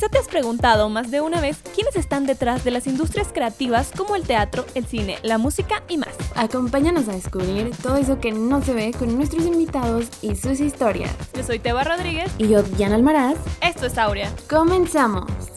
Quizá 0.00 0.08
te 0.08 0.18
has 0.18 0.28
preguntado 0.28 0.88
más 0.88 1.10
de 1.10 1.20
una 1.20 1.42
vez 1.42 1.58
quiénes 1.74 1.94
están 1.94 2.24
detrás 2.24 2.64
de 2.64 2.70
las 2.70 2.86
industrias 2.86 3.28
creativas 3.34 3.90
como 3.94 4.16
el 4.16 4.22
teatro, 4.22 4.64
el 4.74 4.86
cine, 4.86 5.18
la 5.22 5.36
música 5.36 5.82
y 5.90 5.98
más. 5.98 6.16
Acompáñanos 6.36 7.06
a 7.08 7.12
descubrir 7.12 7.70
todo 7.82 7.98
eso 7.98 8.18
que 8.18 8.32
no 8.32 8.62
se 8.62 8.72
ve 8.72 8.94
con 8.98 9.14
nuestros 9.14 9.44
invitados 9.44 10.06
y 10.22 10.36
sus 10.36 10.58
historias. 10.60 11.14
Yo 11.34 11.42
soy 11.42 11.58
Teba 11.58 11.84
Rodríguez. 11.84 12.32
Y 12.38 12.48
yo, 12.48 12.62
Diana 12.62 12.94
Almaraz. 12.94 13.36
Esto 13.60 13.84
es 13.84 13.98
Aurea. 13.98 14.32
Comenzamos. 14.48 15.49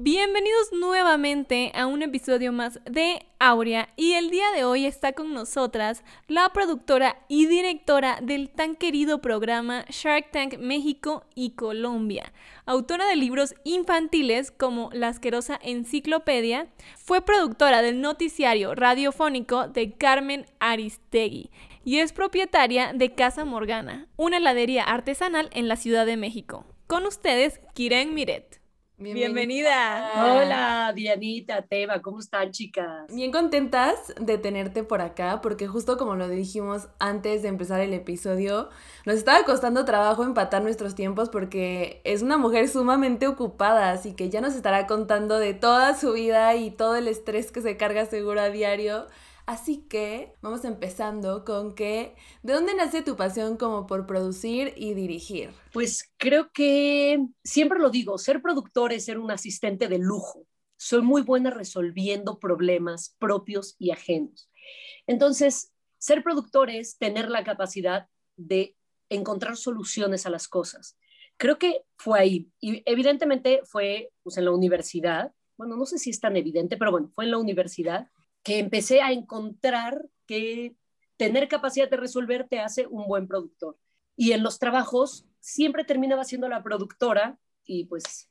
Bienvenidos 0.00 0.72
nuevamente 0.72 1.72
a 1.74 1.88
un 1.88 2.04
episodio 2.04 2.52
más 2.52 2.78
de 2.84 3.26
Aurea 3.40 3.88
y 3.96 4.12
el 4.12 4.30
día 4.30 4.44
de 4.54 4.62
hoy 4.62 4.86
está 4.86 5.12
con 5.12 5.34
nosotras 5.34 6.04
la 6.28 6.48
productora 6.52 7.16
y 7.26 7.46
directora 7.46 8.20
del 8.22 8.48
tan 8.48 8.76
querido 8.76 9.20
programa 9.20 9.84
Shark 9.88 10.30
Tank 10.30 10.58
México 10.58 11.24
y 11.34 11.56
Colombia. 11.56 12.32
Autora 12.64 13.08
de 13.08 13.16
libros 13.16 13.56
infantiles 13.64 14.52
como 14.52 14.88
La 14.92 15.08
asquerosa 15.08 15.58
enciclopedia, 15.60 16.68
fue 16.96 17.20
productora 17.20 17.82
del 17.82 18.00
noticiario 18.00 18.76
radiofónico 18.76 19.66
de 19.66 19.94
Carmen 19.94 20.46
Aristegui 20.60 21.50
y 21.84 21.98
es 21.98 22.12
propietaria 22.12 22.92
de 22.92 23.16
Casa 23.16 23.44
Morgana, 23.44 24.06
una 24.16 24.36
heladería 24.36 24.84
artesanal 24.84 25.50
en 25.52 25.66
la 25.66 25.74
Ciudad 25.74 26.06
de 26.06 26.16
México. 26.16 26.66
Con 26.86 27.04
ustedes, 27.04 27.60
Kiren 27.74 28.14
Miret. 28.14 28.58
Bienvenida. 29.00 30.10
Hola, 30.16 30.92
Dianita, 30.92 31.62
Teba, 31.62 32.02
¿cómo 32.02 32.18
están, 32.18 32.50
chicas? 32.50 33.06
Bien 33.14 33.30
contentas 33.30 34.12
de 34.20 34.38
tenerte 34.38 34.82
por 34.82 35.02
acá, 35.02 35.40
porque 35.40 35.68
justo 35.68 35.96
como 35.96 36.16
lo 36.16 36.28
dijimos 36.28 36.88
antes 36.98 37.42
de 37.42 37.48
empezar 37.48 37.80
el 37.80 37.94
episodio, 37.94 38.70
nos 39.06 39.14
estaba 39.14 39.44
costando 39.44 39.84
trabajo 39.84 40.24
empatar 40.24 40.64
nuestros 40.64 40.96
tiempos 40.96 41.28
porque 41.28 42.00
es 42.02 42.22
una 42.22 42.38
mujer 42.38 42.68
sumamente 42.68 43.28
ocupada, 43.28 43.92
así 43.92 44.14
que 44.14 44.30
ya 44.30 44.40
nos 44.40 44.56
estará 44.56 44.88
contando 44.88 45.38
de 45.38 45.54
toda 45.54 45.94
su 45.94 46.12
vida 46.14 46.56
y 46.56 46.72
todo 46.72 46.96
el 46.96 47.06
estrés 47.06 47.52
que 47.52 47.60
se 47.60 47.76
carga 47.76 48.04
seguro 48.04 48.40
a 48.40 48.50
diario. 48.50 49.06
Así 49.48 49.78
que 49.88 50.34
vamos 50.42 50.66
empezando 50.66 51.42
con 51.42 51.74
que, 51.74 52.14
¿de 52.42 52.52
dónde 52.52 52.74
nace 52.74 53.00
tu 53.00 53.16
pasión 53.16 53.56
como 53.56 53.86
por 53.86 54.06
producir 54.06 54.74
y 54.76 54.92
dirigir? 54.92 55.52
Pues 55.72 56.12
creo 56.18 56.52
que 56.52 57.26
siempre 57.42 57.78
lo 57.78 57.88
digo, 57.88 58.18
ser 58.18 58.42
productor 58.42 58.92
es 58.92 59.06
ser 59.06 59.18
un 59.18 59.30
asistente 59.30 59.88
de 59.88 59.96
lujo. 59.96 60.46
Soy 60.76 61.00
muy 61.00 61.22
buena 61.22 61.48
resolviendo 61.48 62.38
problemas 62.38 63.16
propios 63.18 63.74
y 63.78 63.90
ajenos. 63.90 64.50
Entonces, 65.06 65.72
ser 65.96 66.22
productor 66.22 66.68
es 66.68 66.98
tener 66.98 67.30
la 67.30 67.42
capacidad 67.42 68.06
de 68.36 68.76
encontrar 69.08 69.56
soluciones 69.56 70.26
a 70.26 70.30
las 70.30 70.46
cosas. 70.46 70.98
Creo 71.38 71.58
que 71.58 71.84
fue 71.96 72.20
ahí. 72.20 72.52
Y 72.60 72.82
evidentemente 72.84 73.62
fue 73.64 74.10
pues, 74.22 74.36
en 74.36 74.44
la 74.44 74.50
universidad. 74.50 75.32
Bueno, 75.56 75.74
no 75.78 75.86
sé 75.86 75.96
si 75.96 76.10
es 76.10 76.20
tan 76.20 76.36
evidente, 76.36 76.76
pero 76.76 76.90
bueno, 76.90 77.10
fue 77.14 77.24
en 77.24 77.30
la 77.30 77.38
universidad 77.38 78.10
que 78.42 78.58
empecé 78.58 79.00
a 79.02 79.12
encontrar 79.12 80.06
que 80.26 80.74
tener 81.16 81.48
capacidad 81.48 81.90
de 81.90 81.96
resolver 81.96 82.48
te 82.48 82.60
hace 82.60 82.86
un 82.86 83.06
buen 83.06 83.26
productor. 83.26 83.76
Y 84.16 84.32
en 84.32 84.42
los 84.42 84.58
trabajos 84.58 85.26
siempre 85.40 85.84
terminaba 85.84 86.24
siendo 86.24 86.48
la 86.48 86.62
productora 86.62 87.38
y 87.64 87.84
pues 87.84 88.30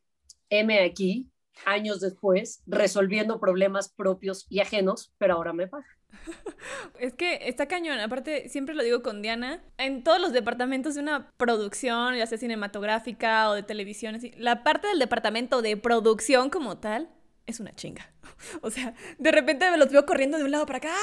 M 0.50 0.80
aquí, 0.84 1.30
años 1.66 2.00
después, 2.00 2.64
resolviendo 2.66 3.40
problemas 3.40 3.90
propios 3.90 4.46
y 4.50 4.60
ajenos, 4.60 5.14
pero 5.18 5.36
ahora 5.36 5.54
me 5.54 5.68
paga. 5.68 5.88
Es 7.00 7.14
que 7.14 7.50
está 7.50 7.68
cañón, 7.68 8.00
aparte 8.00 8.50
siempre 8.50 8.74
lo 8.74 8.84
digo 8.84 9.04
con 9.04 9.22
Diana, 9.22 9.62
en 9.78 10.04
todos 10.04 10.20
los 10.20 10.32
departamentos 10.34 10.96
de 10.96 11.02
una 11.02 11.32
producción, 11.38 12.16
ya 12.16 12.26
sea 12.26 12.38
cinematográfica 12.38 13.50
o 13.50 13.54
de 13.54 13.64
televisión, 13.64 14.20
la 14.38 14.64
parte 14.64 14.88
del 14.88 15.00
departamento 15.00 15.62
de 15.62 15.78
producción 15.78 16.50
como 16.50 16.78
tal 16.78 17.10
es 17.48 17.60
una 17.60 17.74
chinga. 17.74 18.12
O 18.62 18.70
sea, 18.70 18.94
de 19.18 19.32
repente 19.32 19.70
me 19.72 19.78
los 19.78 19.90
veo 19.90 20.06
corriendo 20.06 20.38
de 20.38 20.44
un 20.44 20.52
lado 20.52 20.66
para 20.66 20.78
acá. 20.78 20.94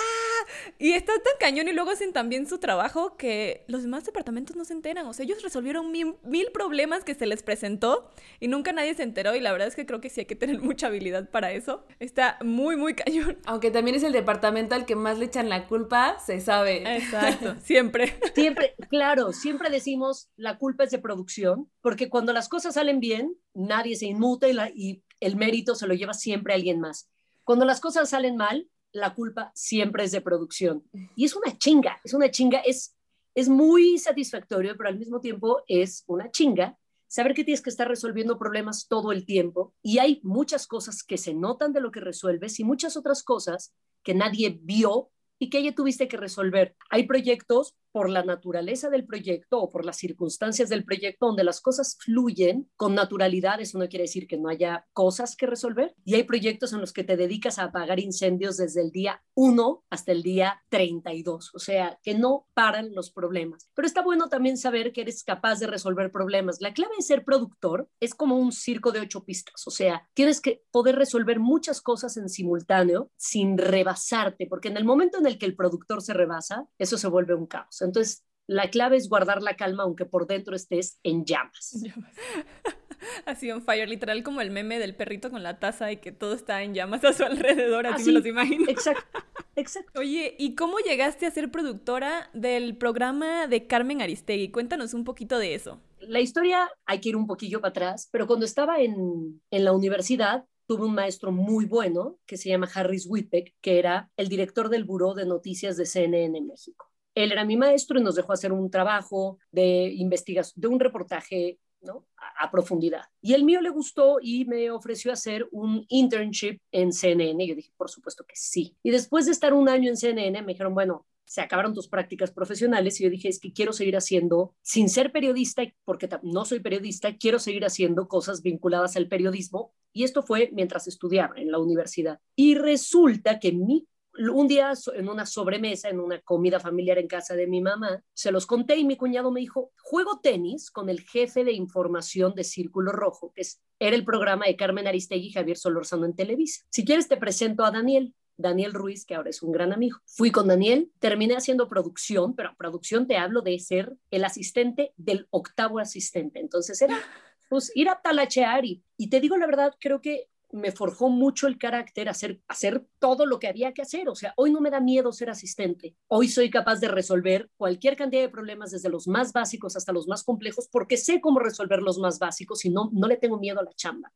Y 0.78 0.92
está 0.92 1.12
tan 1.14 1.32
cañón 1.40 1.68
y 1.68 1.72
luego 1.72 1.90
hacen 1.90 2.12
también 2.12 2.46
su 2.46 2.58
trabajo 2.58 3.16
que 3.16 3.64
los 3.66 3.82
demás 3.82 4.04
departamentos 4.04 4.56
no 4.56 4.64
se 4.64 4.72
enteran. 4.72 5.06
O 5.06 5.12
sea, 5.12 5.24
ellos 5.24 5.42
resolvieron 5.42 5.90
mil, 5.90 6.46
problemas 6.52 7.02
que 7.02 7.14
se 7.14 7.26
les 7.26 7.42
presentó 7.42 8.10
y 8.40 8.48
nunca 8.48 8.72
nadie 8.72 8.94
se 8.94 9.02
enteró. 9.02 9.34
Y 9.34 9.40
la 9.40 9.52
verdad 9.52 9.68
es 9.68 9.74
que 9.74 9.86
creo 9.86 10.00
que 10.00 10.10
sí 10.10 10.20
hay 10.20 10.26
que 10.26 10.36
tener 10.36 10.60
mucha 10.62 10.88
habilidad 10.88 11.30
para 11.30 11.50
eso. 11.52 11.86
Está 11.98 12.38
muy, 12.44 12.76
muy 12.76 12.94
cañón. 12.94 13.38
Aunque 13.46 13.70
también 13.70 13.96
es 13.96 14.02
el 14.02 14.12
departamento 14.12 14.74
al 14.74 14.84
que 14.84 14.94
más 14.94 15.18
le 15.18 15.24
echan 15.26 15.48
la 15.48 15.66
culpa, 15.66 16.18
se 16.24 16.40
sabe. 16.40 16.96
Exacto, 16.96 17.56
siempre. 17.60 18.18
Siempre, 18.34 18.74
claro, 18.90 19.32
siempre 19.32 19.70
decimos 19.70 20.28
la 20.36 20.58
culpa 20.58 20.84
es 20.84 20.90
de 20.90 20.98
producción, 20.98 21.70
porque 21.80 22.08
cuando 22.08 22.32
las 22.32 22.48
cosas 22.48 22.74
salen 22.74 23.00
bien, 23.00 23.34
nadie 23.54 23.96
se 23.96 24.06
inmuta 24.06 24.48
y, 24.48 24.52
la, 24.52 24.70
y 24.70 25.02
el 25.20 25.36
mérito 25.36 25.74
se 25.74 25.86
lo 25.86 25.94
lleva 25.94 26.14
siempre 26.14 26.54
alguien 26.54 26.80
más. 26.80 27.08
Cuando 27.44 27.64
las 27.64 27.80
cosas 27.80 28.10
salen 28.10 28.36
mal, 28.36 28.68
la 28.92 29.14
culpa 29.14 29.50
siempre 29.54 30.04
es 30.04 30.12
de 30.12 30.20
producción. 30.20 30.84
Y 31.16 31.24
es 31.24 31.34
una 31.34 31.56
chinga, 31.58 32.00
es 32.04 32.14
una 32.14 32.30
chinga, 32.30 32.60
es, 32.60 32.96
es 33.34 33.48
muy 33.48 33.98
satisfactorio, 33.98 34.76
pero 34.76 34.88
al 34.88 34.98
mismo 34.98 35.20
tiempo 35.20 35.62
es 35.66 36.04
una 36.06 36.30
chinga 36.30 36.78
saber 37.14 37.34
que 37.34 37.44
tienes 37.44 37.62
que 37.62 37.70
estar 37.70 37.86
resolviendo 37.86 38.38
problemas 38.38 38.88
todo 38.88 39.12
el 39.12 39.24
tiempo 39.24 39.72
y 39.82 39.98
hay 39.98 40.18
muchas 40.24 40.66
cosas 40.66 41.04
que 41.04 41.16
se 41.16 41.32
notan 41.32 41.72
de 41.72 41.80
lo 41.80 41.92
que 41.92 42.00
resuelves 42.00 42.58
y 42.58 42.64
muchas 42.64 42.96
otras 42.96 43.22
cosas 43.22 43.72
que 44.02 44.14
nadie 44.14 44.58
vio 44.60 45.10
y 45.38 45.48
que 45.48 45.62
ya 45.62 45.72
tuviste 45.72 46.08
que 46.08 46.16
resolver. 46.16 46.74
Hay 46.90 47.06
proyectos 47.06 47.76
por 47.94 48.10
la 48.10 48.24
naturaleza 48.24 48.90
del 48.90 49.06
proyecto 49.06 49.60
o 49.60 49.70
por 49.70 49.84
las 49.84 49.98
circunstancias 49.98 50.68
del 50.68 50.84
proyecto 50.84 51.26
donde 51.26 51.44
las 51.44 51.60
cosas 51.60 51.96
fluyen 52.00 52.68
con 52.74 52.96
naturalidad, 52.96 53.60
eso 53.60 53.78
no 53.78 53.88
quiere 53.88 54.02
decir 54.02 54.26
que 54.26 54.36
no 54.36 54.48
haya 54.48 54.84
cosas 54.92 55.36
que 55.36 55.46
resolver. 55.46 55.94
Y 56.04 56.16
hay 56.16 56.24
proyectos 56.24 56.72
en 56.72 56.80
los 56.80 56.92
que 56.92 57.04
te 57.04 57.16
dedicas 57.16 57.60
a 57.60 57.64
apagar 57.66 58.00
incendios 58.00 58.56
desde 58.56 58.80
el 58.82 58.90
día 58.90 59.22
1 59.34 59.84
hasta 59.90 60.10
el 60.10 60.24
día 60.24 60.60
32, 60.70 61.52
o 61.54 61.58
sea, 61.60 62.00
que 62.02 62.14
no 62.14 62.48
paran 62.52 62.92
los 62.96 63.12
problemas. 63.12 63.70
Pero 63.76 63.86
está 63.86 64.02
bueno 64.02 64.28
también 64.28 64.56
saber 64.56 64.92
que 64.92 65.02
eres 65.02 65.22
capaz 65.22 65.60
de 65.60 65.68
resolver 65.68 66.10
problemas. 66.10 66.60
La 66.60 66.74
clave 66.74 66.96
de 66.96 67.02
ser 67.04 67.24
productor 67.24 67.88
es 68.00 68.12
como 68.16 68.36
un 68.36 68.50
circo 68.50 68.90
de 68.90 69.02
ocho 69.02 69.22
pistas, 69.22 69.68
o 69.68 69.70
sea, 69.70 70.08
tienes 70.14 70.40
que 70.40 70.64
poder 70.72 70.96
resolver 70.96 71.38
muchas 71.38 71.80
cosas 71.80 72.16
en 72.16 72.28
simultáneo 72.28 73.12
sin 73.16 73.56
rebasarte, 73.56 74.48
porque 74.48 74.66
en 74.66 74.78
el 74.78 74.84
momento 74.84 75.18
en 75.18 75.26
el 75.26 75.38
que 75.38 75.46
el 75.46 75.54
productor 75.54 76.02
se 76.02 76.12
rebasa, 76.12 76.66
eso 76.76 76.98
se 76.98 77.06
vuelve 77.06 77.36
un 77.36 77.46
caos. 77.46 77.83
Entonces, 77.86 78.24
la 78.46 78.68
clave 78.68 78.96
es 78.96 79.08
guardar 79.08 79.42
la 79.42 79.56
calma 79.56 79.84
aunque 79.84 80.04
por 80.04 80.26
dentro 80.26 80.54
estés 80.54 80.98
en 81.02 81.24
llamas. 81.24 81.82
Así 83.26 83.50
un 83.50 83.62
fire, 83.62 83.88
literal 83.88 84.22
como 84.22 84.40
el 84.40 84.50
meme 84.50 84.78
del 84.78 84.94
perrito 84.94 85.30
con 85.30 85.42
la 85.42 85.58
taza 85.58 85.92
y 85.92 85.98
que 85.98 86.12
todo 86.12 86.34
está 86.34 86.62
en 86.62 86.74
llamas 86.74 87.04
a 87.04 87.12
su 87.12 87.22
alrededor, 87.24 87.86
así, 87.86 88.06
me 88.06 88.12
los 88.12 88.26
imagino. 88.26 88.64
Exacto, 88.68 89.20
exacto. 89.56 90.00
Oye, 90.00 90.34
¿y 90.38 90.54
cómo 90.54 90.78
llegaste 90.78 91.26
a 91.26 91.30
ser 91.30 91.50
productora 91.50 92.30
del 92.32 92.76
programa 92.76 93.46
de 93.46 93.66
Carmen 93.66 94.00
Aristegui? 94.00 94.50
Cuéntanos 94.50 94.94
un 94.94 95.04
poquito 95.04 95.38
de 95.38 95.54
eso. 95.54 95.80
La 96.00 96.20
historia 96.20 96.70
hay 96.86 97.00
que 97.00 97.10
ir 97.10 97.16
un 97.16 97.26
poquillo 97.26 97.60
para 97.60 97.70
atrás, 97.70 98.08
pero 98.10 98.26
cuando 98.26 98.46
estaba 98.46 98.80
en, 98.80 99.42
en 99.50 99.64
la 99.64 99.72
universidad 99.72 100.44
tuve 100.66 100.86
un 100.86 100.94
maestro 100.94 101.30
muy 101.30 101.66
bueno 101.66 102.18
que 102.26 102.36
se 102.38 102.48
llama 102.48 102.70
Harris 102.72 103.06
Whitbeck, 103.06 103.54
que 103.60 103.78
era 103.78 104.10
el 104.16 104.28
director 104.28 104.70
del 104.70 104.84
Buró 104.84 105.14
de 105.14 105.26
Noticias 105.26 105.76
de 105.76 105.84
CNN 105.84 106.38
en 106.38 106.46
México. 106.46 106.93
Él 107.14 107.32
era 107.32 107.44
mi 107.44 107.56
maestro 107.56 107.98
y 107.98 108.02
nos 108.02 108.16
dejó 108.16 108.32
hacer 108.32 108.52
un 108.52 108.70
trabajo 108.70 109.38
de 109.50 109.92
investigación, 109.94 110.60
de 110.60 110.68
un 110.68 110.80
reportaje 110.80 111.58
¿no? 111.80 112.06
a, 112.38 112.50
profundidad. 112.50 113.02
Y 113.20 113.34
el 113.34 113.44
mío 113.44 113.60
le 113.60 113.70
gustó 113.70 114.18
y 114.20 114.44
me 114.46 114.70
ofreció 114.70 115.12
hacer 115.12 115.46
un 115.52 115.84
internship 115.88 116.58
en 116.72 116.92
CNN. 116.92 117.46
Yo 117.46 117.54
dije, 117.54 117.72
por 117.76 117.90
supuesto 117.90 118.24
que 118.24 118.34
sí. 118.36 118.76
Y 118.82 118.90
después 118.90 119.26
de 119.26 119.32
estar 119.32 119.52
un 119.52 119.68
año 119.68 119.90
en 119.90 119.96
CNN, 119.96 120.42
me 120.42 120.52
dijeron, 120.52 120.74
bueno, 120.74 121.06
se 121.24 121.40
acabaron 121.40 121.74
tus 121.74 121.88
prácticas 121.88 122.30
profesionales 122.30 123.00
y 123.00 123.04
yo 123.04 123.10
dije, 123.10 123.28
es 123.28 123.40
que 123.40 123.52
quiero 123.52 123.72
seguir 123.72 123.96
haciendo, 123.96 124.54
sin 124.62 124.88
ser 124.88 125.10
periodista, 125.10 125.62
porque 125.84 126.08
no 126.22 126.44
soy 126.44 126.60
periodista, 126.60 127.16
quiero 127.16 127.38
seguir 127.38 127.64
haciendo 127.64 128.08
cosas 128.08 128.42
vinculadas 128.42 128.96
al 128.96 129.08
periodismo. 129.08 129.72
Y 129.92 130.04
esto 130.04 130.22
fue 130.22 130.50
mientras 130.52 130.86
estudiaba 130.88 131.34
en 131.36 131.50
la 131.50 131.58
universidad. 131.58 132.18
Y 132.34 132.56
resulta 132.56 133.38
que 133.38 133.52
mi 133.52 133.86
un 134.16 134.48
día 134.48 134.72
en 134.94 135.08
una 135.08 135.26
sobremesa, 135.26 135.88
en 135.88 136.00
una 136.00 136.20
comida 136.20 136.60
familiar 136.60 136.98
en 136.98 137.08
casa 137.08 137.34
de 137.34 137.46
mi 137.46 137.60
mamá, 137.60 138.02
se 138.12 138.32
los 138.32 138.46
conté 138.46 138.76
y 138.76 138.84
mi 138.84 138.96
cuñado 138.96 139.30
me 139.30 139.40
dijo, 139.40 139.72
juego 139.80 140.20
tenis 140.22 140.70
con 140.70 140.88
el 140.88 141.00
jefe 141.00 141.44
de 141.44 141.52
información 141.52 142.34
de 142.34 142.44
Círculo 142.44 142.92
Rojo, 142.92 143.32
que 143.34 143.42
es, 143.42 143.60
era 143.78 143.96
el 143.96 144.04
programa 144.04 144.46
de 144.46 144.56
Carmen 144.56 144.86
Aristegui 144.86 145.28
y 145.28 145.32
Javier 145.32 145.56
Solorzano 145.56 146.06
en 146.06 146.14
Televisa. 146.14 146.64
Si 146.70 146.84
quieres 146.84 147.08
te 147.08 147.16
presento 147.16 147.64
a 147.64 147.70
Daniel. 147.70 148.14
Daniel 148.36 148.74
Ruiz, 148.74 149.06
que 149.06 149.14
ahora 149.14 149.30
es 149.30 149.44
un 149.44 149.52
gran 149.52 149.72
amigo. 149.72 150.00
Fui 150.06 150.32
con 150.32 150.48
Daniel, 150.48 150.90
terminé 150.98 151.36
haciendo 151.36 151.68
producción, 151.68 152.34
pero 152.34 152.56
producción 152.58 153.06
te 153.06 153.16
hablo 153.16 153.42
de 153.42 153.56
ser 153.60 153.94
el 154.10 154.24
asistente 154.24 154.92
del 154.96 155.28
octavo 155.30 155.78
asistente. 155.78 156.40
Entonces 156.40 156.82
era 156.82 157.00
pues 157.48 157.70
ir 157.76 157.88
a 157.88 158.00
talachear 158.02 158.64
y 158.64 158.82
te 159.08 159.20
digo 159.20 159.36
la 159.36 159.46
verdad, 159.46 159.72
creo 159.78 160.00
que 160.00 160.26
me 160.54 160.72
forjó 160.72 161.08
mucho 161.08 161.46
el 161.46 161.58
carácter 161.58 162.08
hacer, 162.08 162.40
hacer 162.48 162.86
todo 162.98 163.26
lo 163.26 163.38
que 163.38 163.48
había 163.48 163.72
que 163.72 163.82
hacer. 163.82 164.08
O 164.08 164.14
sea, 164.14 164.32
hoy 164.36 164.52
no 164.52 164.60
me 164.60 164.70
da 164.70 164.80
miedo 164.80 165.12
ser 165.12 165.30
asistente. 165.30 165.96
Hoy 166.08 166.28
soy 166.28 166.50
capaz 166.50 166.76
de 166.76 166.88
resolver 166.88 167.50
cualquier 167.56 167.96
cantidad 167.96 168.22
de 168.22 168.28
problemas, 168.28 168.70
desde 168.70 168.88
los 168.88 169.08
más 169.08 169.32
básicos 169.32 169.76
hasta 169.76 169.92
los 169.92 170.06
más 170.06 170.22
complejos, 170.22 170.68
porque 170.70 170.96
sé 170.96 171.20
cómo 171.20 171.40
resolver 171.40 171.82
los 171.82 171.98
más 171.98 172.18
básicos 172.18 172.64
y 172.64 172.70
no, 172.70 172.90
no 172.92 173.08
le 173.08 173.16
tengo 173.16 173.38
miedo 173.38 173.60
a 173.60 173.64
la 173.64 173.74
chamba. 173.74 174.12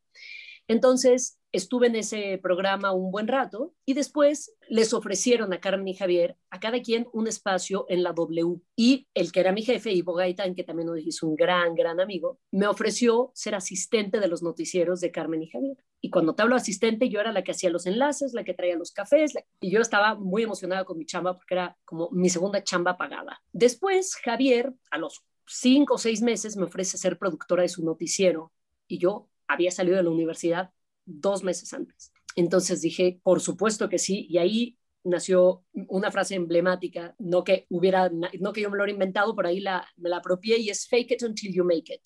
Entonces, 0.69 1.39
estuve 1.51 1.87
en 1.87 1.97
ese 1.97 2.39
programa 2.43 2.93
un 2.93 3.11
buen 3.11 3.27
rato 3.27 3.75
y 3.87 3.95
después 3.95 4.55
les 4.69 4.93
ofrecieron 4.93 5.53
a 5.53 5.61
Carmen 5.61 5.89
y 5.89 5.95
Javier, 5.95 6.37
a 6.51 6.61
cada 6.61 6.81
quien, 6.83 7.09
un 7.13 7.27
espacio 7.27 7.87
en 7.89 8.03
la 8.03 8.13
W. 8.13 8.61
Y 8.77 9.09
el 9.15 9.33
que 9.33 9.41
era 9.41 9.53
mi 9.53 9.63
jefe, 9.63 9.93
Ivo 9.93 10.13
Gaitán, 10.13 10.55
que 10.55 10.65
también 10.65 10.89
hizo 10.99 11.27
un 11.27 11.37
gran, 11.37 11.75
gran 11.75 12.01
amigo, 12.01 12.39
me 12.51 12.67
ofreció 12.67 13.33
ser 13.35 13.55
asistente 13.55 14.21
de 14.21 14.29
los 14.29 14.43
noticieros 14.43 15.01
de 15.01 15.11
Carmen 15.11 15.43
y 15.43 15.49
Javier. 15.49 15.79
Y 16.01 16.11
cuando 16.11 16.35
te 16.35 16.43
hablo 16.43 16.55
asistente, 16.55 17.09
yo 17.09 17.21
era 17.21 17.33
la 17.33 17.43
que 17.43 17.53
hacía 17.53 17.71
los 17.71 17.87
enlaces, 17.87 18.35
la 18.35 18.45
que 18.45 18.55
traía 18.55 18.77
los 18.77 18.93
cafés, 18.93 19.33
y 19.61 19.71
yo 19.71 19.81
estaba 19.81 20.15
muy 20.15 20.43
emocionada 20.43 20.85
con 20.85 20.99
mi 20.99 21.07
chamba 21.07 21.35
porque 21.35 21.55
era 21.55 21.77
como 21.85 22.11
mi 22.13 22.29
segunda 22.29 22.63
chamba 22.63 22.97
pagada. 22.97 23.41
Después, 23.53 24.15
Javier, 24.17 24.75
a 24.91 24.99
los 24.99 25.25
cinco 25.47 25.95
o 25.95 25.99
seis 25.99 26.21
meses, 26.21 26.57
me 26.57 26.65
ofrece 26.65 26.99
ser 26.99 27.19
productora 27.19 27.63
de 27.63 27.69
su 27.69 27.83
noticiero. 27.85 28.53
Y 28.87 28.99
yo 28.99 29.29
había 29.49 29.71
salido 29.71 29.97
de 29.97 30.03
la 30.03 30.11
universidad 30.11 30.71
dos 31.05 31.43
meses 31.43 31.73
antes. 31.73 32.13
Entonces 32.37 32.81
dije, 32.81 33.21
por 33.23 33.41
supuesto 33.41 33.89
que 33.89 33.99
sí, 33.99 34.27
y 34.31 34.39
ahí 34.39 34.79
nació 35.05 35.65
una 35.89 36.11
frase 36.11 36.35
emblemática, 36.35 37.15
no 37.19 37.43
que 37.43 37.67
hubiera, 37.71 38.11
no 38.11 38.53
que 38.53 38.61
yo 38.61 38.71
me 38.71 38.77
lo 38.77 38.85
hubiera 38.85 38.93
inventado, 38.93 39.35
por 39.35 39.47
ahí 39.47 39.61
la, 39.61 39.87
me 39.97 40.09
la 40.09 40.19
apropié 40.19 40.59
y 40.59 40.71
es 40.71 40.87
fake 40.87 41.13
it 41.13 41.23
until 41.23 41.53
you 41.53 41.65
make 41.65 41.93
it. 41.93 42.03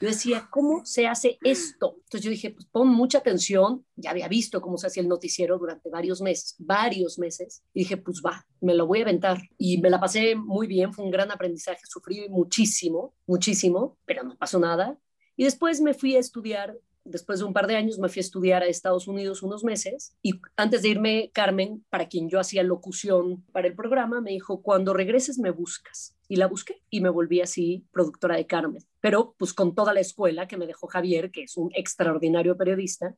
Yo 0.00 0.08
decía, 0.08 0.48
¿cómo 0.50 0.84
se 0.84 1.06
hace 1.06 1.38
esto? 1.44 1.94
Entonces 1.98 2.22
yo 2.22 2.30
dije, 2.30 2.50
pues 2.50 2.66
pon 2.66 2.88
mucha 2.88 3.18
atención, 3.18 3.86
ya 3.94 4.10
había 4.10 4.26
visto 4.26 4.60
cómo 4.60 4.76
se 4.76 4.88
hacía 4.88 5.00
el 5.00 5.08
noticiero 5.08 5.58
durante 5.58 5.90
varios 5.90 6.20
meses, 6.20 6.56
varios 6.58 7.20
meses, 7.20 7.62
y 7.72 7.80
dije, 7.80 7.96
pues 7.98 8.20
va, 8.20 8.44
me 8.60 8.74
lo 8.74 8.88
voy 8.88 8.98
a 8.98 9.02
aventar. 9.02 9.38
Y 9.58 9.78
me 9.78 9.90
la 9.90 10.00
pasé 10.00 10.34
muy 10.34 10.66
bien, 10.66 10.92
fue 10.92 11.04
un 11.04 11.12
gran 11.12 11.30
aprendizaje, 11.30 11.82
sufrí 11.84 12.28
muchísimo, 12.28 13.14
muchísimo, 13.28 13.96
pero 14.04 14.24
no 14.24 14.36
pasó 14.36 14.58
nada. 14.58 14.98
Y 15.42 15.44
después 15.44 15.80
me 15.80 15.92
fui 15.92 16.14
a 16.14 16.20
estudiar, 16.20 16.78
después 17.04 17.40
de 17.40 17.46
un 17.46 17.52
par 17.52 17.66
de 17.66 17.74
años 17.74 17.98
me 17.98 18.08
fui 18.08 18.20
a 18.20 18.26
estudiar 18.28 18.62
a 18.62 18.66
Estados 18.66 19.08
Unidos 19.08 19.42
unos 19.42 19.64
meses 19.64 20.14
y 20.22 20.34
antes 20.54 20.82
de 20.82 20.90
irme, 20.90 21.32
Carmen, 21.34 21.84
para 21.90 22.06
quien 22.06 22.30
yo 22.30 22.38
hacía 22.38 22.62
locución 22.62 23.42
para 23.50 23.66
el 23.66 23.74
programa, 23.74 24.20
me 24.20 24.30
dijo, 24.30 24.62
cuando 24.62 24.94
regreses 24.94 25.40
me 25.40 25.50
buscas. 25.50 26.14
Y 26.28 26.36
la 26.36 26.46
busqué 26.46 26.80
y 26.90 27.00
me 27.00 27.08
volví 27.08 27.40
así 27.40 27.84
productora 27.90 28.36
de 28.36 28.46
Carmen. 28.46 28.84
Pero 29.00 29.34
pues 29.36 29.52
con 29.52 29.74
toda 29.74 29.92
la 29.92 29.98
escuela 29.98 30.46
que 30.46 30.56
me 30.56 30.68
dejó 30.68 30.86
Javier, 30.86 31.32
que 31.32 31.42
es 31.42 31.56
un 31.56 31.72
extraordinario 31.74 32.56
periodista, 32.56 33.16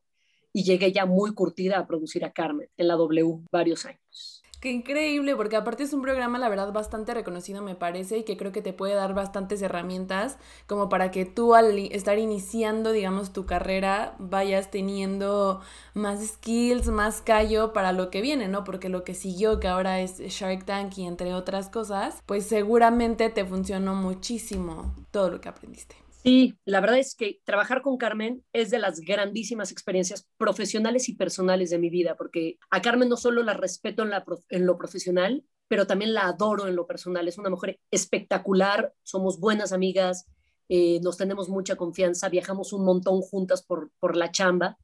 y 0.51 0.63
llegué 0.63 0.91
ya 0.91 1.05
muy 1.05 1.35
curtida 1.35 1.77
a 1.77 1.85
producir 1.85 2.25
a 2.25 2.33
Carmen 2.33 2.69
en 2.75 2.87
la 2.87 2.95
W 2.95 3.41
varios 3.51 3.85
años. 3.85 4.41
Qué 4.65 4.71
increíble, 4.71 5.35
porque 5.35 5.57
aparte 5.57 5.83
es 5.83 5.93
un 5.93 6.01
programa, 6.01 6.39
la 6.39 6.49
verdad, 6.49 6.73
bastante 6.73 7.13
reconocido, 7.13 7.61
me 7.61 7.75
parece, 7.75 8.17
y 8.17 8.23
que 8.23 8.35
creo 8.35 8.51
que 8.51 8.63
te 8.63 8.73
puede 8.73 8.95
dar 8.95 9.13
bastantes 9.13 9.61
herramientas 9.61 10.39
como 10.65 10.89
para 10.89 11.11
que 11.11 11.23
tú 11.23 11.53
al 11.53 11.77
estar 11.77 12.17
iniciando, 12.17 12.91
digamos, 12.91 13.31
tu 13.31 13.45
carrera, 13.45 14.15
vayas 14.17 14.71
teniendo 14.71 15.61
más 15.93 16.25
skills, 16.25 16.87
más 16.87 17.21
callo 17.21 17.73
para 17.73 17.91
lo 17.91 18.09
que 18.09 18.21
viene, 18.21 18.47
¿no? 18.47 18.63
Porque 18.63 18.89
lo 18.89 19.03
que 19.03 19.13
siguió, 19.13 19.59
que 19.59 19.67
ahora 19.67 20.01
es 20.01 20.17
Shark 20.17 20.65
Tank 20.65 20.97
y 20.97 21.05
entre 21.05 21.35
otras 21.35 21.69
cosas, 21.69 22.23
pues 22.25 22.47
seguramente 22.47 23.29
te 23.29 23.45
funcionó 23.45 23.93
muchísimo 23.93 24.95
todo 25.11 25.29
lo 25.29 25.41
que 25.41 25.49
aprendiste. 25.49 26.04
Sí, 26.25 26.57
la 26.65 26.81
verdad 26.81 26.97
es 26.97 27.13
que 27.13 27.39
trabajar 27.43 27.83
con 27.83 27.97
Carmen 27.97 28.43
es 28.51 28.71
de 28.71 28.79
las 28.79 28.99
grandísimas 28.99 29.71
experiencias 29.71 30.27
profesionales 30.37 31.07
y 31.07 31.13
personales 31.13 31.69
de 31.69 31.77
mi 31.77 31.91
vida, 31.91 32.15
porque 32.17 32.57
a 32.71 32.81
Carmen 32.81 33.09
no 33.09 33.15
solo 33.15 33.43
la 33.43 33.53
respeto 33.53 34.01
en, 34.01 34.09
la, 34.09 34.25
en 34.49 34.65
lo 34.65 34.75
profesional, 34.75 35.45
pero 35.67 35.85
también 35.85 36.15
la 36.15 36.25
adoro 36.25 36.67
en 36.67 36.75
lo 36.75 36.87
personal. 36.87 37.27
Es 37.27 37.37
una 37.37 37.51
mujer 37.51 37.79
espectacular, 37.91 38.91
somos 39.03 39.39
buenas 39.39 39.71
amigas, 39.71 40.25
eh, 40.67 40.99
nos 41.03 41.15
tenemos 41.17 41.47
mucha 41.47 41.75
confianza, 41.75 42.27
viajamos 42.27 42.73
un 42.73 42.85
montón 42.85 43.21
juntas 43.21 43.63
por, 43.63 43.91
por 43.99 44.15
la 44.15 44.31
chamba 44.31 44.79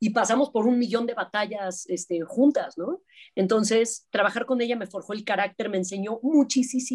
y 0.00 0.10
pasamos 0.10 0.48
por 0.48 0.66
un 0.66 0.78
millón 0.78 1.04
de 1.04 1.12
batallas 1.12 1.84
este, 1.90 2.22
juntas, 2.22 2.78
¿no? 2.78 3.02
Entonces, 3.34 4.06
trabajar 4.08 4.46
con 4.46 4.62
ella 4.62 4.76
me 4.76 4.86
forjó 4.86 5.12
el 5.12 5.24
carácter, 5.24 5.68
me 5.68 5.76
enseñó 5.76 6.20
muchísimo 6.22 6.88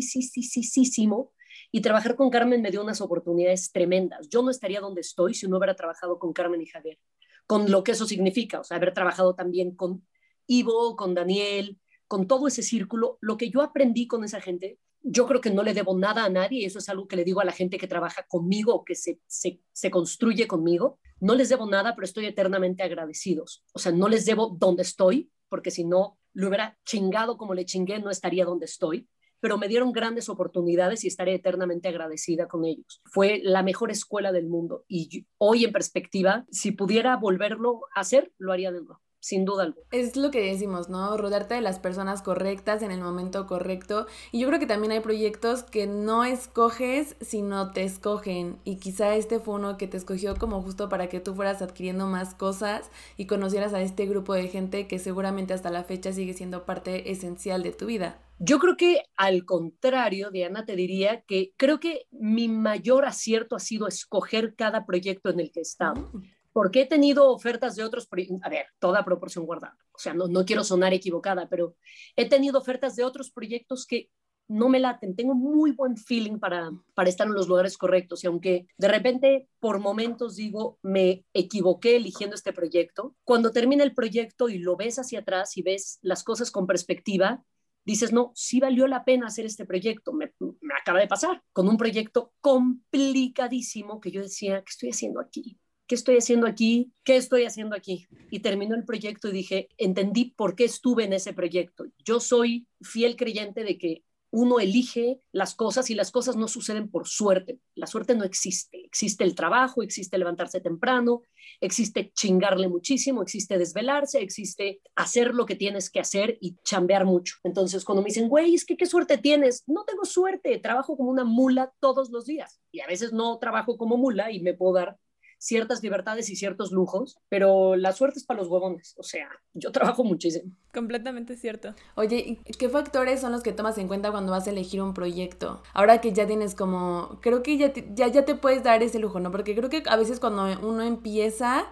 y 1.71 1.81
trabajar 1.81 2.15
con 2.15 2.29
Carmen 2.29 2.61
me 2.61 2.71
dio 2.71 2.81
unas 2.81 3.01
oportunidades 3.01 3.71
tremendas. 3.71 4.29
Yo 4.29 4.41
no 4.41 4.51
estaría 4.51 4.79
donde 4.79 5.01
estoy 5.01 5.33
si 5.33 5.47
no 5.47 5.57
hubiera 5.57 5.75
trabajado 5.75 6.19
con 6.19 6.33
Carmen 6.33 6.61
y 6.61 6.67
Javier, 6.67 6.99
con 7.45 7.71
lo 7.71 7.83
que 7.83 7.93
eso 7.93 8.05
significa, 8.05 8.59
o 8.59 8.63
sea, 8.63 8.77
haber 8.77 8.93
trabajado 8.93 9.35
también 9.35 9.75
con 9.75 10.05
Ivo, 10.47 10.95
con 10.95 11.13
Daniel, 11.13 11.79
con 12.07 12.27
todo 12.27 12.47
ese 12.47 12.63
círculo. 12.63 13.17
Lo 13.21 13.37
que 13.37 13.49
yo 13.49 13.61
aprendí 13.61 14.07
con 14.07 14.23
esa 14.23 14.41
gente, 14.41 14.79
yo 15.01 15.25
creo 15.27 15.41
que 15.41 15.49
no 15.49 15.63
le 15.63 15.73
debo 15.73 15.97
nada 15.97 16.25
a 16.25 16.29
nadie, 16.29 16.65
eso 16.65 16.79
es 16.79 16.89
algo 16.89 17.07
que 17.07 17.15
le 17.15 17.23
digo 17.23 17.39
a 17.39 17.45
la 17.45 17.53
gente 17.53 17.77
que 17.77 17.87
trabaja 17.87 18.25
conmigo 18.27 18.83
que 18.83 18.95
se, 18.95 19.19
se, 19.27 19.61
se 19.71 19.91
construye 19.91 20.47
conmigo. 20.47 20.99
No 21.19 21.35
les 21.35 21.49
debo 21.49 21.65
nada, 21.67 21.95
pero 21.95 22.05
estoy 22.05 22.25
eternamente 22.25 22.83
agradecidos. 22.83 23.63
O 23.73 23.79
sea, 23.79 23.91
no 23.91 24.09
les 24.09 24.25
debo 24.25 24.55
donde 24.59 24.81
estoy, 24.81 25.31
porque 25.49 25.71
si 25.71 25.83
no, 25.85 26.17
lo 26.33 26.47
hubiera 26.47 26.77
chingado 26.85 27.37
como 27.37 27.53
le 27.53 27.65
chingué, 27.65 27.99
no 27.99 28.09
estaría 28.09 28.45
donde 28.45 28.65
estoy 28.65 29.07
pero 29.41 29.57
me 29.57 29.67
dieron 29.67 29.91
grandes 29.91 30.29
oportunidades 30.29 31.03
y 31.03 31.07
estaré 31.07 31.33
eternamente 31.33 31.89
agradecida 31.89 32.47
con 32.47 32.63
ellos. 32.63 33.01
Fue 33.05 33.41
la 33.43 33.63
mejor 33.63 33.91
escuela 33.91 34.31
del 34.31 34.47
mundo 34.47 34.85
y 34.87 35.25
hoy 35.37 35.65
en 35.65 35.73
perspectiva, 35.73 36.45
si 36.49 36.71
pudiera 36.71 37.17
volverlo 37.17 37.81
a 37.95 37.99
hacer, 37.99 38.31
lo 38.37 38.53
haría 38.53 38.71
de 38.71 38.81
nuevo 38.81 39.01
sin 39.21 39.45
duda 39.45 39.63
alguna. 39.63 39.85
Es 39.91 40.17
lo 40.17 40.31
que 40.31 40.41
decimos, 40.41 40.89
¿no? 40.89 41.15
Rodearte 41.15 41.53
de 41.53 41.61
las 41.61 41.79
personas 41.79 42.21
correctas 42.21 42.81
en 42.81 42.91
el 42.91 42.99
momento 42.99 43.47
correcto. 43.47 44.07
Y 44.31 44.39
yo 44.39 44.47
creo 44.47 44.59
que 44.59 44.65
también 44.65 44.91
hay 44.91 44.99
proyectos 44.99 45.63
que 45.63 45.87
no 45.87 46.25
escoges, 46.25 47.15
sino 47.21 47.71
te 47.71 47.83
escogen. 47.83 48.57
Y 48.65 48.77
quizá 48.77 49.15
este 49.15 49.39
fue 49.39 49.55
uno 49.55 49.77
que 49.77 49.87
te 49.87 49.97
escogió 49.97 50.35
como 50.35 50.61
justo 50.61 50.89
para 50.89 51.07
que 51.07 51.19
tú 51.19 51.33
fueras 51.35 51.61
adquiriendo 51.61 52.07
más 52.07 52.35
cosas 52.35 52.89
y 53.15 53.27
conocieras 53.27 53.73
a 53.73 53.81
este 53.81 54.07
grupo 54.07 54.33
de 54.33 54.47
gente 54.47 54.87
que 54.87 54.99
seguramente 54.99 55.53
hasta 55.53 55.69
la 55.69 55.83
fecha 55.83 56.11
sigue 56.11 56.33
siendo 56.33 56.65
parte 56.65 57.11
esencial 57.11 57.63
de 57.63 57.71
tu 57.71 57.85
vida. 57.85 58.19
Yo 58.43 58.57
creo 58.57 58.75
que 58.75 59.03
al 59.17 59.45
contrario, 59.45 60.31
Diana, 60.31 60.65
te 60.65 60.75
diría 60.75 61.21
que 61.27 61.53
creo 61.57 61.79
que 61.79 62.07
mi 62.09 62.47
mayor 62.47 63.05
acierto 63.05 63.55
ha 63.55 63.59
sido 63.59 63.87
escoger 63.87 64.55
cada 64.55 64.87
proyecto 64.87 65.29
en 65.29 65.41
el 65.41 65.51
que 65.51 65.59
he 65.59 65.61
estado. 65.61 66.09
Mm. 66.11 66.40
Porque 66.53 66.81
he 66.81 66.85
tenido 66.85 67.31
ofertas 67.31 67.75
de 67.75 67.83
otros, 67.83 68.07
a 68.41 68.49
ver, 68.49 68.67
toda 68.79 69.05
proporción 69.05 69.45
guardada. 69.45 69.77
O 69.93 69.99
sea, 69.99 70.13
no, 70.13 70.27
no 70.27 70.45
quiero 70.45 70.63
sonar 70.63 70.93
equivocada, 70.93 71.47
pero 71.47 71.75
he 72.15 72.27
tenido 72.27 72.59
ofertas 72.59 72.95
de 72.95 73.03
otros 73.03 73.31
proyectos 73.31 73.85
que 73.85 74.09
no 74.51 74.67
me 74.67 74.81
laten, 74.81 75.15
tengo 75.15 75.33
muy 75.33 75.71
buen 75.71 75.95
feeling 75.95 76.37
para, 76.37 76.71
para 76.93 77.07
estar 77.07 77.25
en 77.25 77.33
los 77.33 77.47
lugares 77.47 77.77
correctos 77.77 78.23
y 78.23 78.27
aunque 78.27 78.67
de 78.77 78.87
repente 78.89 79.47
por 79.61 79.79
momentos 79.79 80.35
digo, 80.35 80.77
me 80.81 81.23
equivoqué 81.33 81.95
eligiendo 81.95 82.35
este 82.35 82.51
proyecto, 82.51 83.15
cuando 83.23 83.51
termina 83.51 83.85
el 83.85 83.93
proyecto 83.93 84.49
y 84.49 84.57
lo 84.57 84.75
ves 84.75 84.99
hacia 84.99 85.19
atrás 85.19 85.55
y 85.55 85.61
ves 85.61 85.99
las 86.01 86.23
cosas 86.25 86.51
con 86.51 86.67
perspectiva, 86.67 87.45
dices, 87.85 88.11
no, 88.11 88.31
sí 88.35 88.59
valió 88.59 88.87
la 88.87 89.05
pena 89.05 89.27
hacer 89.27 89.45
este 89.45 89.65
proyecto. 89.65 90.11
Me, 90.13 90.33
me, 90.39 90.73
acaba 90.79 90.99
de 90.99 91.07
pasar 91.07 91.41
con 91.53 91.69
un 91.69 91.77
proyecto 91.77 92.33
complicadísimo 92.41 94.01
que 94.01 94.11
yo 94.11 94.21
decía, 94.21 94.59
¿qué 94.59 94.69
estoy 94.69 94.89
haciendo 94.89 95.21
aquí? 95.21 95.60
¿Qué 95.91 95.95
estoy 95.95 96.15
haciendo 96.15 96.47
aquí? 96.47 96.93
¿Qué 97.03 97.17
estoy 97.17 97.43
haciendo 97.43 97.75
aquí? 97.75 98.07
Y 98.29 98.39
terminó 98.39 98.75
el 98.75 98.85
proyecto 98.85 99.27
y 99.27 99.33
dije, 99.33 99.67
entendí 99.77 100.23
por 100.37 100.55
qué 100.55 100.63
estuve 100.63 101.03
en 101.03 101.11
ese 101.11 101.33
proyecto. 101.33 101.83
Yo 102.05 102.21
soy 102.21 102.65
fiel 102.79 103.17
creyente 103.17 103.65
de 103.65 103.77
que 103.77 104.05
uno 104.29 104.61
elige 104.61 105.19
las 105.33 105.53
cosas 105.53 105.89
y 105.89 105.95
las 105.95 106.11
cosas 106.11 106.37
no 106.37 106.47
suceden 106.47 106.89
por 106.89 107.09
suerte. 107.09 107.59
La 107.75 107.87
suerte 107.87 108.15
no 108.15 108.23
existe. 108.23 108.85
Existe 108.85 109.25
el 109.25 109.35
trabajo, 109.35 109.83
existe 109.83 110.17
levantarse 110.17 110.61
temprano, 110.61 111.23
existe 111.59 112.13
chingarle 112.15 112.69
muchísimo, 112.69 113.21
existe 113.21 113.57
desvelarse, 113.57 114.21
existe 114.21 114.79
hacer 114.95 115.33
lo 115.33 115.45
que 115.45 115.55
tienes 115.55 115.89
que 115.89 115.99
hacer 115.99 116.37
y 116.39 116.55
chambear 116.63 117.03
mucho. 117.03 117.35
Entonces, 117.43 117.83
cuando 117.83 118.01
me 118.01 118.07
dicen, 118.07 118.29
güey, 118.29 118.55
es 118.55 118.63
que 118.63 118.77
qué 118.77 118.85
suerte 118.85 119.17
tienes, 119.17 119.65
no 119.67 119.83
tengo 119.83 120.05
suerte, 120.05 120.57
trabajo 120.59 120.95
como 120.95 121.09
una 121.09 121.25
mula 121.25 121.73
todos 121.81 122.11
los 122.11 122.25
días. 122.25 122.61
Y 122.71 122.79
a 122.79 122.87
veces 122.87 123.11
no 123.11 123.39
trabajo 123.39 123.75
como 123.75 123.97
mula 123.97 124.31
y 124.31 124.39
me 124.39 124.53
puedo 124.53 124.75
dar 124.75 124.97
ciertas 125.41 125.81
libertades 125.81 126.29
y 126.29 126.35
ciertos 126.35 126.71
lujos, 126.71 127.17
pero 127.27 127.75
la 127.75 127.93
suerte 127.93 128.19
es 128.19 128.25
para 128.25 128.39
los 128.39 128.47
huevones. 128.47 128.93
O 128.97 129.03
sea, 129.03 129.27
yo 129.55 129.71
trabajo 129.71 130.03
muchísimo. 130.03 130.51
Completamente 130.71 131.35
cierto. 131.35 131.73
Oye, 131.95 132.39
¿qué 132.59 132.69
factores 132.69 133.21
son 133.21 133.31
los 133.31 133.41
que 133.41 133.51
tomas 133.51 133.79
en 133.79 133.87
cuenta 133.87 134.11
cuando 134.11 134.31
vas 134.31 134.45
a 134.45 134.51
elegir 134.51 134.83
un 134.83 134.93
proyecto? 134.93 135.63
Ahora 135.73 135.99
que 135.99 136.13
ya 136.13 136.27
tienes 136.27 136.53
como, 136.53 137.17
creo 137.21 137.41
que 137.41 137.57
ya 137.57 137.73
ya, 137.95 138.07
ya 138.07 138.23
te 138.23 138.35
puedes 138.35 138.61
dar 138.61 138.83
ese 138.83 138.99
lujo, 138.99 139.19
¿no? 139.19 139.31
Porque 139.31 139.55
creo 139.55 139.69
que 139.69 139.81
a 139.87 139.95
veces 139.95 140.19
cuando 140.19 140.43
uno 140.61 140.83
empieza 140.83 141.65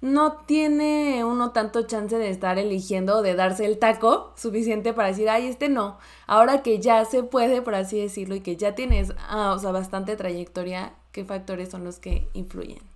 no 0.00 0.38
tiene 0.46 1.22
uno 1.22 1.52
tanto 1.52 1.82
chance 1.82 2.16
de 2.16 2.30
estar 2.30 2.58
eligiendo, 2.58 3.20
de 3.20 3.34
darse 3.34 3.66
el 3.66 3.78
taco 3.78 4.32
suficiente 4.34 4.94
para 4.94 5.08
decir, 5.08 5.28
ay, 5.28 5.46
este 5.46 5.68
no. 5.68 5.98
Ahora 6.26 6.62
que 6.62 6.78
ya 6.78 7.04
se 7.04 7.22
puede, 7.22 7.60
por 7.60 7.74
así 7.74 8.00
decirlo, 8.00 8.34
y 8.34 8.40
que 8.40 8.56
ya 8.56 8.74
tienes, 8.74 9.12
ah, 9.28 9.52
o 9.54 9.58
sea, 9.58 9.72
bastante 9.72 10.16
trayectoria, 10.16 10.94
¿qué 11.12 11.26
factores 11.26 11.68
son 11.68 11.84
los 11.84 11.98
que 11.98 12.28
influyen? 12.32 12.89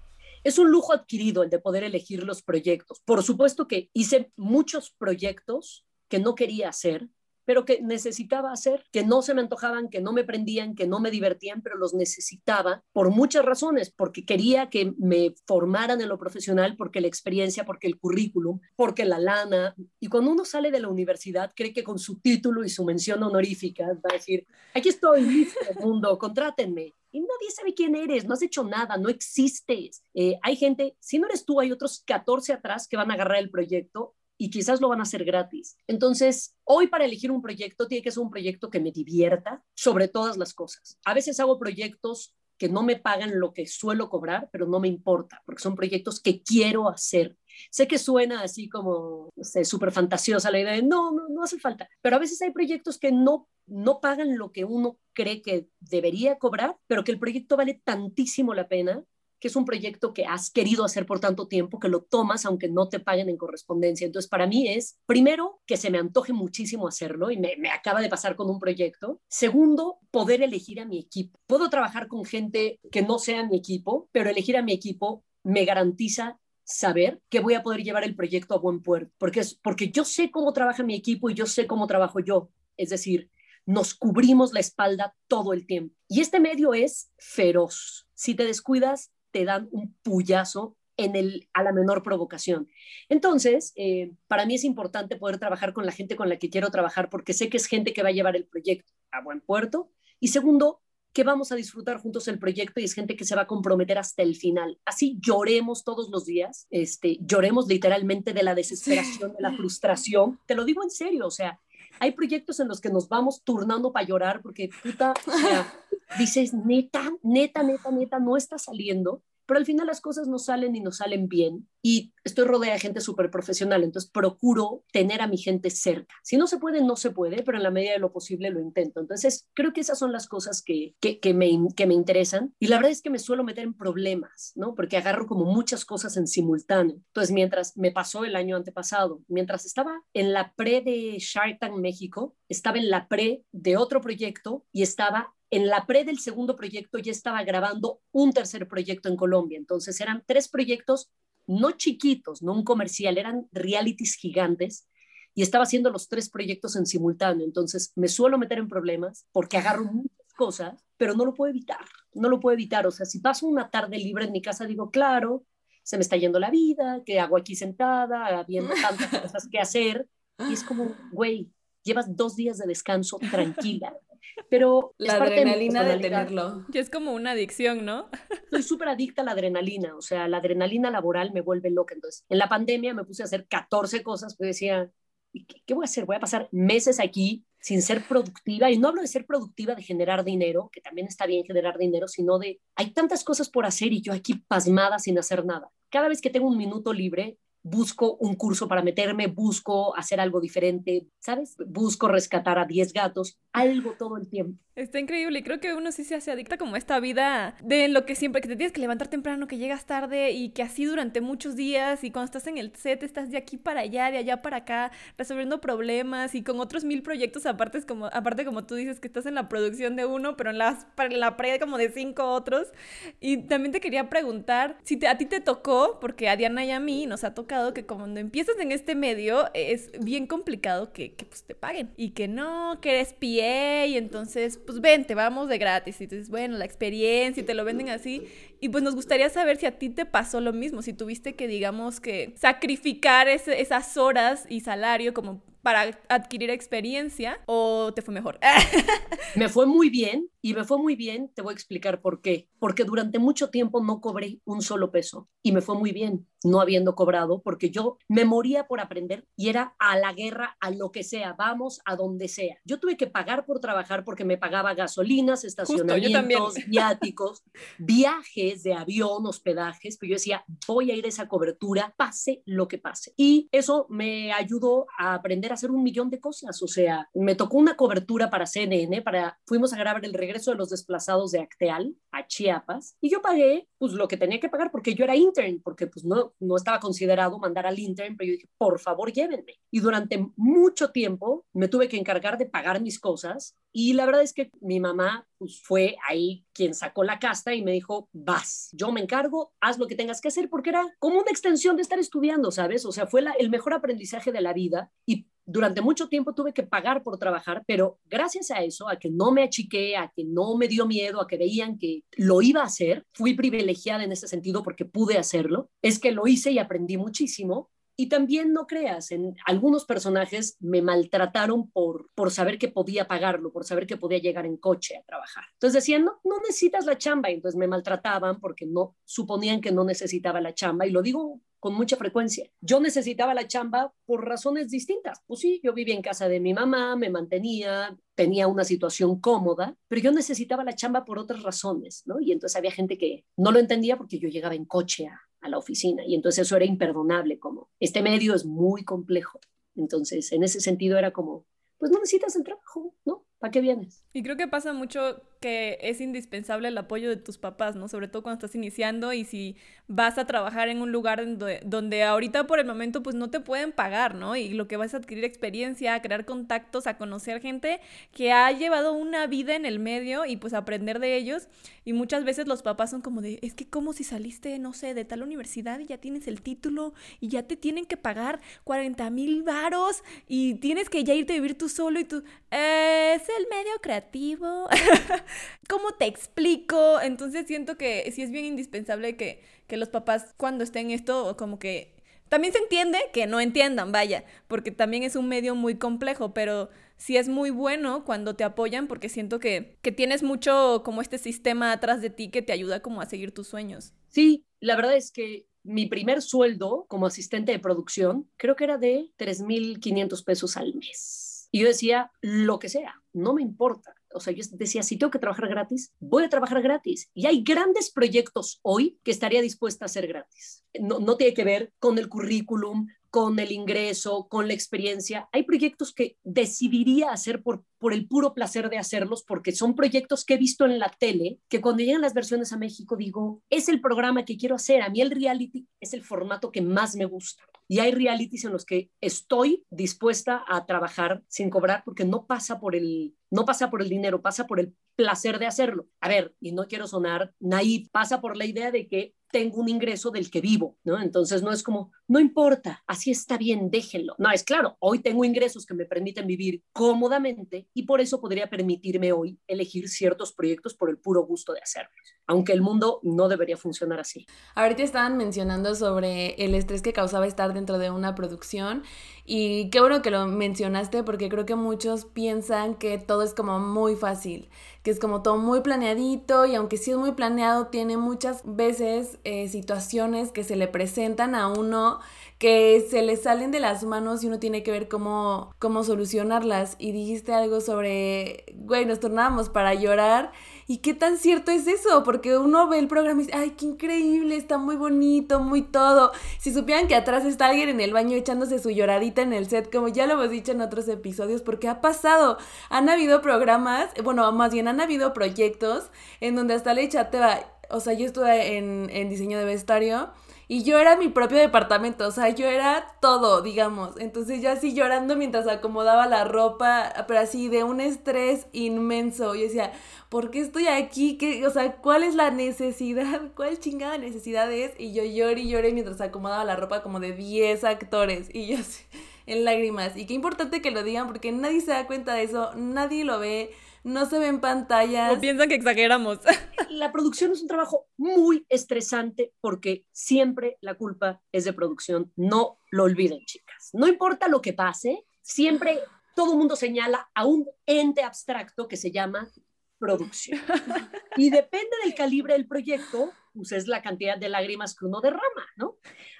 Es 0.44 0.58
un 0.58 0.70
lujo 0.70 0.92
adquirido 0.92 1.42
el 1.42 1.50
de 1.50 1.58
poder 1.58 1.82
elegir 1.82 2.22
los 2.22 2.42
proyectos. 2.42 3.00
Por 3.04 3.22
supuesto 3.22 3.66
que 3.66 3.90
hice 3.94 4.30
muchos 4.36 4.90
proyectos 4.90 5.86
que 6.08 6.18
no 6.20 6.34
quería 6.34 6.68
hacer, 6.68 7.08
pero 7.44 7.64
que 7.64 7.80
necesitaba 7.82 8.52
hacer, 8.52 8.84
que 8.90 9.04
no 9.04 9.22
se 9.22 9.34
me 9.34 9.40
antojaban, 9.40 9.88
que 9.88 10.00
no 10.00 10.12
me 10.12 10.24
prendían, 10.24 10.74
que 10.74 10.86
no 10.86 11.00
me 11.00 11.10
divertían, 11.10 11.62
pero 11.62 11.76
los 11.76 11.94
necesitaba 11.94 12.82
por 12.92 13.10
muchas 13.10 13.44
razones, 13.44 13.90
porque 13.90 14.24
quería 14.24 14.70
que 14.70 14.94
me 14.98 15.34
formaran 15.46 16.00
en 16.00 16.08
lo 16.08 16.18
profesional, 16.18 16.76
porque 16.76 17.00
la 17.00 17.06
experiencia, 17.06 17.64
porque 17.64 17.86
el 17.86 17.98
currículum, 17.98 18.60
porque 18.76 19.04
la 19.04 19.18
lana. 19.18 19.74
Y 20.00 20.08
cuando 20.08 20.30
uno 20.30 20.44
sale 20.44 20.70
de 20.70 20.80
la 20.80 20.88
universidad, 20.88 21.52
cree 21.54 21.72
que 21.72 21.84
con 21.84 21.98
su 21.98 22.18
título 22.20 22.64
y 22.64 22.68
su 22.68 22.84
mención 22.84 23.22
honorífica 23.22 23.88
va 23.88 24.10
a 24.10 24.14
decir, 24.14 24.46
aquí 24.74 24.88
estoy, 24.88 25.22
listo, 25.22 25.60
mundo, 25.80 26.18
contrátenme. 26.18 26.94
Y 27.14 27.21
nadie 27.21 27.52
sabe 27.54 27.75
quién 27.75 27.94
eres, 27.94 28.26
no 28.26 28.35
has 28.35 28.42
hecho 28.42 28.64
nada, 28.64 28.97
no 28.97 29.09
existes. 29.09 30.02
Eh, 30.14 30.37
hay 30.42 30.56
gente, 30.56 30.97
si 30.99 31.21
no 31.21 31.28
eres 31.28 31.44
tú, 31.44 31.61
hay 31.61 31.71
otros 31.71 32.02
14 32.04 32.52
atrás 32.52 32.88
que 32.88 32.97
van 32.97 33.09
a 33.09 33.14
agarrar 33.14 33.38
el 33.38 33.50
proyecto 33.50 34.16
y 34.37 34.50
quizás 34.50 34.80
lo 34.80 34.88
van 34.88 34.99
a 34.99 35.04
hacer 35.04 35.25
gratis. 35.25 35.76
Entonces, 35.87 36.56
hoy 36.64 36.88
para 36.88 37.04
elegir 37.04 37.30
un 37.30 37.40
proyecto 37.40 37.87
tiene 37.87 38.02
que 38.02 38.11
ser 38.11 38.21
un 38.21 38.30
proyecto 38.30 38.68
que 38.68 38.80
me 38.80 38.90
divierta 38.90 39.64
sobre 39.76 40.09
todas 40.09 40.37
las 40.37 40.54
cosas. 40.54 40.99
A 41.04 41.14
veces 41.14 41.38
hago 41.38 41.56
proyectos 41.56 42.35
que 42.58 42.68
no 42.68 42.82
me 42.82 42.96
pagan 42.96 43.38
lo 43.38 43.52
que 43.52 43.66
suelo 43.66 44.08
cobrar, 44.08 44.49
pero 44.52 44.66
no 44.66 44.80
me 44.80 44.88
importa, 44.88 45.42
porque 45.44 45.62
son 45.62 45.75
proyectos 45.75 46.20
que 46.20 46.42
quiero 46.42 46.88
hacer. 46.88 47.37
Sé 47.70 47.87
que 47.87 47.99
suena 47.99 48.42
así 48.42 48.68
como 48.68 49.30
súper 49.64 49.92
fantasiosa 49.92 50.50
la 50.50 50.61
idea 50.61 50.73
de 50.73 50.82
no, 50.82 51.12
no, 51.12 51.28
no 51.28 51.42
hace 51.42 51.58
falta, 51.58 51.88
pero 52.00 52.16
a 52.16 52.18
veces 52.18 52.40
hay 52.42 52.50
proyectos 52.52 52.99
que 52.99 53.12
no, 53.12 53.49
no 53.66 54.00
pagan 54.00 54.37
lo 54.37 54.52
que 54.52 54.64
uno 54.64 54.99
cree 55.12 55.42
que 55.42 55.68
debería 55.80 56.38
cobrar, 56.38 56.76
pero 56.87 57.04
que 57.04 57.12
el 57.12 57.18
proyecto 57.18 57.56
vale 57.56 57.80
tantísimo 57.84 58.54
la 58.54 58.68
pena 58.68 59.04
que 59.44 59.48
es 59.48 59.56
un 59.56 59.66
proyecto 59.66 60.14
que 60.14 60.24
has 60.24 60.48
querido 60.48 60.86
hacer 60.86 61.04
por 61.04 61.20
tanto 61.20 61.46
tiempo 61.46 61.78
que 61.78 61.90
lo 61.90 62.00
tomas 62.00 62.46
aunque 62.46 62.70
no 62.70 62.88
te 62.88 62.98
paguen 62.98 63.28
en 63.28 63.36
correspondencia. 63.36 64.06
Entonces, 64.06 64.26
para 64.26 64.46
mí 64.46 64.68
es, 64.68 64.98
primero, 65.04 65.60
que 65.66 65.76
se 65.76 65.90
me 65.90 65.98
antoje 65.98 66.32
muchísimo 66.32 66.88
hacerlo 66.88 67.30
y 67.30 67.36
me, 67.36 67.54
me 67.58 67.68
acaba 67.68 68.00
de 68.00 68.08
pasar 68.08 68.36
con 68.36 68.48
un 68.48 68.58
proyecto. 68.58 69.20
Segundo, 69.28 69.98
poder 70.10 70.40
elegir 70.42 70.80
a 70.80 70.86
mi 70.86 70.98
equipo. 70.98 71.38
Puedo 71.46 71.68
trabajar 71.68 72.08
con 72.08 72.24
gente 72.24 72.80
que 72.90 73.02
no 73.02 73.18
sea 73.18 73.46
mi 73.46 73.58
equipo, 73.58 74.08
pero 74.12 74.30
elegir 74.30 74.56
a 74.56 74.62
mi 74.62 74.72
equipo 74.72 75.26
me 75.42 75.66
garantiza 75.66 76.40
saber 76.62 77.20
que 77.28 77.40
voy 77.40 77.52
a 77.52 77.62
poder 77.62 77.82
llevar 77.82 78.04
el 78.04 78.16
proyecto 78.16 78.54
a 78.54 78.60
buen 78.60 78.80
puerto, 78.80 79.12
porque, 79.18 79.40
es, 79.40 79.56
porque 79.56 79.90
yo 79.90 80.06
sé 80.06 80.30
cómo 80.30 80.54
trabaja 80.54 80.84
mi 80.84 80.94
equipo 80.94 81.28
y 81.28 81.34
yo 81.34 81.44
sé 81.44 81.66
cómo 81.66 81.86
trabajo 81.86 82.18
yo. 82.20 82.48
Es 82.78 82.88
decir, 82.88 83.30
nos 83.66 83.92
cubrimos 83.92 84.54
la 84.54 84.60
espalda 84.60 85.14
todo 85.28 85.52
el 85.52 85.66
tiempo. 85.66 85.94
Y 86.08 86.22
este 86.22 86.40
medio 86.40 86.72
es 86.72 87.10
feroz. 87.18 88.06
Si 88.14 88.34
te 88.34 88.46
descuidas, 88.46 89.10
te 89.34 89.44
dan 89.44 89.68
un 89.72 89.92
puyazo 90.04 90.76
en 90.96 91.16
el, 91.16 91.48
a 91.52 91.64
la 91.64 91.72
menor 91.72 92.04
provocación. 92.04 92.68
Entonces, 93.08 93.72
eh, 93.74 94.12
para 94.28 94.46
mí 94.46 94.54
es 94.54 94.62
importante 94.62 95.16
poder 95.16 95.38
trabajar 95.38 95.72
con 95.72 95.84
la 95.84 95.90
gente 95.90 96.14
con 96.14 96.28
la 96.28 96.38
que 96.38 96.50
quiero 96.50 96.70
trabajar 96.70 97.10
porque 97.10 97.32
sé 97.32 97.48
que 97.48 97.56
es 97.56 97.66
gente 97.66 97.92
que 97.92 98.04
va 98.04 98.10
a 98.10 98.12
llevar 98.12 98.36
el 98.36 98.46
proyecto 98.46 98.92
a 99.10 99.22
buen 99.22 99.40
puerto. 99.40 99.90
Y 100.20 100.28
segundo, 100.28 100.82
que 101.12 101.24
vamos 101.24 101.50
a 101.50 101.56
disfrutar 101.56 101.98
juntos 101.98 102.28
el 102.28 102.38
proyecto 102.38 102.78
y 102.78 102.84
es 102.84 102.94
gente 102.94 103.16
que 103.16 103.24
se 103.24 103.34
va 103.34 103.42
a 103.42 103.46
comprometer 103.48 103.98
hasta 103.98 104.22
el 104.22 104.36
final. 104.36 104.78
Así 104.84 105.18
lloremos 105.20 105.82
todos 105.82 106.10
los 106.10 106.26
días, 106.26 106.68
este, 106.70 107.18
lloremos 107.22 107.66
literalmente 107.66 108.32
de 108.32 108.44
la 108.44 108.54
desesperación, 108.54 109.32
de 109.32 109.42
la 109.42 109.52
frustración. 109.52 110.38
Te 110.46 110.54
lo 110.54 110.64
digo 110.64 110.84
en 110.84 110.90
serio, 110.90 111.26
o 111.26 111.30
sea, 111.32 111.60
hay 112.00 112.12
proyectos 112.12 112.60
en 112.60 112.68
los 112.68 112.80
que 112.80 112.90
nos 112.90 113.08
vamos 113.08 113.42
turnando 113.44 113.92
para 113.92 114.06
llorar 114.06 114.42
porque 114.42 114.70
puta, 114.82 115.14
o 115.26 115.30
sea, 115.30 115.72
dices, 116.18 116.52
neta, 116.54 117.12
neta, 117.22 117.62
neta, 117.62 117.90
neta, 117.90 118.18
no 118.18 118.36
está 118.36 118.58
saliendo, 118.58 119.22
pero 119.46 119.58
al 119.58 119.66
final 119.66 119.86
las 119.86 120.00
cosas 120.00 120.28
no 120.28 120.38
salen 120.38 120.74
y 120.76 120.80
no 120.80 120.92
salen 120.92 121.28
bien. 121.28 121.68
Y 121.86 122.14
estoy 122.24 122.46
rodeada 122.46 122.76
de 122.76 122.80
gente 122.80 123.02
súper 123.02 123.30
profesional, 123.30 123.84
entonces 123.84 124.10
procuro 124.10 124.84
tener 124.90 125.20
a 125.20 125.26
mi 125.26 125.36
gente 125.36 125.68
cerca. 125.68 126.14
Si 126.22 126.38
no 126.38 126.46
se 126.46 126.56
puede, 126.56 126.82
no 126.82 126.96
se 126.96 127.10
puede, 127.10 127.42
pero 127.42 127.58
en 127.58 127.62
la 127.62 127.70
medida 127.70 127.92
de 127.92 127.98
lo 127.98 128.10
posible 128.10 128.48
lo 128.48 128.58
intento. 128.58 129.00
Entonces, 129.00 129.46
creo 129.52 129.74
que 129.74 129.82
esas 129.82 129.98
son 129.98 130.10
las 130.10 130.26
cosas 130.26 130.62
que, 130.62 130.94
que, 130.98 131.20
que, 131.20 131.34
me, 131.34 131.50
que 131.76 131.86
me 131.86 131.92
interesan. 131.92 132.54
Y 132.58 132.68
la 132.68 132.76
verdad 132.76 132.92
es 132.92 133.02
que 133.02 133.10
me 133.10 133.18
suelo 133.18 133.44
meter 133.44 133.64
en 133.64 133.74
problemas, 133.74 134.52
¿no? 134.54 134.74
Porque 134.74 134.96
agarro 134.96 135.26
como 135.26 135.44
muchas 135.44 135.84
cosas 135.84 136.16
en 136.16 136.26
simultáneo. 136.26 136.96
Entonces, 137.08 137.32
mientras 137.32 137.76
me 137.76 137.92
pasó 137.92 138.24
el 138.24 138.34
año 138.34 138.56
antepasado, 138.56 139.20
mientras 139.28 139.66
estaba 139.66 140.02
en 140.14 140.32
la 140.32 140.54
pre 140.54 140.80
de 140.80 141.18
Shark 141.18 141.58
Tank 141.60 141.76
México, 141.76 142.34
estaba 142.48 142.78
en 142.78 142.88
la 142.88 143.08
pre 143.08 143.44
de 143.52 143.76
otro 143.76 144.00
proyecto 144.00 144.64
y 144.72 144.82
estaba 144.82 145.34
en 145.50 145.68
la 145.68 145.86
pre 145.86 146.04
del 146.04 146.18
segundo 146.18 146.56
proyecto 146.56 146.98
ya 146.98 147.12
estaba 147.12 147.44
grabando 147.44 148.00
un 148.10 148.32
tercer 148.32 148.66
proyecto 148.66 149.08
en 149.08 149.16
Colombia. 149.16 149.56
Entonces 149.56 150.00
eran 150.00 150.24
tres 150.26 150.48
proyectos 150.48 151.12
no 151.46 151.72
chiquitos, 151.72 152.42
no 152.42 152.52
un 152.52 152.64
comercial, 152.64 153.18
eran 153.18 153.46
realities 153.52 154.16
gigantes 154.16 154.88
y 155.34 155.42
estaba 155.42 155.64
haciendo 155.64 155.90
los 155.90 156.08
tres 156.08 156.30
proyectos 156.30 156.76
en 156.76 156.86
simultáneo. 156.86 157.44
Entonces 157.44 157.92
me 157.96 158.08
suelo 158.08 158.38
meter 158.38 158.58
en 158.58 158.68
problemas 158.68 159.26
porque 159.32 159.56
agarro 159.58 159.84
muchas 159.84 160.34
cosas, 160.36 160.84
pero 160.96 161.14
no 161.14 161.24
lo 161.24 161.34
puedo 161.34 161.50
evitar, 161.50 161.84
no 162.14 162.28
lo 162.28 162.40
puedo 162.40 162.54
evitar. 162.54 162.86
O 162.86 162.90
sea, 162.90 163.06
si 163.06 163.20
paso 163.20 163.46
una 163.46 163.70
tarde 163.70 163.98
libre 163.98 164.24
en 164.24 164.32
mi 164.32 164.40
casa, 164.40 164.66
digo, 164.66 164.90
claro, 164.90 165.44
se 165.82 165.96
me 165.98 166.02
está 166.02 166.16
yendo 166.16 166.38
la 166.38 166.50
vida, 166.50 167.02
¿qué 167.04 167.20
hago 167.20 167.36
aquí 167.36 167.54
sentada, 167.54 168.42
viendo 168.44 168.72
tantas 168.74 169.22
cosas 169.22 169.48
que 169.50 169.58
hacer? 169.58 170.08
Y 170.48 170.54
es 170.54 170.64
como, 170.64 170.94
güey, 171.12 171.50
llevas 171.84 172.16
dos 172.16 172.36
días 172.36 172.58
de 172.58 172.66
descanso 172.66 173.18
tranquila 173.18 173.94
pero 174.50 174.94
la 174.98 175.14
adrenalina 175.14 175.84
de, 175.84 175.98
tenerlo. 175.98 176.64
Que 176.72 176.78
es 176.78 176.90
como 176.90 177.12
una 177.12 177.32
adicción, 177.32 177.84
¿no? 177.84 178.08
Soy 178.50 178.62
súper 178.62 178.88
adicta 178.88 179.22
a 179.22 179.24
la 179.24 179.32
adrenalina, 179.32 179.96
o 179.96 180.02
sea, 180.02 180.28
la 180.28 180.38
adrenalina 180.38 180.90
laboral 180.90 181.32
me 181.32 181.40
vuelve 181.40 181.70
loca. 181.70 181.94
Entonces, 181.94 182.24
en 182.28 182.38
la 182.38 182.48
pandemia 182.48 182.94
me 182.94 183.04
puse 183.04 183.22
a 183.22 183.26
hacer 183.26 183.46
14 183.46 184.02
cosas, 184.02 184.36
pues 184.36 184.48
decía, 184.48 184.90
¿qué, 185.32 185.62
qué 185.66 185.74
voy 185.74 185.84
a 185.84 185.86
hacer? 185.86 186.04
Voy 186.04 186.16
a 186.16 186.20
pasar 186.20 186.48
meses 186.52 187.00
aquí 187.00 187.44
sin 187.60 187.80
ser 187.80 188.06
productiva. 188.06 188.70
Y 188.70 188.78
no 188.78 188.88
hablo 188.88 189.00
de 189.00 189.08
ser 189.08 189.24
productiva 189.24 189.74
de 189.74 189.82
generar 189.82 190.24
dinero, 190.24 190.68
que 190.72 190.80
también 190.80 191.06
está 191.06 191.26
bien 191.26 191.44
generar 191.44 191.78
dinero, 191.78 192.08
sino 192.08 192.38
de, 192.38 192.60
hay 192.74 192.90
tantas 192.90 193.24
cosas 193.24 193.48
por 193.48 193.64
hacer 193.64 193.92
y 193.92 194.02
yo 194.02 194.12
aquí 194.12 194.34
pasmada 194.48 194.98
sin 194.98 195.18
hacer 195.18 195.44
nada. 195.44 195.70
Cada 195.90 196.08
vez 196.08 196.20
que 196.20 196.30
tengo 196.30 196.48
un 196.48 196.58
minuto 196.58 196.92
libre, 196.92 197.38
busco 197.64 198.16
un 198.21 198.37
curso 198.37 198.68
para 198.68 198.83
meterme, 198.83 199.26
busco 199.26 199.97
hacer 199.97 200.21
algo 200.21 200.40
diferente, 200.40 201.09
¿sabes? 201.18 201.56
Busco 201.66 202.06
rescatar 202.09 202.59
a 202.59 202.66
10 202.66 202.92
gatos, 202.92 203.38
algo 203.52 203.94
todo 203.99 204.18
el 204.18 204.28
tiempo. 204.28 204.61
Está 204.76 204.99
increíble 204.99 205.38
y 205.38 205.42
creo 205.44 205.61
que 205.61 205.73
uno 205.73 205.92
sí 205.92 206.02
se 206.02 206.16
hace 206.16 206.33
adicta 206.33 206.59
como 206.59 206.75
esta 206.75 206.99
vida 206.99 207.54
de 207.62 207.87
lo 207.87 208.04
que 208.04 208.16
siempre, 208.16 208.42
que 208.42 208.49
te 208.49 208.56
tienes 208.56 208.73
que 208.73 208.80
levantar 208.80 209.06
temprano, 209.06 209.47
que 209.47 209.56
llegas 209.56 209.87
tarde 209.87 210.33
y 210.33 210.50
que 210.50 210.62
así 210.62 210.85
durante 210.85 211.21
muchos 211.21 211.54
días 211.54 212.02
y 212.02 212.11
cuando 212.11 212.26
estás 212.26 212.49
en 212.49 212.59
el 212.59 212.75
set 212.75 213.04
estás 213.04 213.30
de 213.30 213.38
aquí 213.38 213.56
para 213.56 213.80
allá, 213.80 214.11
de 214.11 214.18
allá 214.18 214.42
para 214.42 214.59
acá, 214.59 214.90
resolviendo 215.16 215.61
problemas 215.61 216.35
y 216.35 216.42
con 216.42 216.59
otros 216.59 216.85
mil 216.85 217.02
proyectos 217.02 217.47
aparte, 217.47 217.80
como, 217.83 218.06
aparte 218.06 218.44
como 218.44 218.64
tú 218.66 218.75
dices 218.75 218.99
que 218.99 219.06
estás 219.06 219.26
en 219.26 219.37
la 219.37 219.49
producción 219.49 219.94
de 219.94 220.06
uno, 220.06 220.37
pero 220.37 220.50
en, 220.50 220.59
las, 220.59 220.88
en 220.99 221.21
la 221.21 221.37
pre 221.37 221.61
como 221.61 221.78
de 221.78 221.90
cinco 221.90 222.25
otros. 222.33 222.73
Y 223.21 223.38
también 223.47 223.71
te 223.71 223.80
quería 223.80 224.11
preguntar 224.11 224.76
si 224.83 224.99
a 225.06 225.16
ti 225.16 225.26
te 225.26 225.40
tocó, 225.40 225.99
porque 226.00 226.28
a 226.28 226.37
Diana 226.37 226.64
y 226.64 226.73
a 226.73 226.80
mí 226.80 227.06
nos 227.06 227.23
ha 227.23 227.33
tocado 227.33 227.53
que 227.75 227.87
cuando 227.87 228.20
empiezas 228.20 228.58
en 228.58 228.73
este 228.73 228.94
medio 228.94 229.49
es 229.54 229.90
bien 230.00 230.26
complicado 230.26 230.92
que, 230.92 231.14
que 231.14 231.25
pues, 231.25 231.44
te 231.44 231.54
paguen 231.54 231.90
y 231.96 232.11
que 232.11 232.28
no, 232.28 232.78
que 232.80 232.90
eres 232.90 233.12
PA 233.12 233.87
y 233.87 233.96
entonces 233.96 234.58
pues 234.58 234.80
vente, 234.80 235.14
vamos 235.14 235.49
de 235.49 235.58
gratis. 235.58 236.00
Y 236.00 236.06
dices, 236.06 236.28
bueno, 236.28 236.56
la 236.56 236.64
experiencia 236.64 237.42
y 237.42 237.44
te 237.44 237.54
lo 237.54 237.64
venden 237.64 237.88
así. 237.88 238.23
Y 238.61 238.68
pues 238.68 238.82
nos 238.82 238.94
gustaría 238.94 239.28
saber 239.28 239.56
si 239.56 239.66
a 239.66 239.78
ti 239.78 239.90
te 239.90 240.06
pasó 240.06 240.40
lo 240.40 240.52
mismo, 240.52 240.82
si 240.82 240.92
tuviste 240.92 241.34
que, 241.34 241.46
digamos, 241.49 242.00
que 242.00 242.34
sacrificar 242.37 243.28
esas 243.28 243.96
horas 243.96 244.46
y 244.49 244.61
salario 244.61 245.14
como 245.14 245.42
para 245.64 245.99
adquirir 246.09 246.50
experiencia 246.50 247.40
o 247.47 247.92
te 247.92 248.02
fue 248.02 248.14
mejor? 248.14 248.38
me 249.35 249.49
fue 249.49 249.66
muy 249.66 249.90
bien 249.90 250.28
y 250.40 250.54
me 250.54 250.62
fue 250.62 250.78
muy 250.78 250.94
bien, 250.94 251.33
te 251.35 251.42
voy 251.42 251.52
a 251.52 251.54
explicar 251.54 252.00
por 252.00 252.21
qué. 252.21 252.49
Porque 252.61 252.85
durante 252.85 253.18
mucho 253.18 253.50
tiempo 253.50 253.83
no 253.83 254.00
cobré 254.00 254.40
un 254.44 254.62
solo 254.62 254.92
peso 254.92 255.28
y 255.42 255.50
me 255.50 255.62
fue 255.62 255.76
muy 255.76 255.90
bien 255.90 256.28
no 256.44 256.61
habiendo 256.61 256.94
cobrado 256.94 257.42
porque 257.42 257.71
yo 257.71 257.99
me 258.09 258.25
moría 258.25 258.68
por 258.68 258.80
aprender 258.80 259.26
y 259.37 259.49
era 259.49 259.75
a 259.78 259.97
la 259.97 260.12
guerra, 260.12 260.56
a 260.61 260.71
lo 260.71 260.92
que 260.92 261.02
sea, 261.02 261.33
vamos 261.33 261.80
a 261.85 261.97
donde 261.97 262.28
sea. 262.28 262.59
Yo 262.64 262.78
tuve 262.78 262.97
que 262.97 263.06
pagar 263.06 263.47
por 263.47 263.61
trabajar 263.61 264.04
porque 264.04 264.25
me 264.25 264.37
pagaba 264.37 264.75
gasolinas, 264.75 265.44
estacionamientos, 265.44 266.56
viáticos, 266.68 267.42
viajes 267.78 268.62
de 268.62 268.75
avión, 268.75 269.26
hospedajes, 269.26 269.97
pero 269.99 270.11
yo 270.11 270.16
decía, 270.16 270.44
voy 270.68 270.90
a 270.90 270.94
ir 270.94 271.06
a 271.06 271.09
esa 271.09 271.28
cobertura, 271.28 271.94
pase 271.97 272.42
lo 272.44 272.68
que 272.68 272.78
pase. 272.78 273.14
Y 273.16 273.49
eso 273.50 273.87
me 273.88 274.33
ayudó 274.33 274.87
a 274.99 275.14
aprender 275.14 275.52
hacer 275.54 275.70
un 275.70 275.82
millón 275.82 276.11
de 276.11 276.20
cosas, 276.20 276.62
o 276.62 276.68
sea, 276.68 277.08
me 277.14 277.34
tocó 277.34 277.58
una 277.58 277.76
cobertura 277.76 278.30
para 278.30 278.46
CNN, 278.46 279.02
para 279.02 279.38
fuimos 279.46 279.73
a 279.73 279.78
grabar 279.78 280.04
el 280.04 280.14
regreso 280.14 280.50
de 280.50 280.56
los 280.56 280.70
desplazados 280.70 281.32
de 281.32 281.40
Acteal 281.40 281.94
a 282.12 282.26
Chiapas 282.26 282.96
y 283.00 283.11
yo 283.11 283.23
pagué 283.23 283.68
pues 283.78 283.92
lo 283.92 284.08
que 284.08 284.16
tenía 284.16 284.40
que 284.40 284.49
pagar 284.49 284.70
porque 284.70 284.94
yo 284.94 285.04
era 285.04 285.16
intern, 285.16 285.61
porque 285.62 285.87
pues 285.87 286.04
no 286.04 286.34
no 286.40 286.56
estaba 286.56 286.80
considerado 286.80 287.38
mandar 287.38 287.66
al 287.66 287.78
intern, 287.78 288.16
pero 288.16 288.28
yo 288.28 288.32
dije, 288.34 288.49
por 288.58 288.78
favor, 288.78 289.12
llévenme. 289.12 289.61
Y 289.70 289.80
durante 289.80 290.26
mucho 290.37 290.90
tiempo 290.90 291.46
me 291.52 291.68
tuve 291.68 291.88
que 291.88 291.96
encargar 291.96 292.38
de 292.38 292.46
pagar 292.46 292.80
mis 292.80 292.99
cosas 292.99 293.56
y 293.73 293.94
la 293.94 294.06
verdad 294.06 294.23
es 294.23 294.32
que 294.32 294.50
mi 294.61 294.80
mamá 294.80 295.26
pues, 295.38 295.61
fue 295.62 295.96
ahí 296.08 296.43
quien 296.54 296.75
sacó 296.75 297.04
la 297.04 297.18
casta 297.18 297.54
y 297.54 297.62
me 297.62 297.73
dijo, 297.73 298.08
vas, 298.12 298.70
yo 298.73 298.92
me 298.92 299.00
encargo, 299.00 299.52
haz 299.61 299.78
lo 299.78 299.87
que 299.87 299.96
tengas 299.96 300.20
que 300.20 300.28
hacer, 300.28 300.49
porque 300.49 300.70
era 300.70 300.87
como 300.99 301.18
una 301.18 301.30
extensión 301.30 301.76
de 301.76 301.82
estar 301.82 301.99
estudiando, 301.99 302.50
¿sabes? 302.50 302.87
O 302.87 302.92
sea, 302.92 303.06
fue 303.06 303.25
el 303.38 303.50
mejor 303.50 303.75
aprendizaje 303.75 304.32
de 304.32 304.40
la 304.40 304.52
vida 304.52 304.90
y 305.04 305.26
durante 305.46 305.82
mucho 305.82 306.08
tiempo 306.08 306.34
tuve 306.34 306.52
que 306.52 306.62
pagar 306.62 307.02
por 307.02 307.18
trabajar, 307.18 307.62
pero 307.66 307.99
gracias 308.06 308.50
a 308.50 308.62
eso, 308.62 308.88
a 308.88 308.96
que 308.96 309.11
no 309.11 309.30
me 309.30 309.42
achiqué, 309.42 309.96
a 309.96 310.11
que 310.14 310.25
no 310.25 310.56
me 310.56 310.68
dio 310.68 310.87
miedo, 310.87 311.20
a 311.20 311.26
que 311.26 311.37
veían 311.37 311.78
que 311.78 312.02
lo 312.12 312.40
iba 312.40 312.62
a 312.62 312.66
hacer, 312.66 313.04
fui 313.12 313.34
privilegiada 313.34 314.04
en 314.04 314.12
ese 314.12 314.26
sentido 314.26 314.62
porque 314.62 314.84
pude 314.84 315.18
hacerlo, 315.18 315.70
es 315.82 315.99
que 315.99 316.12
lo 316.12 316.26
hice 316.26 316.50
y 316.50 316.58
aprendí 316.58 316.96
muchísimo 316.96 317.70
y 317.96 318.08
también 318.08 318.52
no 318.52 318.66
creas, 318.66 319.12
en 319.12 319.36
algunos 319.46 319.84
personajes 319.84 320.56
me 320.60 320.82
maltrataron 320.82 321.70
por, 321.70 322.10
por 322.14 322.30
saber 322.30 322.58
que 322.58 322.68
podía 322.68 323.06
pagarlo, 323.06 323.52
por 323.52 323.64
saber 323.64 323.86
que 323.86 323.96
podía 323.96 324.18
llegar 324.18 324.46
en 324.46 324.56
coche 324.56 324.96
a 324.96 325.02
trabajar. 325.04 325.44
Entonces 325.52 325.82
decían, 325.82 326.04
no, 326.04 326.20
no 326.24 326.38
necesitas 326.40 326.86
la 326.86 326.98
chamba. 326.98 327.30
Y 327.30 327.34
entonces 327.34 327.58
me 327.58 327.68
maltrataban 327.68 328.40
porque 328.40 328.66
no 328.66 328.96
suponían 329.04 329.60
que 329.60 329.72
no 329.72 329.84
necesitaba 329.84 330.40
la 330.40 330.54
chamba. 330.54 330.86
Y 330.86 330.90
lo 330.90 331.02
digo 331.02 331.40
con 331.64 331.72
mucha 331.72 331.96
frecuencia. 331.96 332.46
Yo 332.60 332.78
necesitaba 332.78 333.32
la 333.32 333.48
chamba 333.48 333.90
por 334.04 334.26
razones 334.28 334.68
distintas. 334.68 335.22
Pues 335.26 335.40
sí, 335.40 335.62
yo 335.64 335.72
vivía 335.72 335.94
en 335.94 336.02
casa 336.02 336.28
de 336.28 336.38
mi 336.38 336.52
mamá, 336.52 336.94
me 336.94 337.08
mantenía, 337.08 337.96
tenía 338.14 338.48
una 338.48 338.64
situación 338.64 339.18
cómoda, 339.18 339.74
pero 339.88 340.02
yo 340.02 340.12
necesitaba 340.12 340.62
la 340.62 340.74
chamba 340.74 341.06
por 341.06 341.18
otras 341.18 341.42
razones, 341.42 342.02
¿no? 342.04 342.20
Y 342.20 342.32
entonces 342.32 342.56
había 342.56 342.70
gente 342.70 342.98
que 342.98 343.24
no 343.38 343.50
lo 343.50 343.60
entendía 343.60 343.96
porque 343.96 344.18
yo 344.18 344.28
llegaba 344.28 344.54
en 344.54 344.66
coche 344.66 345.06
a, 345.06 345.18
a 345.44 345.48
la 345.48 345.58
oficina. 345.58 346.02
Y 346.06 346.14
entonces 346.14 346.46
eso 346.46 346.56
era 346.56 346.64
imperdonable, 346.64 347.38
como 347.38 347.68
este 347.78 348.02
medio 348.02 348.34
es 348.34 348.44
muy 348.46 348.82
complejo. 348.82 349.38
Entonces, 349.76 350.32
en 350.32 350.42
ese 350.42 350.60
sentido 350.60 350.98
era 350.98 351.12
como, 351.12 351.46
pues 351.78 351.92
no 351.92 351.98
necesitas 351.98 352.34
el 352.36 352.44
trabajo, 352.44 352.94
¿no? 353.04 353.26
¿Para 353.38 353.50
qué 353.50 353.60
vienes? 353.60 354.04
Y 354.14 354.22
creo 354.22 354.36
que 354.36 354.48
pasa 354.48 354.72
mucho 354.72 355.22
que 355.44 355.76
es 355.82 356.00
indispensable 356.00 356.68
el 356.68 356.78
apoyo 356.78 357.10
de 357.10 357.16
tus 357.16 357.36
papás, 357.36 357.76
¿no? 357.76 357.86
Sobre 357.86 358.08
todo 358.08 358.22
cuando 358.22 358.38
estás 358.38 358.54
iniciando 358.54 359.12
y 359.12 359.26
si 359.26 359.56
vas 359.88 360.16
a 360.16 360.26
trabajar 360.26 360.70
en 360.70 360.80
un 360.80 360.90
lugar 360.90 361.22
donde, 361.62 362.02
ahorita 362.02 362.46
por 362.46 362.60
el 362.60 362.64
momento 362.64 363.02
pues 363.02 363.14
no 363.14 363.28
te 363.28 363.40
pueden 363.40 363.70
pagar, 363.70 364.14
¿no? 364.14 364.36
Y 364.36 364.54
lo 364.54 364.66
que 364.68 364.78
vas 364.78 364.94
a 364.94 364.96
adquirir 364.96 365.22
experiencia, 365.22 365.92
a 365.92 366.00
crear 366.00 366.24
contactos, 366.24 366.86
a 366.86 366.96
conocer 366.96 367.42
gente 367.42 367.82
que 368.14 368.32
ha 368.32 368.50
llevado 368.52 368.94
una 368.94 369.26
vida 369.26 369.54
en 369.54 369.66
el 369.66 369.80
medio 369.80 370.24
y 370.24 370.38
pues 370.38 370.54
aprender 370.54 370.98
de 370.98 371.14
ellos. 371.14 371.48
Y 371.84 371.92
muchas 371.92 372.24
veces 372.24 372.46
los 372.46 372.62
papás 372.62 372.88
son 372.92 373.02
como 373.02 373.20
de, 373.20 373.38
es 373.42 373.52
que 373.52 373.68
como 373.68 373.92
si 373.92 374.02
saliste, 374.02 374.58
no 374.58 374.72
sé, 374.72 374.94
de 374.94 375.04
tal 375.04 375.22
universidad 375.22 375.78
y 375.78 375.84
ya 375.84 375.98
tienes 375.98 376.26
el 376.26 376.40
título 376.40 376.94
y 377.20 377.28
ya 377.28 377.42
te 377.42 377.58
tienen 377.58 377.84
que 377.84 377.98
pagar 377.98 378.40
40 378.64 379.10
mil 379.10 379.42
varos 379.42 380.04
y 380.26 380.54
tienes 380.54 380.88
que 380.88 381.04
ya 381.04 381.12
irte 381.12 381.34
a 381.34 381.36
vivir 381.36 381.58
tú 381.58 381.68
solo 381.68 382.00
y 382.00 382.04
tú, 382.04 382.24
es 382.50 383.22
el 383.28 383.46
medio 383.50 383.72
creativo. 383.82 384.70
¿Cómo 385.68 385.92
te 385.92 386.06
explico? 386.06 387.00
Entonces 387.00 387.46
siento 387.46 387.76
que 387.76 388.10
sí 388.12 388.22
es 388.22 388.30
bien 388.30 388.44
indispensable 388.44 389.16
que, 389.16 389.42
que 389.66 389.76
los 389.76 389.88
papás 389.88 390.34
cuando 390.36 390.64
estén 390.64 390.90
esto 390.90 391.36
como 391.36 391.58
que... 391.58 391.94
También 392.28 392.52
se 392.52 392.58
entiende 392.58 392.98
que 393.12 393.26
no 393.26 393.38
entiendan, 393.38 393.92
vaya, 393.92 394.24
porque 394.48 394.70
también 394.70 395.02
es 395.02 395.14
un 395.14 395.28
medio 395.28 395.54
muy 395.54 395.76
complejo, 395.76 396.34
pero 396.34 396.70
sí 396.96 397.16
es 397.16 397.28
muy 397.28 397.50
bueno 397.50 398.04
cuando 398.04 398.34
te 398.34 398.44
apoyan 398.44 398.88
porque 398.88 399.08
siento 399.08 399.38
que, 399.38 399.78
que 399.82 399.92
tienes 399.92 400.22
mucho 400.22 400.82
como 400.84 401.02
este 401.02 401.18
sistema 401.18 401.70
atrás 401.70 402.00
de 402.00 402.10
ti 402.10 402.30
que 402.30 402.42
te 402.42 402.52
ayuda 402.52 402.80
como 402.80 403.00
a 403.00 403.06
seguir 403.06 403.32
tus 403.32 403.48
sueños. 403.48 403.92
Sí, 404.08 404.46
la 404.58 404.74
verdad 404.74 404.96
es 404.96 405.12
que 405.12 405.46
mi 405.64 405.86
primer 405.86 406.22
sueldo 406.22 406.86
como 406.88 407.06
asistente 407.06 407.52
de 407.52 407.58
producción 407.58 408.30
creo 408.36 408.54
que 408.54 408.64
era 408.64 408.78
de 408.78 409.10
3.500 409.18 410.24
pesos 410.24 410.56
al 410.56 410.74
mes. 410.74 411.48
Y 411.50 411.60
yo 411.60 411.68
decía, 411.68 412.10
lo 412.20 412.58
que 412.58 412.68
sea, 412.68 413.02
no 413.12 413.34
me 413.34 413.42
importa 413.42 413.94
o 414.14 414.21
sea, 414.21 414.33
yo 414.33 414.44
decía, 414.52 414.83
si 414.83 414.97
tengo 414.97 415.11
que 415.11 415.18
trabajar 415.18 415.49
gratis, 415.49 415.92
voy 416.00 416.25
a 416.25 416.28
trabajar 416.28 416.62
gratis. 416.62 417.11
Y 417.14 417.26
hay 417.26 417.42
grandes 417.42 417.90
proyectos 417.90 418.61
hoy 418.62 418.99
que 419.02 419.11
estaría 419.11 419.42
dispuesta 419.42 419.85
a 419.85 419.87
hacer 419.87 420.06
gratis. 420.06 420.64
No, 420.80 421.00
no 421.00 421.16
tiene 421.16 421.35
que 421.35 421.44
ver 421.44 421.73
con 421.78 421.99
el 421.99 422.09
currículum, 422.09 422.87
con 423.11 423.38
el 423.38 423.52
ingreso, 423.52 424.26
con 424.28 424.49
la 424.49 424.54
experiencia. 424.54 425.28
Hay 425.30 425.44
proyectos 425.44 425.92
que 425.92 426.16
decidiría 426.25 427.12
hacer 427.12 427.42
por, 427.42 427.64
por 427.78 427.92
el 427.92 428.09
puro 428.09 428.35
placer 428.35 428.71
de 428.71 428.78
hacerlos, 428.78 429.23
porque 429.23 429.52
son 429.52 429.75
proyectos 429.75 430.25
que 430.25 430.35
he 430.35 430.38
visto 430.38 430.64
en 430.64 430.78
la 430.78 430.88
tele, 430.99 431.38
que 431.49 431.61
cuando 431.61 431.83
llegan 431.83 432.00
las 432.00 432.14
versiones 432.14 432.52
a 432.52 432.59
México 432.59 432.97
digo, 432.97 433.40
es 433.50 433.68
el 433.68 433.80
programa 433.80 434.25
que 434.25 434.37
quiero 434.37 434.56
hacer. 434.56 434.83
A 434.83 434.88
mí 434.88 435.00
el 435.00 435.11
reality 435.11 435.66
es 435.80 435.92
el 435.92 436.02
formato 436.02 436.50
que 436.50 436.61
más 436.61 436.96
me 436.96 437.05
gusta. 437.05 437.44
Y 437.68 437.79
hay 437.79 437.92
realities 437.92 438.44
en 438.44 438.53
los 438.53 438.64
que 438.64 438.90
estoy 439.00 439.64
dispuesta 439.70 440.44
a 440.46 440.66
trabajar 440.66 441.22
sin 441.29 441.50
cobrar 441.50 441.83
porque 441.85 442.05
no 442.05 442.27
pasa 442.27 442.61
por 442.61 442.77
el, 442.77 443.14
no 443.31 443.44
pasa 443.44 443.70
por 443.70 443.83
el 443.83 443.88
dinero, 443.88 444.22
pasa 444.22 444.46
por 444.46 444.61
el 444.61 444.74
placer 444.96 445.38
de 445.38 445.46
hacerlo. 445.46 445.87
A 446.00 446.09
ver, 446.09 446.35
y 446.40 446.53
no 446.53 446.66
quiero 446.66 446.87
sonar 446.87 447.33
naif, 447.40 447.88
pasa 447.90 448.20
por 448.20 448.37
la 448.37 448.44
idea 448.44 448.70
de 448.70 448.87
que 448.87 449.14
tengo 449.31 449.61
un 449.61 449.68
ingreso 449.68 450.11
del 450.11 450.31
que 450.31 450.40
vivo, 450.40 450.79
¿no? 450.85 451.00
Entonces 451.00 451.42
no 451.42 451.53
es 451.53 451.62
como, 451.62 451.90
no 452.06 452.20
importa, 452.20 452.82
así 452.86 453.10
está 453.10 453.38
bien, 453.38 453.70
déjenlo. 453.70 454.14
No, 454.18 454.30
es 454.30 454.44
claro, 454.44 454.76
hoy 454.78 454.98
tengo 454.98 455.24
ingresos 455.24 455.64
que 455.64 455.72
me 455.74 455.86
permiten 455.86 456.26
vivir 456.26 456.62
cómodamente 456.72 457.66
y 457.72 457.84
por 457.84 458.00
eso 458.00 458.20
podría 458.20 458.50
permitirme 458.50 459.12
hoy 459.12 459.38
elegir 459.46 459.88
ciertos 459.88 460.34
proyectos 460.34 460.74
por 460.74 460.90
el 460.90 460.98
puro 460.98 461.22
gusto 461.22 461.54
de 461.54 461.60
hacerlos, 461.60 461.94
aunque 462.26 462.52
el 462.52 462.60
mundo 462.60 463.00
no 463.02 463.28
debería 463.28 463.56
funcionar 463.56 464.00
así. 464.00 464.26
Ahorita 464.54 464.82
estaban 464.82 465.16
mencionando 465.16 465.74
sobre 465.74 466.34
el 466.44 466.54
estrés 466.54 466.82
que 466.82 466.92
causaba 466.92 467.26
estar 467.26 467.54
dentro 467.54 467.78
de 467.78 467.90
una 467.90 468.14
producción 468.14 468.82
y 469.24 469.70
qué 469.70 469.80
bueno 469.80 470.02
que 470.02 470.10
lo 470.10 470.26
mencionaste 470.26 471.02
porque 471.04 471.30
creo 471.30 471.46
que 471.46 471.54
muchos 471.54 472.04
piensan 472.04 472.74
que 472.74 472.98
todo 472.98 473.22
es 473.22 473.32
como 473.32 473.58
muy 473.58 473.96
fácil, 473.96 474.50
que 474.82 474.90
es 474.90 475.00
como 475.00 475.22
todo 475.22 475.38
muy 475.38 475.62
planeadito 475.62 476.44
y 476.44 476.54
aunque 476.54 476.76
sí 476.76 476.90
es 476.90 476.98
muy 476.98 477.12
planeado, 477.12 477.68
tiene 477.68 477.96
muchas 477.96 478.42
veces 478.44 479.18
eh, 479.24 479.48
situaciones 479.48 480.30
que 480.32 480.44
se 480.44 480.56
le 480.56 480.68
presentan 480.68 481.34
a 481.34 481.48
uno 481.48 481.93
que 482.38 482.87
se 482.88 483.02
le 483.02 483.16
salen 483.16 483.50
de 483.50 483.61
las 483.61 483.85
manos 483.85 484.22
y 484.22 484.26
uno 484.26 484.38
tiene 484.38 484.62
que 484.62 484.70
ver 484.70 484.88
cómo, 484.88 485.54
cómo 485.59 485.85
solucionarlas. 485.85 486.76
Y 486.78 486.92
dijiste 486.92 487.33
algo 487.33 487.61
sobre, 487.61 488.44
güey, 488.54 488.87
nos 488.87 489.00
tornábamos 489.00 489.48
para 489.48 489.74
llorar 489.74 490.33
¿Y 490.66 490.78
qué 490.78 490.94
tan 490.94 491.18
cierto 491.18 491.50
es 491.50 491.66
eso? 491.66 492.02
Porque 492.04 492.38
uno 492.38 492.68
ve 492.68 492.78
el 492.78 492.88
programa 492.88 493.20
y 493.20 493.26
dice, 493.26 493.37
ay, 493.37 493.50
qué 493.50 493.66
increíble, 493.66 494.37
está 494.37 494.57
muy 494.57 494.76
bonito, 494.76 495.40
muy 495.40 495.61
todo. 495.61 496.12
Si 496.38 496.54
supieran 496.54 496.88
que 496.88 496.94
atrás 496.94 497.26
está 497.26 497.46
alguien 497.46 497.68
en 497.68 497.80
el 497.80 497.92
baño 497.92 498.16
echándose 498.16 498.59
su 498.59 498.70
lloradita 498.70 499.20
en 499.20 499.35
el 499.35 499.46
set, 499.46 499.70
como 499.70 499.88
ya 499.88 500.07
lo 500.07 500.14
hemos 500.14 500.30
dicho 500.30 500.52
en 500.52 500.62
otros 500.62 500.88
episodios, 500.88 501.42
porque 501.42 501.68
ha 501.68 501.83
pasado. 501.83 502.38
Han 502.70 502.88
habido 502.88 503.20
programas, 503.20 503.90
bueno, 504.02 504.30
más 504.33 504.52
bien 504.52 504.68
han 504.68 504.80
habido 504.80 505.12
proyectos 505.12 505.90
en 506.20 506.35
donde 506.35 506.54
hasta 506.54 506.72
le 506.72 506.88
te 506.88 507.18
va, 507.18 507.40
o 507.70 507.80
sea, 507.80 507.94
yo 507.94 508.07
estuve 508.07 508.57
en, 508.57 508.88
en 508.90 509.09
diseño 509.09 509.38
de 509.38 509.44
vestuario 509.44 510.11
y 510.46 510.62
yo 510.62 510.78
era 510.78 510.96
mi 510.96 511.09
propio 511.09 511.38
departamento, 511.38 512.07
o 512.07 512.11
sea, 512.11 512.28
yo 512.28 512.46
era 512.46 512.87
todo, 513.00 513.40
digamos. 513.40 513.96
Entonces 513.98 514.42
yo 514.42 514.50
así 514.50 514.74
llorando 514.74 515.16
mientras 515.16 515.48
acomodaba 515.48 516.07
la 516.07 516.24
ropa, 516.24 516.92
pero 517.09 517.20
así 517.20 517.48
de 517.48 517.64
un 517.64 517.80
estrés 517.80 518.46
inmenso. 518.52 519.35
Yo 519.35 519.42
decía, 519.42 519.72
¿por 520.11 520.30
qué 520.30 520.40
estoy 520.40 520.66
aquí? 520.66 521.16
¿Qué, 521.16 521.46
o 521.46 521.50
sea, 521.50 521.76
¿cuál 521.76 522.02
es 522.02 522.14
la 522.14 522.30
necesidad? 522.30 523.22
¿Cuál 523.37 523.59
chingada 523.59 523.96
necesidad 523.96 524.52
es? 524.52 524.72
Y 524.78 524.92
yo 524.92 525.02
lloré 525.04 525.40
y 525.40 525.48
lloré 525.48 525.72
mientras 525.72 526.00
acomodaba 526.00 526.44
la 526.44 526.57
ropa 526.57 526.83
como 526.83 527.00
de 527.00 527.12
10 527.12 527.64
actores. 527.64 528.28
Y 528.35 528.46
yo 528.46 528.59
así, 528.59 528.85
en 529.26 529.44
lágrimas. 529.44 529.96
Y 529.96 530.07
qué 530.07 530.14
importante 530.14 530.61
que 530.61 530.70
lo 530.70 530.83
digan 530.83 531.07
porque 531.07 531.33
nadie 531.33 531.62
se 531.62 531.70
da 531.70 531.87
cuenta 531.87 532.14
de 532.14 532.24
eso, 532.24 532.52
nadie 532.54 533.04
lo 533.04 533.18
ve 533.18 533.54
no 533.85 534.07
se 534.07 534.18
ven 534.18 534.40
pantallas. 534.40 535.12
O 535.12 535.20
piensan 535.20 535.49
que 535.49 535.55
exageramos. 535.55 536.18
La 536.70 536.90
producción 536.90 537.31
es 537.33 537.42
un 537.42 537.49
trabajo 537.49 537.87
muy 537.97 538.44
estresante 538.49 539.33
porque 539.40 539.87
siempre 539.92 540.57
la 540.61 540.75
culpa 540.75 541.23
es 541.31 541.44
de 541.44 541.53
producción. 541.53 542.12
No 542.16 542.59
lo 542.70 542.85
olviden, 542.85 543.20
chicas. 543.27 543.70
No 543.73 543.87
importa 543.87 544.27
lo 544.27 544.40
que 544.40 544.55
pase, 544.55 545.05
siempre 545.23 545.79
todo 546.16 546.33
el 546.33 546.38
mundo 546.38 546.57
señala 546.57 547.09
a 547.14 547.27
un 547.27 547.49
ente 547.66 548.03
abstracto 548.03 548.66
que 548.66 548.77
se 548.77 548.90
llama 548.90 549.31
producción. 549.79 550.40
Y 551.16 551.31
depende 551.31 551.70
del 551.85 551.94
calibre 551.94 552.33
del 552.33 552.49
proyecto, 552.49 553.12
pues 553.33 553.53
es 553.53 553.68
la 553.68 553.83
cantidad 553.83 554.18
de 554.18 554.29
lágrimas 554.29 554.75
que 554.75 554.85
uno 554.85 555.01
derrama, 555.01 555.47
¿no? 555.55 555.77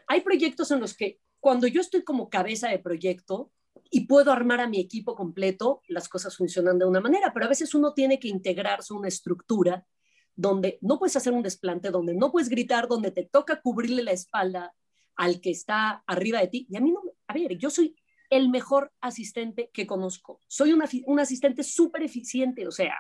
Hay 0.07 0.21
proyectos 0.21 0.71
en 0.71 0.79
los 0.79 0.97
que 0.97 1.19
cuando 1.41 1.67
yo 1.67 1.81
estoy 1.81 2.05
como 2.05 2.31
cabeza 2.31 2.69
de 2.69 2.79
proyecto, 2.79 3.51
y 3.95 4.07
puedo 4.07 4.33
armar 4.33 4.61
a 4.61 4.67
mi 4.67 4.81
equipo 4.81 5.15
completo, 5.15 5.81
las 5.87 6.09
cosas 6.09 6.37
funcionan 6.37 6.81
de 6.81 6.85
una 6.85 7.01
manera, 7.01 7.33
pero 7.33 7.47
a 7.47 7.49
veces 7.49 7.77
uno 7.77 7.95
tiene 7.95 8.19
que 8.19 8.27
integrarse 8.27 8.93
a 8.93 8.97
una 8.97 9.07
estructura 9.07 9.87
donde 10.35 10.79
no 10.81 10.99
puedes 10.99 11.15
hacer 11.15 11.33
un 11.33 11.45
desplante, 11.45 11.93
donde 11.93 12.13
no 12.13 12.33
puedes 12.33 12.49
gritar, 12.49 12.89
donde 12.89 13.13
te 13.13 13.23
toca 13.23 13.61
cubrirle 13.61 14.03
la 14.03 14.11
espalda 14.11 14.75
al 15.15 15.41
que 15.41 15.51
está 15.51 16.03
arriba 16.09 16.41
de 16.41 16.49
ti. 16.49 16.67
Y 16.69 16.77
a 16.77 16.81
mí 16.81 16.91
no, 16.91 17.03
a 17.29 17.35
ver, 17.35 17.57
yo 17.57 17.71
soy 17.71 17.95
el 18.31 18.49
mejor 18.49 18.91
asistente 19.01 19.71
que 19.73 19.87
conozco. 19.87 20.41
Soy 20.49 20.73
una, 20.73 20.89
un 21.07 21.21
asistente 21.21 21.63
súper 21.63 22.03
eficiente, 22.03 22.67
o 22.67 22.73
sea, 22.73 22.97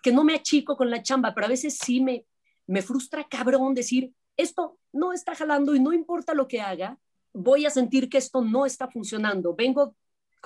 que 0.00 0.12
no 0.12 0.22
me 0.22 0.36
achico 0.36 0.76
con 0.76 0.90
la 0.90 1.02
chamba, 1.02 1.34
pero 1.34 1.46
a 1.46 1.50
veces 1.50 1.76
sí 1.76 2.00
me, 2.00 2.24
me 2.68 2.82
frustra 2.82 3.26
cabrón 3.28 3.74
decir, 3.74 4.12
esto 4.36 4.78
no 4.92 5.12
está 5.12 5.34
jalando 5.34 5.74
y 5.74 5.80
no 5.80 5.92
importa 5.92 6.34
lo 6.34 6.46
que 6.46 6.60
haga, 6.60 7.00
voy 7.32 7.66
a 7.66 7.70
sentir 7.70 8.08
que 8.08 8.18
esto 8.18 8.42
no 8.42 8.64
está 8.64 8.86
funcionando. 8.86 9.56
Vengo 9.56 9.96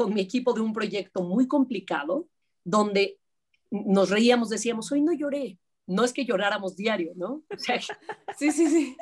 con 0.01 0.15
mi 0.15 0.23
equipo 0.23 0.55
de 0.55 0.63
un 0.63 0.73
proyecto 0.73 1.23
muy 1.23 1.47
complicado, 1.47 2.27
donde 2.65 3.19
nos 3.71 4.09
reíamos, 4.09 4.49
decíamos, 4.49 4.91
hoy 4.93 5.03
no 5.03 5.13
lloré, 5.13 5.59
no 5.87 6.05
es 6.05 6.15
que 6.15 6.25
lloráramos 6.25 6.75
diario, 6.75 7.13
¿no? 7.17 7.43
O 7.55 7.59
sea, 7.59 7.79
sí, 8.39 8.51
sí, 8.51 8.67
sí 8.67 8.97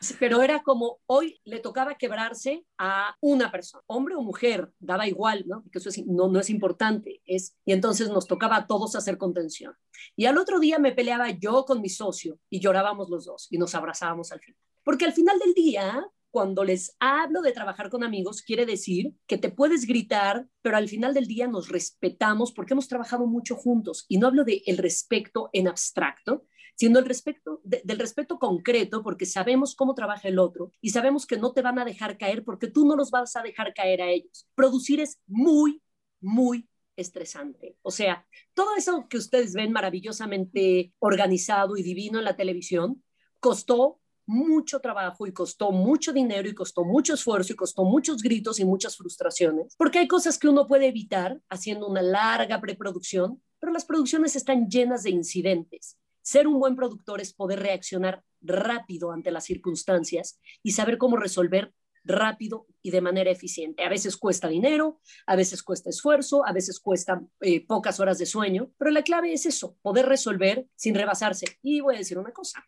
pero 0.18 0.42
era 0.42 0.64
como 0.64 0.98
hoy 1.06 1.40
le 1.44 1.60
tocaba 1.60 1.94
quebrarse 1.94 2.66
a 2.78 3.14
una 3.20 3.52
persona, 3.52 3.84
hombre 3.86 4.16
o 4.16 4.22
mujer, 4.22 4.72
daba 4.80 5.06
igual, 5.06 5.44
¿no? 5.46 5.62
Porque 5.62 5.78
eso 5.78 5.88
no, 6.04 6.26
no 6.26 6.40
es 6.40 6.50
importante, 6.50 7.22
es, 7.24 7.56
y 7.64 7.72
entonces 7.72 8.08
nos 8.08 8.26
tocaba 8.26 8.56
a 8.56 8.66
todos 8.66 8.96
hacer 8.96 9.18
contención. 9.18 9.72
Y 10.16 10.26
al 10.26 10.36
otro 10.36 10.58
día 10.58 10.80
me 10.80 10.90
peleaba 10.90 11.30
yo 11.30 11.64
con 11.64 11.80
mi 11.80 11.90
socio 11.90 12.40
y 12.50 12.58
llorábamos 12.58 13.08
los 13.08 13.24
dos 13.24 13.46
y 13.52 13.58
nos 13.58 13.72
abrazábamos 13.76 14.32
al 14.32 14.40
final. 14.40 14.58
Porque 14.82 15.04
al 15.04 15.12
final 15.12 15.38
del 15.38 15.54
día, 15.54 16.04
cuando 16.34 16.64
les 16.64 16.96
hablo 16.98 17.42
de 17.42 17.52
trabajar 17.52 17.90
con 17.90 18.02
amigos, 18.02 18.42
quiere 18.42 18.66
decir 18.66 19.14
que 19.28 19.38
te 19.38 19.50
puedes 19.50 19.86
gritar, 19.86 20.48
pero 20.62 20.76
al 20.76 20.88
final 20.88 21.14
del 21.14 21.28
día 21.28 21.46
nos 21.46 21.68
respetamos 21.68 22.50
porque 22.50 22.74
hemos 22.74 22.88
trabajado 22.88 23.28
mucho 23.28 23.54
juntos. 23.54 24.04
Y 24.08 24.18
no 24.18 24.26
hablo 24.26 24.42
de 24.42 24.60
el 24.66 24.78
respeto 24.78 25.48
en 25.52 25.68
abstracto, 25.68 26.44
sino 26.74 26.98
el 26.98 27.04
respeto, 27.04 27.60
del 27.62 28.00
respeto 28.00 28.40
concreto, 28.40 29.04
porque 29.04 29.26
sabemos 29.26 29.76
cómo 29.76 29.94
trabaja 29.94 30.26
el 30.26 30.40
otro 30.40 30.72
y 30.80 30.90
sabemos 30.90 31.24
que 31.24 31.38
no 31.38 31.52
te 31.52 31.62
van 31.62 31.78
a 31.78 31.84
dejar 31.84 32.18
caer 32.18 32.42
porque 32.42 32.66
tú 32.66 32.84
no 32.84 32.96
los 32.96 33.12
vas 33.12 33.36
a 33.36 33.42
dejar 33.44 33.72
caer 33.72 34.02
a 34.02 34.10
ellos. 34.10 34.48
Producir 34.56 34.98
es 34.98 35.20
muy, 35.28 35.84
muy 36.20 36.68
estresante. 36.96 37.76
O 37.82 37.92
sea, 37.92 38.26
todo 38.54 38.74
eso 38.74 39.06
que 39.08 39.18
ustedes 39.18 39.54
ven 39.54 39.70
maravillosamente 39.70 40.92
organizado 40.98 41.76
y 41.76 41.84
divino 41.84 42.18
en 42.18 42.24
la 42.24 42.34
televisión, 42.34 43.04
costó 43.38 44.00
mucho 44.26 44.80
trabajo 44.80 45.26
y 45.26 45.32
costó 45.32 45.72
mucho 45.72 46.12
dinero 46.12 46.48
y 46.48 46.54
costó 46.54 46.84
mucho 46.84 47.14
esfuerzo 47.14 47.52
y 47.52 47.56
costó 47.56 47.84
muchos 47.84 48.22
gritos 48.22 48.60
y 48.60 48.64
muchas 48.64 48.96
frustraciones, 48.96 49.74
porque 49.76 49.98
hay 49.98 50.08
cosas 50.08 50.38
que 50.38 50.48
uno 50.48 50.66
puede 50.66 50.88
evitar 50.88 51.40
haciendo 51.48 51.86
una 51.86 52.02
larga 52.02 52.60
preproducción, 52.60 53.42
pero 53.58 53.72
las 53.72 53.84
producciones 53.84 54.36
están 54.36 54.68
llenas 54.68 55.02
de 55.02 55.10
incidentes 55.10 55.98
ser 56.24 56.46
un 56.48 56.58
buen 56.58 56.74
productor 56.74 57.20
es 57.20 57.34
poder 57.34 57.60
reaccionar 57.60 58.24
rápido 58.40 59.12
ante 59.12 59.30
las 59.30 59.44
circunstancias 59.44 60.40
y 60.62 60.72
saber 60.72 60.96
cómo 60.96 61.16
resolver 61.16 61.74
rápido 62.02 62.66
y 62.82 62.90
de 62.90 63.00
manera 63.00 63.30
eficiente. 63.30 63.84
A 63.84 63.88
veces 63.88 64.16
cuesta 64.16 64.48
dinero, 64.48 65.00
a 65.26 65.36
veces 65.36 65.62
cuesta 65.62 65.90
esfuerzo, 65.90 66.46
a 66.46 66.52
veces 66.52 66.80
cuesta 66.80 67.22
eh, 67.40 67.64
pocas 67.66 68.00
horas 68.00 68.18
de 68.18 68.26
sueño, 68.26 68.70
pero 68.78 68.90
la 68.90 69.02
clave 69.02 69.32
es 69.32 69.46
eso, 69.46 69.76
poder 69.82 70.06
resolver 70.06 70.66
sin 70.76 70.94
rebasarse. 70.94 71.58
Y 71.62 71.80
voy 71.80 71.94
a 71.94 71.98
decir 71.98 72.18
una 72.18 72.32
cosa, 72.32 72.64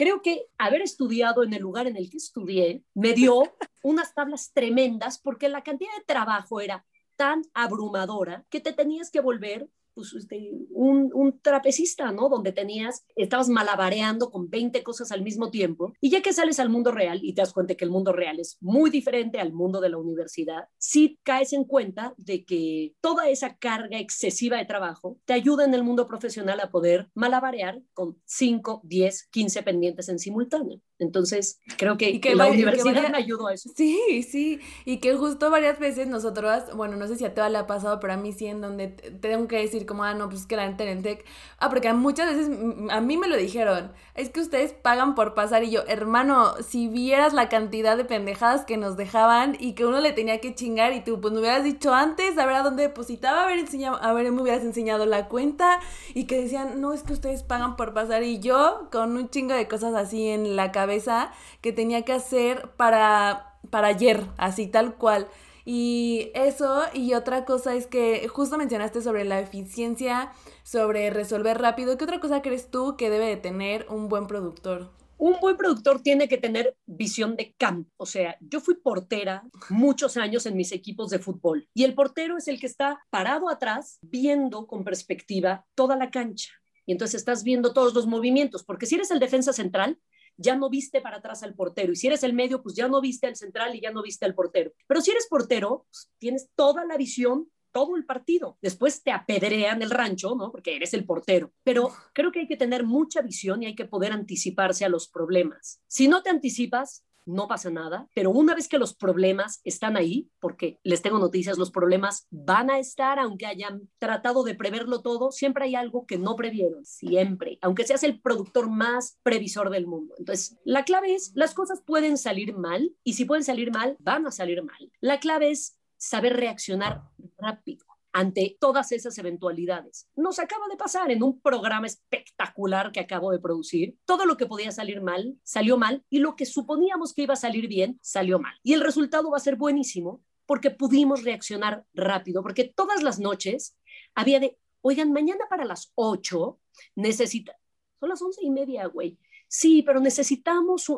creo 0.00 0.22
que 0.22 0.46
haber 0.56 0.80
estudiado 0.80 1.42
en 1.42 1.52
el 1.52 1.60
lugar 1.60 1.86
en 1.86 1.94
el 1.98 2.08
que 2.08 2.16
estudié 2.16 2.82
me 2.94 3.12
dio 3.12 3.54
unas 3.82 4.14
tablas 4.14 4.50
tremendas 4.54 5.20
porque 5.20 5.50
la 5.50 5.62
cantidad 5.62 5.94
de 5.98 6.04
trabajo 6.06 6.62
era 6.62 6.86
tan 7.16 7.42
abrumadora 7.52 8.46
que 8.48 8.60
te 8.60 8.72
tenías 8.72 9.10
que 9.10 9.20
volver 9.20 9.68
pues, 9.94 10.12
este, 10.14 10.50
un, 10.70 11.10
un, 11.14 11.40
trapecista, 11.40 12.12
¿no? 12.12 12.28
Donde 12.28 12.52
tenías, 12.52 13.04
estabas 13.16 13.48
malabareando 13.48 14.30
con 14.30 14.50
20 14.50 14.82
cosas 14.82 15.12
al 15.12 15.22
mismo 15.22 15.50
tiempo. 15.50 15.92
Y 16.00 16.10
ya 16.10 16.22
que 16.22 16.32
sales 16.32 16.60
al 16.60 16.68
mundo 16.68 16.92
real 16.92 17.20
y 17.22 17.34
te 17.34 17.42
das 17.42 17.52
cuenta 17.52 17.74
que 17.74 17.84
el 17.84 17.90
mundo 17.90 18.12
real 18.12 18.40
es 18.40 18.58
muy 18.60 18.90
diferente 18.90 19.40
al 19.40 19.52
mundo 19.52 19.80
de 19.80 19.90
la 19.90 19.98
universidad, 19.98 20.68
sí 20.78 21.18
caes 21.22 21.52
en 21.52 21.64
cuenta 21.64 22.14
de 22.16 22.44
que 22.44 22.94
toda 23.00 23.28
esa 23.28 23.56
carga 23.56 23.98
excesiva 23.98 24.56
de 24.56 24.64
trabajo 24.64 25.18
te 25.24 25.32
ayuda 25.32 25.64
en 25.64 25.74
el 25.74 25.82
mundo 25.82 26.06
profesional 26.06 26.60
a 26.60 26.70
poder 26.70 27.08
malabarear 27.14 27.80
con 27.92 28.20
5, 28.24 28.82
10, 28.84 29.28
15 29.30 29.62
pendientes 29.62 30.08
en 30.08 30.18
simultáneo. 30.18 30.80
Entonces, 30.98 31.58
creo 31.78 31.96
que, 31.96 32.20
que 32.20 32.34
la 32.34 32.46
universidad 32.46 33.10
me 33.10 33.16
ayudó 33.16 33.46
a 33.46 33.54
eso. 33.54 33.70
Sí, 33.74 34.22
sí, 34.22 34.60
y 34.84 34.98
que 34.98 35.14
justo 35.14 35.50
varias 35.50 35.78
veces 35.78 36.06
nosotros, 36.06 36.64
bueno, 36.76 36.96
no 36.96 37.08
sé 37.08 37.16
si 37.16 37.24
a 37.24 37.34
toda 37.34 37.48
la 37.48 37.60
ha 37.60 37.66
pasado, 37.66 37.98
pero 38.00 38.12
a 38.12 38.16
mí 38.18 38.32
sí, 38.32 38.46
en 38.46 38.60
donde 38.60 38.88
tengo 38.88 39.48
que 39.48 39.56
decir 39.56 39.86
como, 39.90 40.04
ah, 40.04 40.14
no, 40.14 40.28
pues 40.28 40.46
que 40.46 40.54
la 40.54 40.68
neta 40.68 40.84
en 40.84 41.02
Tech, 41.02 41.24
ah, 41.58 41.68
porque 41.68 41.92
muchas 41.92 42.28
veces 42.28 42.48
a 42.90 43.00
mí 43.00 43.16
me 43.16 43.26
lo 43.26 43.36
dijeron, 43.36 43.90
es 44.14 44.30
que 44.30 44.38
ustedes 44.38 44.72
pagan 44.72 45.16
por 45.16 45.34
pasar 45.34 45.64
y 45.64 45.72
yo, 45.72 45.82
hermano, 45.88 46.54
si 46.62 46.86
vieras 46.86 47.32
la 47.32 47.48
cantidad 47.48 47.96
de 47.96 48.04
pendejadas 48.04 48.64
que 48.64 48.76
nos 48.76 48.96
dejaban 48.96 49.56
y 49.58 49.72
que 49.72 49.84
uno 49.84 49.98
le 49.98 50.12
tenía 50.12 50.40
que 50.40 50.54
chingar 50.54 50.92
y 50.92 51.00
tú, 51.00 51.20
pues 51.20 51.34
me 51.34 51.40
hubieras 51.40 51.64
dicho 51.64 51.92
antes, 51.92 52.38
a 52.38 52.46
ver 52.46 52.54
a 52.54 52.62
dónde 52.62 52.84
depositaba, 52.84 53.42
a 53.42 53.46
ver, 53.46 53.58
enseñado, 53.58 54.00
a 54.00 54.12
ver, 54.12 54.30
me 54.30 54.42
hubieras 54.42 54.62
enseñado 54.62 55.06
la 55.06 55.26
cuenta 55.26 55.80
y 56.14 56.26
que 56.26 56.40
decían, 56.40 56.80
no, 56.80 56.92
es 56.92 57.02
que 57.02 57.12
ustedes 57.12 57.42
pagan 57.42 57.74
por 57.74 57.92
pasar 57.92 58.22
y 58.22 58.38
yo 58.38 58.86
con 58.92 59.16
un 59.16 59.28
chingo 59.28 59.54
de 59.54 59.66
cosas 59.66 59.94
así 59.94 60.28
en 60.28 60.54
la 60.54 60.70
cabeza 60.70 61.32
que 61.62 61.72
tenía 61.72 62.02
que 62.02 62.12
hacer 62.12 62.70
para, 62.76 63.56
para 63.70 63.88
ayer, 63.88 64.24
así 64.36 64.68
tal 64.68 64.94
cual. 64.94 65.26
Y 65.72 66.32
eso, 66.34 66.82
y 66.94 67.14
otra 67.14 67.44
cosa 67.44 67.76
es 67.76 67.86
que 67.86 68.26
justo 68.26 68.58
mencionaste 68.58 69.02
sobre 69.02 69.24
la 69.24 69.38
eficiencia, 69.38 70.32
sobre 70.64 71.10
resolver 71.10 71.58
rápido. 71.58 71.96
¿Qué 71.96 72.02
otra 72.02 72.18
cosa 72.18 72.42
crees 72.42 72.72
tú 72.72 72.96
que 72.96 73.08
debe 73.08 73.26
de 73.26 73.36
tener 73.36 73.86
un 73.88 74.08
buen 74.08 74.26
productor? 74.26 74.90
Un 75.16 75.38
buen 75.40 75.56
productor 75.56 76.02
tiene 76.02 76.26
que 76.26 76.38
tener 76.38 76.76
visión 76.86 77.36
de 77.36 77.54
campo. 77.56 77.88
O 77.98 78.06
sea, 78.06 78.36
yo 78.40 78.60
fui 78.60 78.74
portera 78.82 79.44
muchos 79.68 80.16
años 80.16 80.44
en 80.46 80.56
mis 80.56 80.72
equipos 80.72 81.08
de 81.08 81.20
fútbol 81.20 81.68
y 81.72 81.84
el 81.84 81.94
portero 81.94 82.36
es 82.36 82.48
el 82.48 82.58
que 82.58 82.66
está 82.66 82.98
parado 83.08 83.48
atrás 83.48 84.00
viendo 84.02 84.66
con 84.66 84.82
perspectiva 84.82 85.66
toda 85.76 85.94
la 85.94 86.10
cancha. 86.10 86.50
Y 86.84 86.90
entonces 86.90 87.20
estás 87.20 87.44
viendo 87.44 87.72
todos 87.72 87.94
los 87.94 88.08
movimientos, 88.08 88.64
porque 88.64 88.86
si 88.86 88.96
eres 88.96 89.12
el 89.12 89.20
defensa 89.20 89.52
central, 89.52 90.00
ya 90.40 90.56
no 90.56 90.70
viste 90.70 91.00
para 91.00 91.18
atrás 91.18 91.42
al 91.42 91.54
portero. 91.54 91.92
Y 91.92 91.96
si 91.96 92.06
eres 92.06 92.22
el 92.22 92.32
medio, 92.32 92.62
pues 92.62 92.74
ya 92.74 92.88
no 92.88 93.00
viste 93.00 93.26
al 93.26 93.36
central 93.36 93.74
y 93.74 93.80
ya 93.80 93.90
no 93.90 94.02
viste 94.02 94.24
al 94.24 94.34
portero. 94.34 94.72
Pero 94.86 95.00
si 95.00 95.10
eres 95.10 95.26
portero, 95.28 95.86
pues 95.90 96.10
tienes 96.18 96.50
toda 96.54 96.84
la 96.84 96.96
visión 96.96 97.50
todo 97.72 97.96
el 97.96 98.04
partido. 98.04 98.58
Después 98.60 99.02
te 99.02 99.12
apedrean 99.12 99.82
el 99.82 99.90
rancho, 99.90 100.34
¿no? 100.34 100.50
Porque 100.50 100.76
eres 100.76 100.94
el 100.94 101.04
portero. 101.04 101.52
Pero 101.62 101.90
creo 102.12 102.32
que 102.32 102.40
hay 102.40 102.48
que 102.48 102.56
tener 102.56 102.84
mucha 102.84 103.22
visión 103.22 103.62
y 103.62 103.66
hay 103.66 103.74
que 103.74 103.84
poder 103.84 104.12
anticiparse 104.12 104.84
a 104.84 104.88
los 104.88 105.08
problemas. 105.08 105.80
Si 105.86 106.08
no 106.08 106.22
te 106.22 106.30
anticipas, 106.30 107.04
no 107.30 107.48
pasa 107.48 107.70
nada, 107.70 108.08
pero 108.14 108.30
una 108.30 108.54
vez 108.54 108.68
que 108.68 108.78
los 108.78 108.94
problemas 108.94 109.60
están 109.64 109.96
ahí, 109.96 110.28
porque 110.40 110.78
les 110.82 111.02
tengo 111.02 111.18
noticias, 111.18 111.58
los 111.58 111.70
problemas 111.70 112.26
van 112.30 112.70
a 112.70 112.78
estar, 112.78 113.18
aunque 113.18 113.46
hayan 113.46 113.88
tratado 113.98 114.44
de 114.44 114.54
preverlo 114.54 115.02
todo, 115.02 115.30
siempre 115.30 115.64
hay 115.64 115.74
algo 115.74 116.06
que 116.06 116.18
no 116.18 116.36
previeron, 116.36 116.84
siempre, 116.84 117.58
aunque 117.62 117.86
seas 117.86 118.02
el 118.02 118.20
productor 118.20 118.70
más 118.70 119.18
previsor 119.22 119.70
del 119.70 119.86
mundo. 119.86 120.14
Entonces, 120.18 120.58
la 120.64 120.84
clave 120.84 121.14
es, 121.14 121.32
las 121.34 121.54
cosas 121.54 121.82
pueden 121.82 122.16
salir 122.18 122.54
mal 122.54 122.94
y 123.04 123.14
si 123.14 123.24
pueden 123.24 123.44
salir 123.44 123.72
mal, 123.72 123.96
van 124.00 124.26
a 124.26 124.30
salir 124.30 124.62
mal. 124.62 124.90
La 125.00 125.20
clave 125.20 125.50
es 125.50 125.76
saber 125.96 126.36
reaccionar 126.36 127.02
rápido 127.38 127.89
ante 128.12 128.56
todas 128.58 128.92
esas 128.92 129.16
eventualidades. 129.18 130.08
Nos 130.16 130.38
acaba 130.38 130.66
de 130.68 130.76
pasar 130.76 131.10
en 131.10 131.22
un 131.22 131.40
programa 131.40 131.86
espectacular 131.86 132.92
que 132.92 133.00
acabo 133.00 133.30
de 133.30 133.38
producir. 133.38 133.96
Todo 134.04 134.26
lo 134.26 134.36
que 134.36 134.46
podía 134.46 134.72
salir 134.72 135.00
mal, 135.00 135.36
salió 135.42 135.78
mal 135.78 136.04
y 136.10 136.18
lo 136.18 136.36
que 136.36 136.46
suponíamos 136.46 137.14
que 137.14 137.22
iba 137.22 137.34
a 137.34 137.36
salir 137.36 137.68
bien, 137.68 137.98
salió 138.02 138.38
mal. 138.38 138.54
Y 138.62 138.72
el 138.72 138.80
resultado 138.80 139.30
va 139.30 139.36
a 139.36 139.40
ser 139.40 139.56
buenísimo 139.56 140.22
porque 140.46 140.70
pudimos 140.70 141.22
reaccionar 141.22 141.84
rápido, 141.94 142.42
porque 142.42 142.64
todas 142.64 143.02
las 143.02 143.20
noches 143.20 143.76
había 144.14 144.40
de, 144.40 144.58
oigan, 144.80 145.12
mañana 145.12 145.44
para 145.48 145.64
las 145.64 145.92
8 145.94 146.58
necesita, 146.96 147.56
son 148.00 148.08
las 148.08 148.20
once 148.20 148.40
y 148.42 148.50
media, 148.50 148.86
güey. 148.86 149.18
Sí, 149.46 149.82
pero 149.82 150.00
necesitamos. 150.00 150.90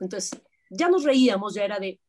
Entonces, 0.00 0.30
ya 0.70 0.88
nos 0.88 1.04
reíamos, 1.04 1.54
ya 1.54 1.64
era 1.64 1.78
de, 1.78 2.00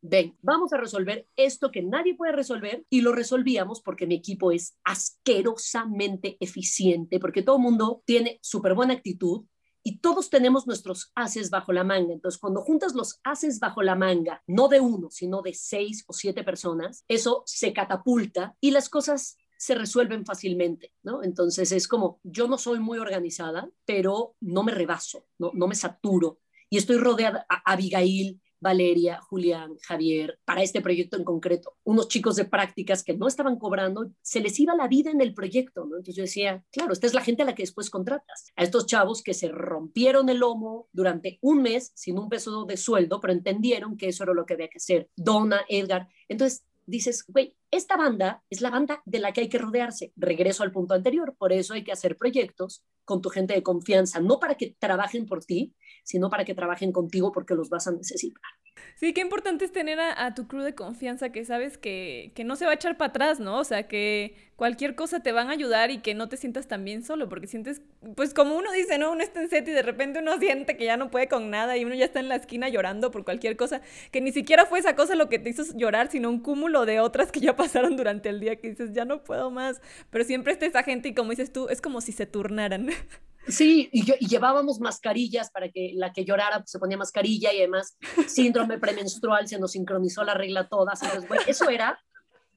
ven, 0.00 0.36
vamos 0.42 0.72
a 0.72 0.78
resolver 0.78 1.26
esto 1.36 1.70
que 1.70 1.82
nadie 1.82 2.14
puede 2.14 2.32
resolver 2.32 2.84
y 2.88 3.00
lo 3.00 3.12
resolvíamos 3.12 3.80
porque 3.80 4.06
mi 4.06 4.14
equipo 4.14 4.52
es 4.52 4.76
asquerosamente 4.84 6.36
eficiente, 6.40 7.18
porque 7.18 7.42
todo 7.42 7.56
el 7.56 7.62
mundo 7.62 8.02
tiene 8.04 8.38
súper 8.42 8.74
buena 8.74 8.94
actitud 8.94 9.44
y 9.82 10.00
todos 10.00 10.28
tenemos 10.28 10.66
nuestros 10.66 11.12
haces 11.14 11.50
bajo 11.50 11.72
la 11.72 11.84
manga. 11.84 12.12
Entonces, 12.12 12.40
cuando 12.40 12.62
juntas 12.62 12.94
los 12.94 13.20
haces 13.24 13.58
bajo 13.58 13.82
la 13.82 13.94
manga, 13.94 14.42
no 14.46 14.68
de 14.68 14.80
uno, 14.80 15.08
sino 15.10 15.40
de 15.42 15.54
seis 15.54 16.04
o 16.06 16.12
siete 16.12 16.44
personas, 16.44 17.04
eso 17.08 17.42
se 17.46 17.72
catapulta 17.72 18.54
y 18.60 18.70
las 18.70 18.88
cosas 18.88 19.36
se 19.56 19.74
resuelven 19.74 20.24
fácilmente, 20.24 20.94
¿no? 21.02 21.22
Entonces 21.24 21.72
es 21.72 21.88
como, 21.88 22.20
yo 22.22 22.46
no 22.46 22.58
soy 22.58 22.78
muy 22.78 22.98
organizada, 22.98 23.68
pero 23.84 24.36
no 24.40 24.62
me 24.62 24.72
rebaso, 24.72 25.26
no, 25.38 25.50
no 25.54 25.66
me 25.66 25.74
saturo. 25.74 26.38
Y 26.70 26.76
estoy 26.76 26.98
rodeada, 26.98 27.46
a 27.48 27.72
Abigail 27.72 28.40
Valeria, 28.60 29.20
Julián, 29.20 29.76
Javier, 29.82 30.38
para 30.44 30.62
este 30.62 30.80
proyecto 30.80 31.16
en 31.16 31.24
concreto, 31.24 31.76
unos 31.84 32.08
chicos 32.08 32.36
de 32.36 32.44
prácticas 32.44 33.02
que 33.04 33.16
no 33.16 33.28
estaban 33.28 33.58
cobrando, 33.58 34.10
se 34.22 34.40
les 34.40 34.58
iba 34.60 34.74
la 34.74 34.88
vida 34.88 35.10
en 35.10 35.20
el 35.20 35.34
proyecto, 35.34 35.86
¿no? 35.86 35.96
Entonces 35.96 36.16
yo 36.16 36.22
decía, 36.22 36.64
claro, 36.70 36.92
esta 36.92 37.06
es 37.06 37.14
la 37.14 37.22
gente 37.22 37.42
a 37.42 37.46
la 37.46 37.54
que 37.54 37.62
después 37.62 37.90
contratas, 37.90 38.52
a 38.56 38.62
estos 38.62 38.86
chavos 38.86 39.22
que 39.22 39.34
se 39.34 39.48
rompieron 39.48 40.28
el 40.28 40.38
lomo 40.38 40.88
durante 40.92 41.38
un 41.42 41.62
mes 41.62 41.92
sin 41.94 42.18
un 42.18 42.28
peso 42.28 42.64
de 42.64 42.76
sueldo, 42.76 43.20
pero 43.20 43.32
entendieron 43.32 43.96
que 43.96 44.08
eso 44.08 44.24
era 44.24 44.34
lo 44.34 44.46
que 44.46 44.54
había 44.54 44.68
que 44.68 44.78
hacer. 44.78 45.08
Donna, 45.16 45.62
Edgar, 45.68 46.08
entonces 46.28 46.64
dices, 46.88 47.24
güey, 47.28 47.54
esta 47.70 47.96
banda 47.96 48.42
es 48.50 48.60
la 48.60 48.70
banda 48.70 49.02
de 49.04 49.18
la 49.18 49.32
que 49.32 49.42
hay 49.42 49.48
que 49.48 49.58
rodearse. 49.58 50.12
Regreso 50.16 50.62
al 50.62 50.72
punto 50.72 50.94
anterior, 50.94 51.36
por 51.38 51.52
eso 51.52 51.74
hay 51.74 51.84
que 51.84 51.92
hacer 51.92 52.16
proyectos 52.16 52.84
con 53.04 53.20
tu 53.20 53.28
gente 53.28 53.54
de 53.54 53.62
confianza, 53.62 54.20
no 54.20 54.40
para 54.40 54.54
que 54.54 54.74
trabajen 54.78 55.26
por 55.26 55.44
ti, 55.44 55.74
sino 56.02 56.30
para 56.30 56.44
que 56.44 56.54
trabajen 56.54 56.92
contigo 56.92 57.30
porque 57.30 57.54
los 57.54 57.68
vas 57.68 57.86
a 57.88 57.92
necesitar. 57.92 58.50
Sí, 58.96 59.12
qué 59.12 59.20
importante 59.20 59.64
es 59.64 59.72
tener 59.72 60.00
a, 60.00 60.34
tu 60.34 60.48
crew 60.48 60.62
de 60.62 60.74
confianza 60.74 61.30
que 61.30 61.44
sabes 61.44 61.78
que, 61.78 62.32
que 62.34 62.44
no 62.44 62.56
se 62.56 62.64
va 62.64 62.72
a 62.72 62.74
echar 62.74 62.96
para 62.96 63.10
atrás, 63.10 63.40
¿no? 63.40 63.58
O 63.58 63.64
sea, 63.64 63.86
que 63.86 64.34
cualquier 64.58 64.96
cosa 64.96 65.20
te 65.20 65.30
van 65.30 65.50
a 65.50 65.52
ayudar 65.52 65.92
y 65.92 65.98
que 65.98 66.14
no 66.14 66.28
te 66.28 66.36
sientas 66.36 66.66
tan 66.66 66.84
bien 66.84 67.04
solo, 67.04 67.28
porque 67.28 67.46
sientes, 67.46 67.80
pues 68.16 68.34
como 68.34 68.56
uno 68.56 68.72
dice, 68.72 68.98
¿no? 68.98 69.12
Uno 69.12 69.22
está 69.22 69.40
en 69.40 69.48
set 69.48 69.68
y 69.68 69.70
de 69.70 69.82
repente 69.82 70.18
uno 70.18 70.36
siente 70.40 70.76
que 70.76 70.84
ya 70.84 70.96
no 70.96 71.12
puede 71.12 71.28
con 71.28 71.48
nada 71.48 71.76
y 71.76 71.84
uno 71.84 71.94
ya 71.94 72.06
está 72.06 72.18
en 72.18 72.28
la 72.28 72.34
esquina 72.34 72.68
llorando 72.68 73.12
por 73.12 73.24
cualquier 73.24 73.56
cosa, 73.56 73.82
que 74.10 74.20
ni 74.20 74.32
siquiera 74.32 74.66
fue 74.66 74.80
esa 74.80 74.96
cosa 74.96 75.14
lo 75.14 75.28
que 75.28 75.38
te 75.38 75.50
hizo 75.50 75.62
llorar, 75.76 76.10
sino 76.10 76.28
un 76.28 76.40
cúmulo 76.40 76.86
de 76.86 76.98
otras 76.98 77.30
que 77.30 77.38
ya 77.38 77.54
pasaron 77.56 77.96
durante 77.96 78.30
el 78.30 78.40
día 78.40 78.56
que 78.56 78.70
dices, 78.70 78.92
ya 78.92 79.04
no 79.04 79.22
puedo 79.22 79.52
más, 79.52 79.80
pero 80.10 80.24
siempre 80.24 80.52
está 80.52 80.66
esa 80.66 80.82
gente 80.82 81.10
y 81.10 81.14
como 81.14 81.30
dices 81.30 81.52
tú, 81.52 81.68
es 81.68 81.80
como 81.80 82.00
si 82.00 82.10
se 82.10 82.26
turnaran. 82.26 82.90
Sí, 83.48 83.88
y, 83.92 84.04
llevábamos 84.26 84.80
mascarillas 84.80 85.50
para 85.50 85.70
que 85.70 85.92
la 85.94 86.12
que 86.12 86.24
llorara 86.24 86.58
pues, 86.58 86.70
se 86.70 86.78
ponía 86.78 86.96
mascarilla 86.96 87.52
y 87.52 87.58
además 87.58 87.96
síndrome 88.26 88.78
premenstrual 88.78 89.48
se 89.48 89.58
nos 89.58 89.72
sincronizó 89.72 90.22
la 90.24 90.34
regla 90.34 90.68
todas. 90.68 91.00
eso 91.46 91.68
era 91.68 91.98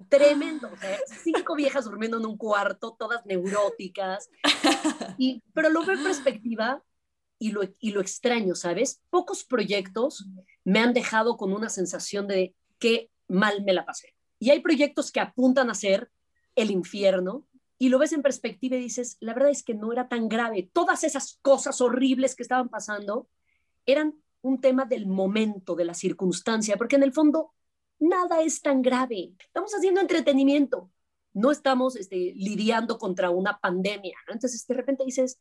tremendo. 0.10 0.70
cinco 1.24 1.56
viejas 1.56 1.86
durmiendo 1.86 2.18
en 2.18 2.26
un 2.26 2.38
cuarto, 2.38 2.96
todas 2.98 3.26
neuróticas. 3.26 4.30
Y, 5.18 5.44
pero 5.54 5.70
lo 5.70 5.86
veo 5.86 5.98
en 5.98 6.04
perspectiva 6.04 6.82
y 7.38 7.52
lo, 7.52 7.62
y 7.80 7.92
lo 7.92 8.02
extraño, 8.02 8.56
¿sabes? 8.56 9.02
Pocos 9.10 9.44
proyectos 9.44 10.28
me 10.64 10.80
han 10.80 10.94
dejado 10.94 11.38
con 11.38 11.54
una 11.54 11.70
sensación 11.70 12.28
de 12.28 12.56
que 12.80 13.10
mal 13.28 13.64
me 13.64 13.74
la 13.74 13.86
pasé. 13.86 14.16
Y 14.40 14.50
hay 14.50 14.60
proyectos 14.62 15.12
que 15.12 15.20
apuntan 15.20 15.70
a 15.70 15.76
ser 15.76 16.10
el 16.56 16.72
infierno, 16.72 17.48
y 17.82 17.90
lo 17.90 17.98
ves 17.98 18.14
en 18.14 18.22
perspectiva 18.22 18.76
y 18.76 18.80
dices, 18.80 19.18
la 19.22 19.34
verdad 19.34 19.50
es 19.50 19.64
que 19.64 19.74
no 19.74 19.92
era 19.92 20.08
tan 20.08 20.30
grave. 20.30 20.70
Todas 20.72 21.04
esas 21.04 21.40
cosas 21.42 21.82
horribles 21.82 22.36
que 22.36 22.44
estaban 22.44 22.70
pasando 22.70 23.28
eran 23.88 24.22
un 24.42 24.62
tema 24.62 24.86
del 24.86 25.08
momento, 25.08 25.74
de 25.74 25.86
la 25.86 25.96
circunstancia, 25.96 26.78
porque 26.78 26.98
en 26.98 27.02
el 27.02 27.12
fondo 27.12 27.56
nada 27.98 28.44
es 28.44 28.62
tan 28.62 28.84
grave. 28.84 29.34
Estamos 29.40 29.74
haciendo 29.74 30.00
entretenimiento, 30.00 30.92
no 31.34 31.50
estamos 31.50 31.96
este, 31.96 32.34
lidiando 32.36 33.00
contra 33.00 33.32
una 33.32 33.60
pandemia. 33.60 34.16
Entonces, 34.28 34.68
de 34.68 34.76
repente 34.76 35.04
dices, 35.04 35.40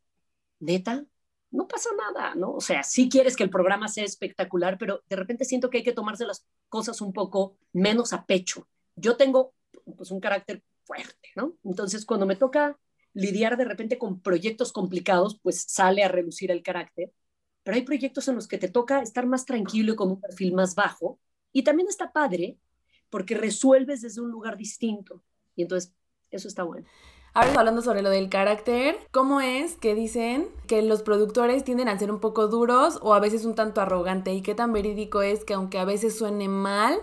neta, 0.60 1.04
no 1.50 1.68
pasa 1.68 1.90
nada, 1.94 2.34
¿no? 2.36 2.52
O 2.54 2.62
sea, 2.62 2.84
sí 2.84 3.10
quieres 3.10 3.36
que 3.36 3.42
el 3.42 3.50
programa 3.50 3.86
sea 3.88 4.04
espectacular, 4.04 4.78
pero 4.78 5.02
de 5.10 5.16
repente 5.16 5.44
siento 5.44 5.68
que 5.68 5.76
hay 5.76 5.84
que 5.84 5.92
tomarse 5.92 6.24
las 6.24 6.46
cosas 6.70 7.02
un 7.02 7.12
poco 7.12 7.58
menos 7.74 8.14
a 8.14 8.24
pecho. 8.24 8.66
Yo 8.96 9.18
tengo 9.18 9.52
pues 9.94 10.10
un 10.10 10.20
carácter 10.20 10.62
Entonces, 11.64 12.04
cuando 12.04 12.26
me 12.26 12.36
toca 12.36 12.78
lidiar 13.12 13.56
de 13.56 13.64
repente 13.64 13.98
con 13.98 14.20
proyectos 14.20 14.72
complicados, 14.72 15.38
pues 15.42 15.64
sale 15.68 16.04
a 16.04 16.08
reducir 16.08 16.50
el 16.50 16.62
carácter, 16.62 17.12
pero 17.62 17.76
hay 17.76 17.82
proyectos 17.82 18.28
en 18.28 18.36
los 18.36 18.46
que 18.48 18.58
te 18.58 18.68
toca 18.68 19.02
estar 19.02 19.26
más 19.26 19.44
tranquilo 19.44 19.92
y 19.92 19.96
con 19.96 20.10
un 20.10 20.20
perfil 20.20 20.54
más 20.54 20.74
bajo, 20.74 21.18
y 21.52 21.62
también 21.62 21.88
está 21.88 22.12
padre 22.12 22.58
porque 23.08 23.34
resuelves 23.36 24.02
desde 24.02 24.20
un 24.20 24.30
lugar 24.30 24.56
distinto, 24.56 25.22
y 25.56 25.62
entonces 25.62 25.92
eso 26.30 26.46
está 26.46 26.62
bueno. 26.62 26.86
Ahora 27.32 27.60
hablando 27.60 27.80
sobre 27.80 28.02
lo 28.02 28.10
del 28.10 28.28
carácter, 28.28 28.96
¿cómo 29.12 29.40
es 29.40 29.76
que 29.76 29.94
dicen 29.94 30.48
que 30.66 30.82
los 30.82 31.02
productores 31.02 31.62
tienden 31.62 31.88
a 31.88 31.96
ser 31.98 32.10
un 32.10 32.18
poco 32.18 32.48
duros 32.48 32.98
o 33.02 33.14
a 33.14 33.20
veces 33.20 33.44
un 33.44 33.54
tanto 33.54 33.80
arrogante? 33.80 34.34
¿Y 34.34 34.42
qué 34.42 34.56
tan 34.56 34.72
verídico 34.72 35.22
es 35.22 35.44
que 35.44 35.54
aunque 35.54 35.78
a 35.78 35.84
veces 35.84 36.18
suene 36.18 36.48
mal, 36.48 36.98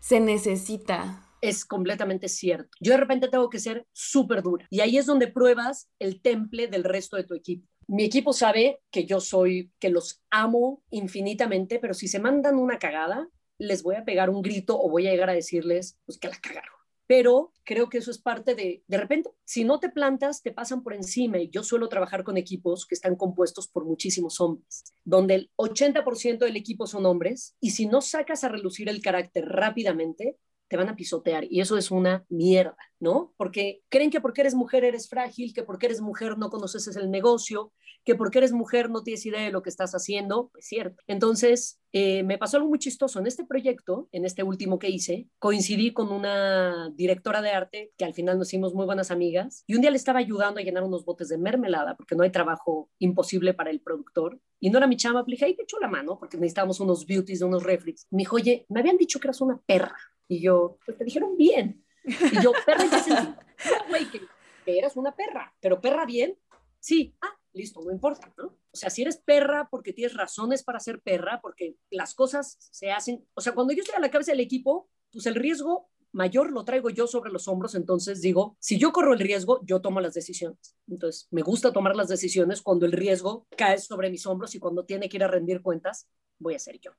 se 0.00 0.20
necesita? 0.20 1.27
Es 1.40 1.64
completamente 1.64 2.28
cierto. 2.28 2.70
Yo 2.80 2.92
de 2.92 2.98
repente 2.98 3.28
tengo 3.28 3.50
que 3.50 3.60
ser 3.60 3.86
súper 3.92 4.42
dura. 4.42 4.66
Y 4.70 4.80
ahí 4.80 4.98
es 4.98 5.06
donde 5.06 5.28
pruebas 5.28 5.88
el 5.98 6.20
temple 6.20 6.68
del 6.68 6.84
resto 6.84 7.16
de 7.16 7.24
tu 7.24 7.34
equipo. 7.34 7.66
Mi 7.86 8.04
equipo 8.04 8.32
sabe 8.32 8.80
que 8.90 9.06
yo 9.06 9.20
soy, 9.20 9.72
que 9.78 9.88
los 9.88 10.22
amo 10.30 10.82
infinitamente, 10.90 11.78
pero 11.78 11.94
si 11.94 12.06
se 12.06 12.18
mandan 12.18 12.56
una 12.56 12.78
cagada, 12.78 13.28
les 13.58 13.82
voy 13.82 13.96
a 13.96 14.04
pegar 14.04 14.30
un 14.30 14.42
grito 14.42 14.78
o 14.78 14.90
voy 14.90 15.06
a 15.06 15.10
llegar 15.10 15.30
a 15.30 15.34
decirles, 15.34 15.98
pues 16.04 16.18
que 16.18 16.28
la 16.28 16.38
cagaron. 16.38 16.78
Pero 17.06 17.54
creo 17.64 17.88
que 17.88 17.98
eso 17.98 18.10
es 18.10 18.18
parte 18.18 18.54
de, 18.54 18.82
de 18.86 18.98
repente, 18.98 19.30
si 19.44 19.64
no 19.64 19.80
te 19.80 19.88
plantas, 19.88 20.42
te 20.42 20.52
pasan 20.52 20.82
por 20.82 20.92
encima. 20.92 21.38
Y 21.38 21.48
yo 21.48 21.62
suelo 21.62 21.88
trabajar 21.88 22.22
con 22.22 22.36
equipos 22.36 22.84
que 22.84 22.94
están 22.94 23.16
compuestos 23.16 23.66
por 23.66 23.86
muchísimos 23.86 24.38
hombres, 24.42 24.84
donde 25.04 25.34
el 25.34 25.50
80% 25.56 26.40
del 26.40 26.56
equipo 26.56 26.86
son 26.86 27.06
hombres. 27.06 27.56
Y 27.60 27.70
si 27.70 27.86
no 27.86 28.02
sacas 28.02 28.44
a 28.44 28.50
relucir 28.50 28.90
el 28.90 29.00
carácter 29.00 29.46
rápidamente, 29.46 30.36
te 30.68 30.76
van 30.76 30.88
a 30.88 30.96
pisotear 30.96 31.44
y 31.50 31.60
eso 31.60 31.76
es 31.76 31.90
una 31.90 32.24
mierda, 32.28 32.76
¿no? 33.00 33.32
Porque 33.36 33.82
creen 33.88 34.10
que 34.10 34.20
porque 34.20 34.42
eres 34.42 34.54
mujer 34.54 34.84
eres 34.84 35.08
frágil, 35.08 35.52
que 35.52 35.62
porque 35.62 35.86
eres 35.86 36.00
mujer 36.00 36.38
no 36.38 36.50
conoces 36.50 36.94
el 36.96 37.10
negocio, 37.10 37.72
que 38.08 38.14
porque 38.14 38.38
eres 38.38 38.52
mujer 38.52 38.88
no 38.88 39.02
tienes 39.02 39.26
idea 39.26 39.42
de 39.42 39.52
lo 39.52 39.60
que 39.60 39.68
estás 39.68 39.92
haciendo, 39.92 40.50
es 40.56 40.66
cierto. 40.66 41.02
Entonces, 41.06 41.78
eh, 41.92 42.22
me 42.22 42.38
pasó 42.38 42.56
algo 42.56 42.70
muy 42.70 42.78
chistoso. 42.78 43.18
En 43.18 43.26
este 43.26 43.44
proyecto, 43.44 44.08
en 44.12 44.24
este 44.24 44.42
último 44.42 44.78
que 44.78 44.88
hice, 44.88 45.28
coincidí 45.38 45.92
con 45.92 46.10
una 46.10 46.88
directora 46.94 47.42
de 47.42 47.50
arte 47.50 47.92
que 47.98 48.06
al 48.06 48.14
final 48.14 48.38
nos 48.38 48.48
hicimos 48.48 48.72
muy 48.72 48.86
buenas 48.86 49.10
amigas 49.10 49.62
y 49.66 49.74
un 49.74 49.82
día 49.82 49.90
le 49.90 49.98
estaba 49.98 50.20
ayudando 50.20 50.58
a 50.58 50.62
llenar 50.62 50.84
unos 50.84 51.04
botes 51.04 51.28
de 51.28 51.36
mermelada 51.36 51.98
porque 51.98 52.14
no 52.14 52.22
hay 52.22 52.30
trabajo 52.30 52.88
imposible 52.98 53.52
para 53.52 53.68
el 53.68 53.82
productor. 53.82 54.40
Y 54.58 54.70
no 54.70 54.78
era 54.78 54.86
mi 54.86 54.96
chama, 54.96 55.22
le 55.26 55.32
dije, 55.32 55.44
ahí 55.44 55.54
te 55.54 55.64
echo 55.64 55.78
la 55.78 55.88
mano 55.88 56.18
porque 56.18 56.38
necesitábamos 56.38 56.80
unos 56.80 57.04
beauties, 57.04 57.42
unos 57.42 57.62
reflex. 57.62 58.06
Me 58.10 58.20
dijo, 58.20 58.36
oye, 58.36 58.64
me 58.70 58.80
habían 58.80 58.96
dicho 58.96 59.20
que 59.20 59.26
eras 59.26 59.42
una 59.42 59.60
perra. 59.66 59.98
Y 60.26 60.40
yo, 60.40 60.78
pues 60.86 60.96
te 60.96 61.04
dijeron 61.04 61.36
bien. 61.36 61.84
Y 62.04 62.42
yo, 62.42 62.52
perra, 62.64 62.84
¿en 62.84 62.90
qué 62.90 63.00
sentido? 63.00 63.36
güey, 63.90 64.06
que, 64.10 64.22
eras 64.64 64.96
una 64.96 65.14
perra, 65.14 65.54
pero 65.60 65.78
perra 65.78 66.06
bien, 66.06 66.38
sí, 66.80 67.14
ah, 67.20 67.37
listo, 67.52 67.80
no 67.82 67.92
importa, 67.92 68.32
¿no? 68.36 68.46
O 68.46 68.76
sea, 68.76 68.90
si 68.90 69.02
eres 69.02 69.18
perra 69.18 69.68
porque 69.70 69.92
tienes 69.92 70.14
razones 70.14 70.62
para 70.62 70.80
ser 70.80 71.00
perra, 71.00 71.40
porque 71.40 71.76
las 71.90 72.14
cosas 72.14 72.56
se 72.58 72.90
hacen, 72.90 73.26
o 73.34 73.40
sea, 73.40 73.54
cuando 73.54 73.72
yo 73.72 73.82
estoy 73.82 73.96
a 73.96 74.00
la 74.00 74.10
cabeza 74.10 74.32
del 74.32 74.40
equipo, 74.40 74.88
pues 75.12 75.26
el 75.26 75.34
riesgo 75.34 75.90
mayor 76.12 76.50
lo 76.52 76.64
traigo 76.64 76.90
yo 76.90 77.06
sobre 77.06 77.30
los 77.30 77.48
hombros, 77.48 77.74
entonces 77.74 78.20
digo, 78.20 78.56
si 78.60 78.78
yo 78.78 78.92
corro 78.92 79.12
el 79.12 79.20
riesgo, 79.20 79.60
yo 79.64 79.80
tomo 79.80 80.00
las 80.00 80.14
decisiones. 80.14 80.76
Entonces, 80.86 81.28
me 81.30 81.42
gusta 81.42 81.72
tomar 81.72 81.96
las 81.96 82.08
decisiones 82.08 82.62
cuando 82.62 82.86
el 82.86 82.92
riesgo 82.92 83.46
cae 83.56 83.78
sobre 83.78 84.10
mis 84.10 84.26
hombros 84.26 84.54
y 84.54 84.58
cuando 84.58 84.84
tiene 84.84 85.08
que 85.08 85.18
ir 85.18 85.24
a 85.24 85.28
rendir 85.28 85.62
cuentas, 85.62 86.08
voy 86.38 86.54
a 86.54 86.58
ser 86.58 86.80
yo. 86.80 86.92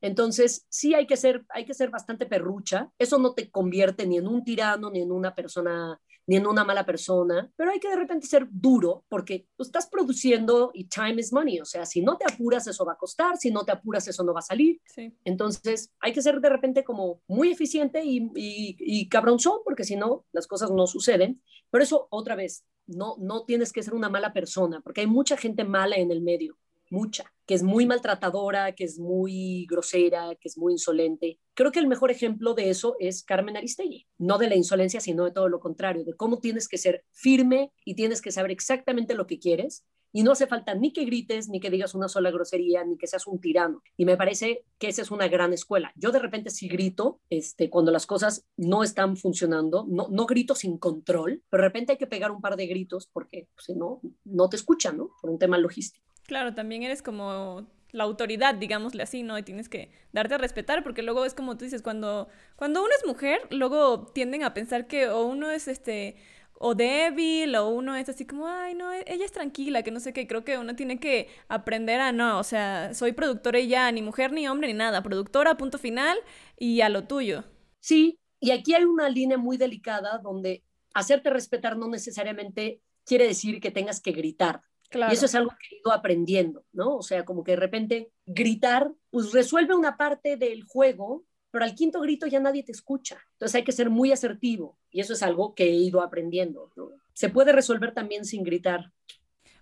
Entonces, 0.00 0.66
sí 0.68 0.94
hay 0.94 1.06
que 1.06 1.16
ser, 1.16 1.44
hay 1.48 1.64
que 1.64 1.74
ser 1.74 1.90
bastante 1.90 2.26
perrucha. 2.26 2.90
Eso 2.98 3.18
no 3.18 3.34
te 3.34 3.50
convierte 3.50 4.06
ni 4.06 4.18
en 4.18 4.28
un 4.28 4.44
tirano, 4.44 4.90
ni 4.90 5.00
en 5.00 5.12
una 5.12 5.34
persona, 5.34 6.00
ni 6.26 6.36
en 6.36 6.46
una 6.46 6.64
mala 6.64 6.84
persona, 6.84 7.50
pero 7.56 7.70
hay 7.70 7.78
que 7.78 7.88
de 7.88 7.96
repente 7.96 8.26
ser 8.26 8.48
duro 8.50 9.04
porque 9.08 9.48
tú 9.56 9.62
estás 9.62 9.86
produciendo 9.88 10.70
y 10.74 10.84
time 10.84 11.20
is 11.20 11.32
money. 11.32 11.60
O 11.60 11.64
sea, 11.64 11.86
si 11.86 12.02
no 12.02 12.16
te 12.16 12.24
apuras, 12.24 12.66
eso 12.66 12.84
va 12.84 12.94
a 12.94 12.98
costar. 12.98 13.36
Si 13.36 13.50
no 13.50 13.64
te 13.64 13.72
apuras, 13.72 14.06
eso 14.08 14.24
no 14.24 14.34
va 14.34 14.40
a 14.40 14.42
salir. 14.42 14.80
Entonces, 15.24 15.92
hay 16.00 16.12
que 16.12 16.22
ser 16.22 16.40
de 16.40 16.48
repente 16.48 16.84
como 16.84 17.20
muy 17.28 17.50
eficiente 17.52 18.02
y, 18.04 18.30
y, 18.34 18.76
y 18.78 19.08
cabronzón 19.08 19.60
porque 19.64 19.84
si 19.84 19.96
no, 19.96 20.24
las 20.32 20.46
cosas 20.46 20.70
no 20.70 20.86
suceden. 20.86 21.42
Pero 21.70 21.84
eso, 21.84 22.08
otra 22.10 22.34
vez, 22.34 22.64
no, 22.86 23.16
no 23.18 23.44
tienes 23.44 23.72
que 23.72 23.82
ser 23.82 23.94
una 23.94 24.08
mala 24.08 24.32
persona 24.32 24.80
porque 24.80 25.02
hay 25.02 25.06
mucha 25.06 25.36
gente 25.36 25.64
mala 25.64 25.96
en 25.96 26.10
el 26.10 26.22
medio 26.22 26.58
mucha, 26.90 27.32
que 27.46 27.54
es 27.54 27.62
muy 27.62 27.86
maltratadora, 27.86 28.72
que 28.72 28.84
es 28.84 28.98
muy 28.98 29.66
grosera, 29.66 30.34
que 30.40 30.48
es 30.48 30.58
muy 30.58 30.72
insolente. 30.72 31.38
Creo 31.54 31.72
que 31.72 31.78
el 31.78 31.86
mejor 31.86 32.10
ejemplo 32.10 32.54
de 32.54 32.70
eso 32.70 32.96
es 32.98 33.22
Carmen 33.22 33.56
Aristegui, 33.56 34.06
no 34.18 34.38
de 34.38 34.48
la 34.48 34.56
insolencia, 34.56 35.00
sino 35.00 35.24
de 35.24 35.32
todo 35.32 35.48
lo 35.48 35.60
contrario, 35.60 36.04
de 36.04 36.14
cómo 36.14 36.38
tienes 36.38 36.68
que 36.68 36.78
ser 36.78 37.04
firme 37.12 37.72
y 37.84 37.94
tienes 37.94 38.20
que 38.20 38.32
saber 38.32 38.50
exactamente 38.50 39.14
lo 39.14 39.26
que 39.26 39.38
quieres. 39.38 39.84
Y 40.12 40.22
no 40.22 40.32
hace 40.32 40.46
falta 40.46 40.74
ni 40.74 40.94
que 40.94 41.04
grites, 41.04 41.50
ni 41.50 41.60
que 41.60 41.68
digas 41.68 41.94
una 41.94 42.08
sola 42.08 42.30
grosería, 42.30 42.82
ni 42.84 42.96
que 42.96 43.06
seas 43.06 43.26
un 43.26 43.38
tirano. 43.38 43.82
Y 43.98 44.06
me 44.06 44.16
parece 44.16 44.64
que 44.78 44.88
esa 44.88 45.02
es 45.02 45.10
una 45.10 45.28
gran 45.28 45.52
escuela. 45.52 45.92
Yo 45.94 46.10
de 46.10 46.18
repente 46.18 46.48
sí 46.48 46.68
grito 46.68 47.20
este, 47.28 47.68
cuando 47.68 47.92
las 47.92 48.06
cosas 48.06 48.46
no 48.56 48.82
están 48.82 49.18
funcionando, 49.18 49.84
no, 49.86 50.08
no 50.08 50.24
grito 50.24 50.54
sin 50.54 50.78
control, 50.78 51.42
pero 51.50 51.62
de 51.62 51.68
repente 51.68 51.92
hay 51.92 51.98
que 51.98 52.06
pegar 52.06 52.30
un 52.30 52.40
par 52.40 52.56
de 52.56 52.66
gritos 52.66 53.10
porque 53.12 53.48
pues, 53.54 53.66
si 53.66 53.74
no, 53.74 54.00
no 54.24 54.48
te 54.48 54.56
escuchan, 54.56 54.96
¿no? 54.96 55.10
Por 55.20 55.30
un 55.30 55.38
tema 55.38 55.58
logístico. 55.58 56.06
Claro, 56.26 56.54
también 56.54 56.82
eres 56.82 57.02
como 57.02 57.66
la 57.92 58.04
autoridad, 58.04 58.54
digámosle 58.56 59.02
así, 59.02 59.22
¿no? 59.22 59.38
Y 59.38 59.42
tienes 59.42 59.68
que 59.68 59.90
darte 60.12 60.34
a 60.34 60.38
respetar, 60.38 60.82
porque 60.82 61.02
luego 61.02 61.24
es 61.24 61.34
como 61.34 61.56
tú 61.56 61.64
dices, 61.64 61.82
cuando, 61.82 62.28
cuando 62.56 62.80
uno 62.82 62.90
es 62.98 63.06
mujer, 63.06 63.40
luego 63.50 64.06
tienden 64.12 64.42
a 64.42 64.52
pensar 64.52 64.86
que 64.88 65.08
o 65.08 65.24
uno 65.24 65.50
es 65.50 65.68
este 65.68 66.16
o 66.58 66.74
débil 66.74 67.54
o 67.56 67.68
uno 67.68 67.94
es 67.96 68.08
así 68.08 68.26
como, 68.26 68.48
ay, 68.48 68.74
no, 68.74 68.92
e-, 68.92 69.04
ella 69.06 69.24
es 69.24 69.32
tranquila, 69.32 69.82
que 69.82 69.90
no 69.92 70.00
sé 70.00 70.12
qué, 70.12 70.26
creo 70.26 70.42
que 70.44 70.58
uno 70.58 70.74
tiene 70.74 70.98
que 70.98 71.28
aprender 71.48 72.00
a 72.00 72.12
no, 72.12 72.38
o 72.38 72.44
sea, 72.44 72.92
soy 72.94 73.12
productora 73.12 73.58
y 73.60 73.68
ya, 73.68 73.90
ni 73.92 74.02
mujer, 74.02 74.32
ni 74.32 74.48
hombre, 74.48 74.68
ni 74.68 74.74
nada, 74.74 75.02
productora, 75.02 75.56
punto 75.56 75.78
final 75.78 76.18
y 76.58 76.80
a 76.80 76.88
lo 76.88 77.04
tuyo. 77.04 77.44
Sí, 77.80 78.18
y 78.40 78.50
aquí 78.50 78.74
hay 78.74 78.84
una 78.84 79.08
línea 79.08 79.38
muy 79.38 79.56
delicada 79.56 80.18
donde 80.18 80.64
hacerte 80.94 81.30
respetar 81.30 81.76
no 81.76 81.88
necesariamente 81.88 82.80
quiere 83.04 83.26
decir 83.26 83.60
que 83.60 83.70
tengas 83.70 84.00
que 84.00 84.12
gritar. 84.12 84.62
Y 84.92 85.14
eso 85.14 85.26
es 85.26 85.34
algo 85.34 85.50
que 85.50 85.76
he 85.76 85.78
ido 85.78 85.92
aprendiendo, 85.92 86.64
¿no? 86.72 86.96
O 86.96 87.02
sea, 87.02 87.24
como 87.24 87.44
que 87.44 87.52
de 87.52 87.56
repente 87.56 88.10
gritar, 88.24 88.92
pues 89.10 89.32
resuelve 89.32 89.74
una 89.74 89.96
parte 89.96 90.36
del 90.36 90.64
juego, 90.64 91.24
pero 91.50 91.64
al 91.64 91.74
quinto 91.74 92.00
grito 92.00 92.26
ya 92.26 92.40
nadie 92.40 92.62
te 92.62 92.72
escucha. 92.72 93.18
Entonces 93.32 93.54
hay 93.54 93.64
que 93.64 93.72
ser 93.72 93.90
muy 93.90 94.12
asertivo 94.12 94.78
y 94.90 95.00
eso 95.00 95.12
es 95.12 95.22
algo 95.22 95.54
que 95.54 95.64
he 95.64 95.74
ido 95.74 96.02
aprendiendo. 96.02 96.70
Se 97.14 97.28
puede 97.28 97.52
resolver 97.52 97.94
también 97.94 98.24
sin 98.24 98.42
gritar. 98.42 98.92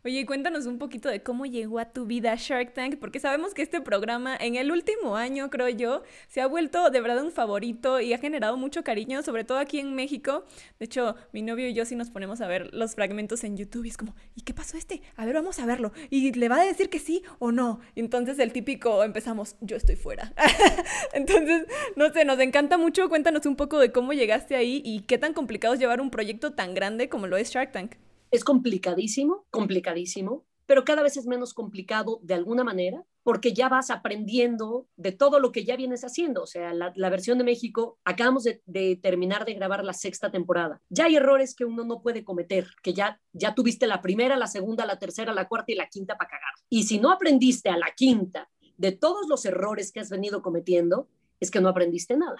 Oye, 0.06 0.26
cuéntanos 0.26 0.66
un 0.66 0.76
poquito 0.76 1.08
de 1.08 1.22
cómo 1.22 1.46
llegó 1.46 1.78
a 1.78 1.86
tu 1.86 2.04
vida 2.04 2.34
Shark 2.36 2.74
Tank, 2.74 2.96
porque 3.00 3.20
sabemos 3.20 3.54
que 3.54 3.62
este 3.62 3.80
programa 3.80 4.36
en 4.38 4.56
el 4.56 4.70
último 4.70 5.16
año, 5.16 5.48
creo 5.48 5.70
yo, 5.70 6.02
se 6.28 6.42
ha 6.42 6.46
vuelto 6.46 6.90
de 6.90 7.00
verdad 7.00 7.24
un 7.24 7.32
favorito 7.32 7.98
y 8.02 8.12
ha 8.12 8.18
generado 8.18 8.58
mucho 8.58 8.84
cariño, 8.84 9.22
sobre 9.22 9.44
todo 9.44 9.56
aquí 9.56 9.78
en 9.78 9.94
México. 9.94 10.44
De 10.78 10.84
hecho, 10.84 11.16
mi 11.32 11.40
novio 11.40 11.68
y 11.68 11.72
yo 11.72 11.86
sí 11.86 11.96
nos 11.96 12.10
ponemos 12.10 12.42
a 12.42 12.46
ver 12.46 12.68
los 12.74 12.96
fragmentos 12.96 13.44
en 13.44 13.56
YouTube 13.56 13.86
y 13.86 13.88
es 13.88 13.96
como, 13.96 14.14
¿y 14.34 14.42
qué 14.42 14.52
pasó 14.52 14.76
este? 14.76 15.00
A 15.16 15.24
ver, 15.24 15.36
vamos 15.36 15.58
a 15.58 15.64
verlo. 15.64 15.90
¿Y 16.10 16.32
le 16.32 16.50
va 16.50 16.60
a 16.60 16.66
decir 16.66 16.90
que 16.90 16.98
sí 16.98 17.22
o 17.38 17.50
no? 17.50 17.80
Y 17.94 18.00
entonces 18.00 18.38
el 18.38 18.52
típico 18.52 19.04
empezamos, 19.04 19.56
yo 19.62 19.78
estoy 19.78 19.96
fuera. 19.96 20.34
entonces, 21.14 21.64
no 21.96 22.12
sé, 22.12 22.26
nos 22.26 22.38
encanta 22.40 22.76
mucho. 22.76 23.08
Cuéntanos 23.08 23.46
un 23.46 23.56
poco 23.56 23.78
de 23.78 23.90
cómo 23.90 24.12
llegaste 24.12 24.54
ahí 24.54 24.82
y 24.84 25.00
qué 25.04 25.16
tan 25.16 25.32
complicado 25.32 25.72
es 25.72 25.80
llevar 25.80 26.02
un 26.02 26.10
proyecto 26.10 26.52
tan 26.52 26.74
grande 26.74 27.08
como 27.08 27.26
lo 27.26 27.38
es 27.38 27.48
Shark 27.48 27.72
Tank. 27.72 27.94
Es 28.35 28.42
complicadísimo, 28.42 29.47
complicadísimo, 29.53 30.44
pero 30.66 30.85
cada 30.85 31.05
vez 31.05 31.16
es 31.16 31.25
menos 31.25 31.55
complicado 31.55 32.18
de 32.25 32.35
alguna 32.35 32.64
manera 32.64 33.05
porque 33.23 33.53
ya 33.53 33.68
vas 33.68 33.90
aprendiendo 33.90 34.88
de 34.97 35.12
todo 35.12 35.38
lo 35.38 35.53
que 35.53 35.64
ya 35.64 35.77
vienes 35.77 36.03
haciendo. 36.03 36.42
O 36.42 36.47
sea, 36.49 36.75
la, 36.75 37.11
versión 37.11 37.38
de 37.38 37.44
México, 37.44 38.01
acabamos 38.03 38.42
de, 38.42 38.99
terminar 39.01 39.44
de 39.44 39.55
grabar 39.55 39.85
la 39.85 39.92
sexta 39.92 40.33
temporada. 40.33 40.83
Ya 40.88 41.05
hay 41.05 41.14
errores 41.14 41.55
que 41.55 41.64
uno 41.64 41.85
no 41.85 42.03
puede 42.03 42.25
cometer, 42.25 42.66
que 42.83 42.92
ya, 42.92 43.20
ya 43.33 43.55
tuviste 43.55 43.87
la 43.87 44.03
primera, 44.03 44.37
la 44.37 44.49
segunda, 44.49 44.85
la 44.85 44.99
tercera, 44.99 45.33
la 45.33 45.47
cuarta 45.47 45.70
y 45.70 45.77
la 45.77 45.87
quinta 45.87 46.16
para 46.16 46.31
cagar. 46.31 46.55
Y 46.68 46.83
si 46.83 46.99
no 46.99 47.12
aprendiste 47.12 47.68
a 47.68 47.77
la 47.77 47.92
quinta 47.94 48.51
de 48.77 48.90
todos 48.90 49.29
los 49.29 49.44
errores 49.44 49.92
que 49.92 50.01
has 50.01 50.11
venido 50.11 50.42
cometiendo, 50.42 51.09
es 51.40 51.51
que 51.51 51.61
no 51.61 51.68
aprendiste 51.68 52.16
nada. 52.16 52.38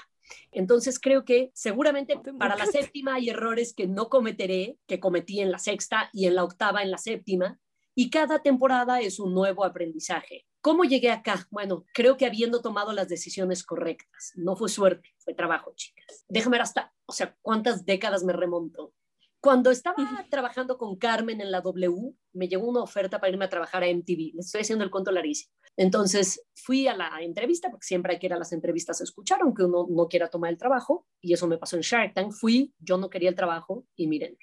Entonces 0.53 0.99
creo 0.99 1.25
que 1.25 1.51
seguramente 1.55 2.19
para 2.39 2.57
la 2.57 2.67
séptima 2.67 3.15
hay 3.15 3.29
errores 3.29 3.75
que 3.75 3.87
no 3.87 4.09
cometeré, 4.09 4.79
que 4.87 5.01
cometí 5.01 5.41
en 5.41 5.51
la 5.51 5.59
sexta 5.59 6.11
y 6.13 6.27
en 6.27 6.35
la 6.35 6.45
octava, 6.45 6.83
en 6.83 6.91
la 6.91 6.99
séptima, 6.99 7.59
y 7.95 8.11
cada 8.11 8.43
temporada 8.43 9.01
es 9.01 9.21
un 9.21 9.35
nuevo 9.35 9.65
aprendizaje. 9.65 10.47
¿Cómo 10.61 10.85
llegué 10.85 11.11
acá? 11.11 11.47
Bueno, 11.51 11.85
creo 11.93 12.17
que 12.17 12.27
habiendo 12.27 12.63
tomado 12.63 12.93
las 12.93 13.09
decisiones 13.09 13.65
correctas. 13.65 14.33
No 14.35 14.57
fue 14.57 14.69
suerte, 14.69 15.15
fue 15.19 15.35
trabajo, 15.35 15.73
chicas. 15.77 16.25
Déjame 16.27 16.55
ver 16.55 16.63
hasta, 16.63 16.95
o 17.07 17.13
sea, 17.13 17.37
cuántas 17.43 17.85
décadas 17.85 18.25
me 18.25 18.33
remonto. 18.33 18.95
Cuando 19.41 19.71
estaba 19.71 19.97
trabajando 20.31 20.79
con 20.79 20.97
Carmen 20.97 21.43
en 21.43 21.51
la 21.51 21.61
W, 21.61 22.15
me 22.33 22.49
llegó 22.49 22.67
una 22.67 22.81
oferta 22.81 23.21
para 23.21 23.31
irme 23.31 23.45
a 23.45 23.51
trabajar 23.51 23.83
a 23.83 23.89
MTV. 23.89 24.33
Le 24.33 24.41
estoy 24.41 24.63
haciendo 24.63 24.85
el 24.85 24.91
cuento 24.91 25.13
larguísimo. 25.13 25.53
Entonces 25.77 26.41
fui 26.55 26.87
a 26.87 26.97
la 26.97 27.11
entrevista, 27.21 27.71
porque 27.71 27.87
siempre 27.87 28.13
hay 28.13 28.19
que 28.19 28.27
ir 28.27 28.33
a 28.33 28.39
las 28.39 28.53
entrevistas 28.53 29.01
a 29.01 29.05
escuchar, 29.05 29.41
aunque 29.43 29.65
uno 29.65 29.87
no 29.91 30.09
quiera 30.09 30.29
tomar 30.29 30.51
el 30.51 30.59
trabajo, 30.59 31.07
y 31.21 31.33
eso 31.33 31.47
me 31.47 31.59
pasó 31.59 31.77
en 31.77 31.83
Shark 31.83 32.15
Tank. 32.15 32.33
Fui, 32.33 32.73
yo 32.79 32.97
no 32.97 33.11
quería 33.11 33.29
el 33.29 33.35
trabajo, 33.35 33.85
y 33.97 34.07
miren, 34.07 34.39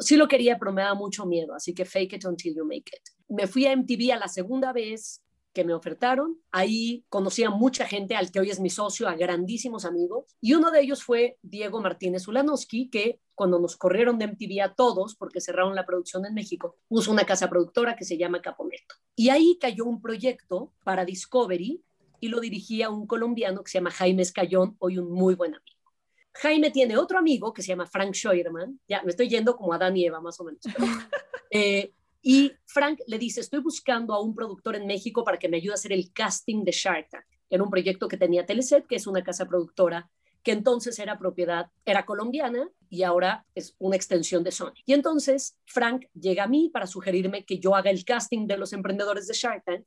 sí 0.00 0.16
lo 0.16 0.28
quería, 0.28 0.58
pero 0.58 0.72
me 0.72 0.82
daba 0.82 0.94
mucho 0.94 1.26
miedo, 1.26 1.54
así 1.54 1.74
que 1.74 1.84
fake 1.84 2.14
it 2.14 2.24
until 2.24 2.54
you 2.54 2.64
make 2.64 2.90
it. 2.94 3.02
Me 3.28 3.46
fui 3.46 3.66
a 3.66 3.72
MTV 3.72 4.12
a 4.12 4.18
la 4.18 4.28
segunda 4.28 4.72
vez, 4.72 5.22
que 5.56 5.64
me 5.64 5.72
ofertaron. 5.72 6.38
Ahí 6.50 7.06
conocí 7.08 7.42
a 7.42 7.48
mucha 7.48 7.86
gente, 7.86 8.14
al 8.14 8.30
que 8.30 8.40
hoy 8.40 8.50
es 8.50 8.60
mi 8.60 8.68
socio, 8.68 9.08
a 9.08 9.14
grandísimos 9.14 9.86
amigos. 9.86 10.36
Y 10.38 10.52
uno 10.52 10.70
de 10.70 10.82
ellos 10.82 11.02
fue 11.02 11.38
Diego 11.40 11.80
Martínez 11.80 12.28
Ulanowski, 12.28 12.90
que 12.90 13.22
cuando 13.34 13.58
nos 13.58 13.78
corrieron 13.78 14.18
de 14.18 14.26
MTV 14.26 14.60
a 14.62 14.74
todos, 14.74 15.16
porque 15.16 15.40
cerraron 15.40 15.74
la 15.74 15.86
producción 15.86 16.26
en 16.26 16.34
México, 16.34 16.76
puso 16.88 17.10
una 17.10 17.24
casa 17.24 17.48
productora 17.48 17.96
que 17.96 18.04
se 18.04 18.18
llama 18.18 18.42
Caponeto. 18.42 18.96
Y 19.14 19.30
ahí 19.30 19.56
cayó 19.58 19.86
un 19.86 20.02
proyecto 20.02 20.74
para 20.84 21.06
Discovery 21.06 21.82
y 22.20 22.28
lo 22.28 22.40
dirigía 22.40 22.90
un 22.90 23.06
colombiano 23.06 23.64
que 23.64 23.70
se 23.70 23.78
llama 23.78 23.92
Jaime 23.92 24.20
Escayón, 24.20 24.76
hoy 24.78 24.98
un 24.98 25.10
muy 25.10 25.36
buen 25.36 25.54
amigo. 25.54 25.90
Jaime 26.34 26.70
tiene 26.70 26.98
otro 26.98 27.18
amigo 27.18 27.54
que 27.54 27.62
se 27.62 27.68
llama 27.68 27.86
Frank 27.86 28.12
Scheuerman, 28.12 28.78
ya 28.86 29.02
me 29.04 29.10
estoy 29.10 29.30
yendo 29.30 29.56
como 29.56 29.72
a 29.72 29.78
Dan 29.78 29.96
y 29.96 30.04
Eva 30.04 30.20
más 30.20 30.38
o 30.38 30.44
menos. 30.44 30.60
eh, 31.50 31.94
y 32.28 32.50
Frank 32.64 32.98
le 33.06 33.20
dice, 33.20 33.38
estoy 33.38 33.60
buscando 33.60 34.12
a 34.12 34.20
un 34.20 34.34
productor 34.34 34.74
en 34.74 34.84
México 34.84 35.22
para 35.22 35.38
que 35.38 35.48
me 35.48 35.58
ayude 35.58 35.70
a 35.70 35.74
hacer 35.74 35.92
el 35.92 36.12
casting 36.12 36.64
de 36.64 36.72
Shark 36.72 37.08
Tank. 37.08 37.24
Era 37.48 37.62
un 37.62 37.70
proyecto 37.70 38.08
que 38.08 38.16
tenía 38.16 38.44
Teleset, 38.44 38.84
que 38.84 38.96
es 38.96 39.06
una 39.06 39.22
casa 39.22 39.46
productora 39.46 40.10
que 40.42 40.50
entonces 40.50 40.98
era 40.98 41.20
propiedad, 41.20 41.70
era 41.84 42.04
colombiana 42.04 42.68
y 42.90 43.04
ahora 43.04 43.46
es 43.54 43.76
una 43.78 43.94
extensión 43.94 44.42
de 44.42 44.50
Sony. 44.50 44.72
Y 44.84 44.94
entonces 44.94 45.56
Frank 45.66 46.06
llega 46.14 46.42
a 46.42 46.48
mí 46.48 46.68
para 46.68 46.88
sugerirme 46.88 47.44
que 47.44 47.60
yo 47.60 47.76
haga 47.76 47.90
el 47.90 48.04
casting 48.04 48.48
de 48.48 48.58
los 48.58 48.72
emprendedores 48.72 49.28
de 49.28 49.34
Shark 49.34 49.62
Tank 49.64 49.84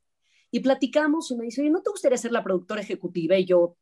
y 0.50 0.62
platicamos 0.62 1.30
y 1.32 1.36
me 1.36 1.44
dice, 1.44 1.70
¿no 1.70 1.82
te 1.82 1.90
gustaría 1.90 2.18
ser 2.18 2.32
la 2.32 2.42
productora 2.42 2.80
ejecutiva? 2.80 3.38
Y 3.38 3.44
yo, 3.44 3.76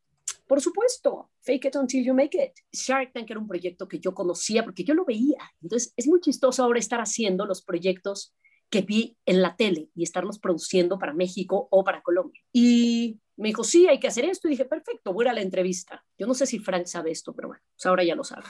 por 0.48 0.60
supuesto, 0.60 1.30
fake 1.42 1.66
it 1.66 1.76
until 1.76 2.04
you 2.04 2.12
make 2.12 2.36
it. 2.36 2.54
Shark 2.72 3.12
Tank 3.12 3.30
era 3.30 3.38
un 3.38 3.46
proyecto 3.46 3.86
que 3.86 4.00
yo 4.00 4.12
conocía 4.12 4.64
porque 4.64 4.82
yo 4.82 4.94
lo 4.94 5.04
veía. 5.04 5.48
Entonces 5.62 5.94
es 5.96 6.08
muy 6.08 6.20
chistoso 6.20 6.64
ahora 6.64 6.80
estar 6.80 7.00
haciendo 7.00 7.46
los 7.46 7.62
proyectos 7.62 8.34
que 8.70 8.82
vi 8.82 9.16
en 9.24 9.42
la 9.42 9.56
tele 9.56 9.90
y 9.94 10.02
estarlos 10.02 10.38
produciendo 10.38 10.98
para 10.98 11.14
México 11.14 11.68
o 11.70 11.84
para 11.84 12.02
Colombia. 12.02 12.42
Y 12.52 13.18
me 13.36 13.48
dijo, 13.48 13.64
sí, 13.64 13.86
hay 13.88 13.98
que 13.98 14.08
hacer 14.08 14.24
esto. 14.24 14.48
Y 14.48 14.52
dije, 14.52 14.64
perfecto, 14.64 15.12
voy 15.12 15.26
a 15.26 15.32
la 15.32 15.40
entrevista. 15.40 16.04
Yo 16.18 16.26
no 16.26 16.34
sé 16.34 16.46
si 16.46 16.58
Frank 16.58 16.86
sabe 16.86 17.10
esto, 17.10 17.34
pero 17.34 17.48
bueno, 17.48 17.62
pues 17.74 17.86
ahora 17.86 18.04
ya 18.04 18.14
lo 18.14 18.24
sabe. 18.24 18.42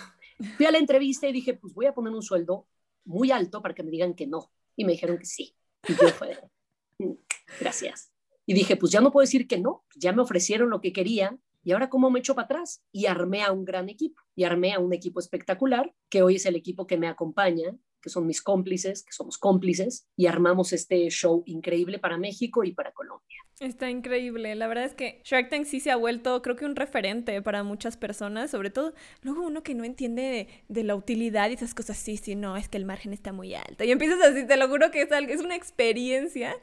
Fui 0.56 0.66
a 0.66 0.70
la 0.70 0.78
entrevista 0.78 1.28
y 1.28 1.32
dije, 1.32 1.54
pues 1.54 1.74
voy 1.74 1.86
a 1.86 1.94
poner 1.94 2.12
un 2.12 2.22
sueldo 2.22 2.66
muy 3.04 3.30
alto 3.30 3.62
para 3.62 3.74
que 3.74 3.82
me 3.82 3.90
digan 3.90 4.14
que 4.14 4.26
no. 4.26 4.50
Y 4.76 4.84
me 4.84 4.92
dijeron 4.92 5.18
que 5.18 5.26
sí. 5.26 5.54
Y 5.86 5.92
yo 5.92 6.08
fue, 6.08 6.38
mm, 6.98 7.12
gracias. 7.60 8.10
Y 8.46 8.54
dije, 8.54 8.76
pues 8.76 8.90
ya 8.90 9.00
no 9.00 9.12
puedo 9.12 9.24
decir 9.24 9.46
que 9.46 9.58
no, 9.58 9.84
ya 9.94 10.12
me 10.12 10.22
ofrecieron 10.22 10.70
lo 10.70 10.80
que 10.80 10.92
quería. 10.92 11.38
Y 11.62 11.72
ahora, 11.72 11.90
¿cómo 11.90 12.10
me 12.10 12.20
echo 12.20 12.34
para 12.34 12.46
atrás? 12.46 12.82
Y 12.92 13.06
armé 13.06 13.42
a 13.42 13.52
un 13.52 13.64
gran 13.64 13.88
equipo. 13.88 14.22
Y 14.34 14.44
armé 14.44 14.72
a 14.72 14.78
un 14.78 14.94
equipo 14.94 15.20
espectacular, 15.20 15.94
que 16.08 16.22
hoy 16.22 16.36
es 16.36 16.46
el 16.46 16.56
equipo 16.56 16.86
que 16.86 16.96
me 16.96 17.08
acompaña 17.08 17.76
que 18.00 18.10
son 18.10 18.26
mis 18.26 18.42
cómplices, 18.42 19.02
que 19.02 19.12
somos 19.12 19.38
cómplices, 19.38 20.06
y 20.16 20.26
armamos 20.26 20.72
este 20.72 21.08
show 21.10 21.42
increíble 21.46 21.98
para 21.98 22.18
México 22.18 22.64
y 22.64 22.72
para 22.72 22.92
Colombia. 22.92 23.38
Está 23.60 23.90
increíble. 23.90 24.54
La 24.54 24.68
verdad 24.68 24.84
es 24.84 24.94
que 24.94 25.20
Shark 25.24 25.48
Tank 25.48 25.64
sí 25.64 25.80
se 25.80 25.90
ha 25.90 25.96
vuelto, 25.96 26.42
creo 26.42 26.54
que 26.54 26.64
un 26.64 26.76
referente 26.76 27.42
para 27.42 27.64
muchas 27.64 27.96
personas, 27.96 28.52
sobre 28.52 28.70
todo 28.70 28.94
luego 29.22 29.42
uno 29.42 29.64
que 29.64 29.74
no 29.74 29.82
entiende 29.82 30.48
de, 30.68 30.84
la 30.84 30.94
utilidad 30.94 31.50
y 31.50 31.54
esas 31.54 31.74
cosas. 31.74 31.96
Sí, 31.96 32.16
sí, 32.16 32.36
no, 32.36 32.56
es 32.56 32.68
que 32.68 32.76
el 32.76 32.84
margen 32.84 33.12
está 33.12 33.32
muy 33.32 33.54
alto. 33.54 33.82
Y 33.82 33.90
empiezas 33.90 34.20
así, 34.22 34.46
te 34.46 34.56
lo 34.56 34.68
juro 34.68 34.90
que 34.92 35.02
es, 35.02 35.08
es 35.10 35.40
una 35.40 35.56
experiencia 35.56 36.54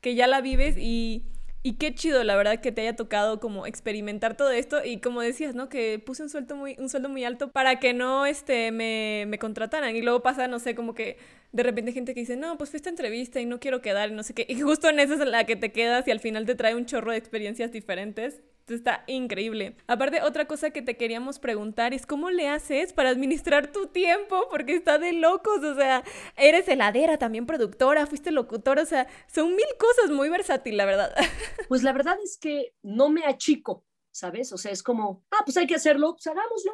que 0.00 0.14
ya 0.14 0.28
la 0.28 0.40
vives 0.40 0.76
y 0.78 1.24
y 1.66 1.78
qué 1.78 1.94
chido, 1.94 2.22
la 2.24 2.36
verdad, 2.36 2.60
que 2.60 2.72
te 2.72 2.82
haya 2.82 2.94
tocado 2.94 3.40
como 3.40 3.66
experimentar 3.66 4.36
todo 4.36 4.50
esto 4.50 4.84
y 4.84 5.00
como 5.00 5.22
decías, 5.22 5.54
¿no? 5.54 5.70
Que 5.70 5.98
puse 5.98 6.22
un 6.22 6.28
sueldo 6.28 6.56
muy, 6.56 6.76
un 6.78 6.90
sueldo 6.90 7.08
muy 7.08 7.24
alto 7.24 7.50
para 7.52 7.80
que 7.80 7.94
no 7.94 8.26
este, 8.26 8.70
me, 8.70 9.24
me 9.28 9.38
contrataran. 9.38 9.96
Y 9.96 10.02
luego 10.02 10.22
pasa, 10.22 10.46
no 10.46 10.58
sé, 10.58 10.74
como 10.74 10.94
que 10.94 11.16
de 11.52 11.62
repente 11.62 11.92
gente 11.92 12.12
que 12.12 12.20
dice, 12.20 12.36
no, 12.36 12.58
pues 12.58 12.68
fue 12.68 12.76
esta 12.76 12.90
entrevista 12.90 13.40
y 13.40 13.46
no 13.46 13.60
quiero 13.60 13.80
quedar 13.80 14.10
y 14.10 14.12
no 14.12 14.22
sé 14.22 14.34
qué. 14.34 14.44
Y 14.46 14.60
justo 14.60 14.90
en 14.90 15.00
esa 15.00 15.14
es 15.14 15.20
la 15.20 15.44
que 15.46 15.56
te 15.56 15.72
quedas 15.72 16.06
y 16.06 16.10
al 16.10 16.20
final 16.20 16.44
te 16.44 16.54
trae 16.54 16.74
un 16.74 16.84
chorro 16.84 17.12
de 17.12 17.16
experiencias 17.16 17.72
diferentes. 17.72 18.42
Está 18.66 19.04
increíble. 19.06 19.76
Aparte, 19.86 20.22
otra 20.22 20.46
cosa 20.46 20.70
que 20.70 20.80
te 20.80 20.96
queríamos 20.96 21.38
preguntar 21.38 21.92
es 21.92 22.06
cómo 22.06 22.30
le 22.30 22.48
haces 22.48 22.94
para 22.94 23.10
administrar 23.10 23.70
tu 23.72 23.88
tiempo, 23.88 24.46
porque 24.50 24.74
está 24.74 24.98
de 24.98 25.12
locos, 25.12 25.62
o 25.62 25.74
sea, 25.74 26.02
eres 26.36 26.66
heladera, 26.68 27.18
también 27.18 27.44
productora, 27.44 28.06
fuiste 28.06 28.30
locutora, 28.30 28.82
o 28.82 28.86
sea, 28.86 29.06
son 29.26 29.54
mil 29.54 29.66
cosas 29.78 30.10
muy 30.10 30.30
versátil, 30.30 30.76
la 30.76 30.86
verdad. 30.86 31.14
Pues 31.68 31.82
la 31.82 31.92
verdad 31.92 32.16
es 32.22 32.38
que 32.38 32.74
no 32.82 33.08
me 33.08 33.24
achico, 33.24 33.84
¿sabes? 34.12 34.52
O 34.52 34.58
sea, 34.58 34.70
es 34.70 34.82
como, 34.82 35.24
ah, 35.30 35.42
pues 35.44 35.56
hay 35.56 35.66
que 35.66 35.74
hacerlo, 35.74 36.12
pues 36.12 36.26
hagámoslo. 36.26 36.72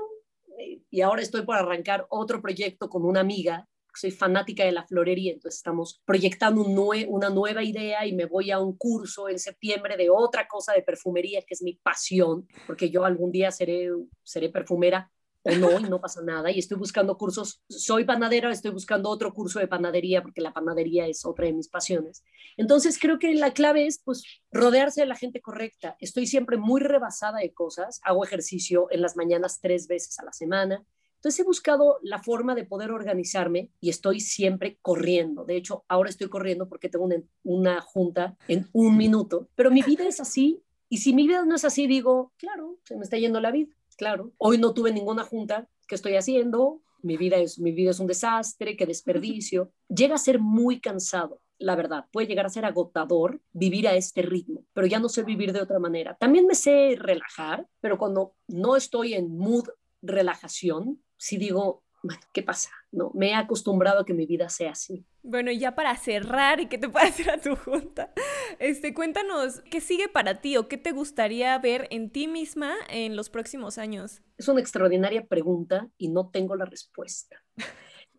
Y 0.90 1.00
ahora 1.00 1.22
estoy 1.22 1.42
por 1.42 1.56
arrancar 1.56 2.06
otro 2.10 2.42
proyecto 2.42 2.88
con 2.88 3.04
una 3.04 3.20
amiga 3.20 3.68
soy 3.94 4.10
fanática 4.10 4.64
de 4.64 4.72
la 4.72 4.86
florería, 4.86 5.32
entonces 5.32 5.58
estamos 5.58 6.00
proyectando 6.04 6.62
una 6.62 7.30
nueva 7.30 7.62
idea 7.62 8.06
y 8.06 8.14
me 8.14 8.26
voy 8.26 8.50
a 8.50 8.58
un 8.58 8.76
curso 8.76 9.28
en 9.28 9.38
septiembre 9.38 9.96
de 9.96 10.10
otra 10.10 10.46
cosa 10.48 10.72
de 10.72 10.82
perfumería 10.82 11.42
que 11.42 11.54
es 11.54 11.62
mi 11.62 11.74
pasión, 11.74 12.46
porque 12.66 12.90
yo 12.90 13.04
algún 13.04 13.32
día 13.32 13.50
seré, 13.50 13.90
seré 14.22 14.48
perfumera 14.50 15.10
o 15.42 15.52
no, 15.52 15.80
y 15.80 15.84
no 15.84 16.00
pasa 16.00 16.20
nada. 16.22 16.50
Y 16.50 16.58
estoy 16.58 16.76
buscando 16.76 17.16
cursos, 17.16 17.62
soy 17.68 18.04
panadera, 18.04 18.50
estoy 18.50 18.72
buscando 18.72 19.08
otro 19.08 19.32
curso 19.32 19.58
de 19.58 19.68
panadería, 19.68 20.22
porque 20.22 20.40
la 20.40 20.52
panadería 20.52 21.06
es 21.06 21.24
otra 21.24 21.46
de 21.46 21.52
mis 21.52 21.68
pasiones. 21.68 22.22
Entonces 22.56 22.98
creo 22.98 23.18
que 23.18 23.34
la 23.34 23.52
clave 23.52 23.86
es 23.86 24.00
pues 24.04 24.22
rodearse 24.52 25.00
de 25.00 25.06
la 25.06 25.16
gente 25.16 25.40
correcta. 25.40 25.96
Estoy 26.00 26.26
siempre 26.26 26.56
muy 26.58 26.80
rebasada 26.80 27.38
de 27.38 27.52
cosas, 27.52 28.00
hago 28.04 28.24
ejercicio 28.24 28.88
en 28.90 29.00
las 29.00 29.16
mañanas 29.16 29.60
tres 29.60 29.86
veces 29.88 30.18
a 30.18 30.24
la 30.24 30.32
semana, 30.32 30.84
entonces 31.20 31.40
he 31.40 31.44
buscado 31.44 31.98
la 32.02 32.22
forma 32.22 32.54
de 32.54 32.64
poder 32.64 32.90
organizarme 32.92 33.68
y 33.78 33.90
estoy 33.90 34.20
siempre 34.20 34.78
corriendo. 34.80 35.44
De 35.44 35.54
hecho, 35.54 35.84
ahora 35.86 36.08
estoy 36.08 36.30
corriendo 36.30 36.66
porque 36.66 36.88
tengo 36.88 37.06
una, 37.42 37.82
junta 37.82 38.38
en 38.48 38.66
un 38.72 38.96
minuto, 38.96 39.46
pero 39.54 39.70
mi 39.70 39.82
vida 39.82 40.08
es 40.08 40.18
así 40.18 40.62
y 40.88 40.96
si 40.98 41.12
mi 41.12 41.26
vida 41.26 41.44
no 41.44 41.56
es 41.56 41.66
así, 41.66 41.86
digo, 41.86 42.32
claro, 42.38 42.78
se 42.84 42.96
me 42.96 43.02
está 43.02 43.18
yendo 43.18 43.38
la 43.38 43.50
vida, 43.50 43.70
claro. 43.98 44.32
Hoy 44.38 44.56
no 44.56 44.72
tuve 44.72 44.94
ninguna 44.94 45.24
junta, 45.24 45.68
¿qué 45.86 45.94
estoy 45.94 46.16
haciendo? 46.16 46.80
Mi 47.02 47.18
vida 47.18 47.36
es, 47.36 47.58
mi 47.58 47.72
vida 47.72 47.90
es 47.90 48.00
un 48.00 48.06
desastre, 48.06 48.74
qué 48.74 48.86
desperdicio. 48.86 49.72
Llega 49.88 50.14
a 50.14 50.18
ser 50.18 50.38
muy 50.38 50.80
cansado 50.80 51.42
la 51.58 51.76
verdad, 51.76 52.06
puede 52.10 52.26
llegar 52.26 52.46
a 52.46 52.48
ser 52.48 52.64
agotador 52.64 53.42
vivir 53.52 53.86
a 53.86 53.94
este 53.94 54.22
ritmo, 54.22 54.64
pero 54.72 54.86
ya 54.86 54.98
no 54.98 55.10
sé 55.10 55.22
vivir 55.24 55.52
de 55.52 55.60
otra 55.60 55.78
manera. 55.78 56.16
También 56.16 56.46
me 56.46 56.54
sé 56.54 56.96
relajar, 56.98 57.66
pero 57.82 57.98
cuando 57.98 58.32
no 58.48 58.76
estoy 58.76 59.12
en 59.12 59.36
mood 59.36 59.68
relajación, 60.00 61.02
si 61.20 61.36
digo, 61.36 61.84
¿qué 62.32 62.42
pasa? 62.42 62.70
¿no? 62.90 63.10
Me 63.14 63.30
he 63.30 63.34
acostumbrado 63.34 64.00
a 64.00 64.06
que 64.06 64.14
mi 64.14 64.26
vida 64.26 64.48
sea 64.48 64.72
así. 64.72 65.04
Bueno, 65.22 65.50
y 65.50 65.58
ya 65.58 65.74
para 65.74 65.94
cerrar 65.96 66.60
y 66.60 66.66
que 66.66 66.78
te 66.78 66.88
puedas 66.88 67.18
ir 67.20 67.30
a 67.30 67.40
tu 67.40 67.54
junta, 67.56 68.12
este, 68.58 68.94
cuéntanos, 68.94 69.60
¿qué 69.70 69.80
sigue 69.80 70.08
para 70.08 70.40
ti 70.40 70.56
o 70.56 70.66
qué 70.66 70.78
te 70.78 70.92
gustaría 70.92 71.56
ver 71.58 71.88
en 71.90 72.10
ti 72.10 72.26
misma 72.26 72.74
en 72.88 73.16
los 73.16 73.28
próximos 73.28 73.76
años? 73.76 74.22
Es 74.38 74.48
una 74.48 74.60
extraordinaria 74.60 75.26
pregunta 75.26 75.88
y 75.98 76.08
no 76.08 76.30
tengo 76.30 76.56
la 76.56 76.64
respuesta. 76.64 77.36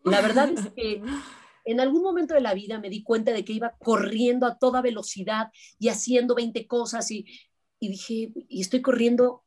La 0.04 0.20
verdad 0.20 0.50
es 0.50 0.68
que 0.76 1.02
en 1.64 1.80
algún 1.80 2.02
momento 2.02 2.34
de 2.34 2.40
la 2.40 2.54
vida 2.54 2.78
me 2.78 2.88
di 2.88 3.02
cuenta 3.02 3.32
de 3.32 3.44
que 3.44 3.52
iba 3.52 3.76
corriendo 3.78 4.46
a 4.46 4.58
toda 4.58 4.80
velocidad 4.80 5.48
y 5.80 5.88
haciendo 5.88 6.36
20 6.36 6.68
cosas 6.68 7.10
y, 7.10 7.26
y 7.80 7.88
dije, 7.88 8.32
¿y 8.48 8.60
estoy 8.60 8.80
corriendo 8.80 9.42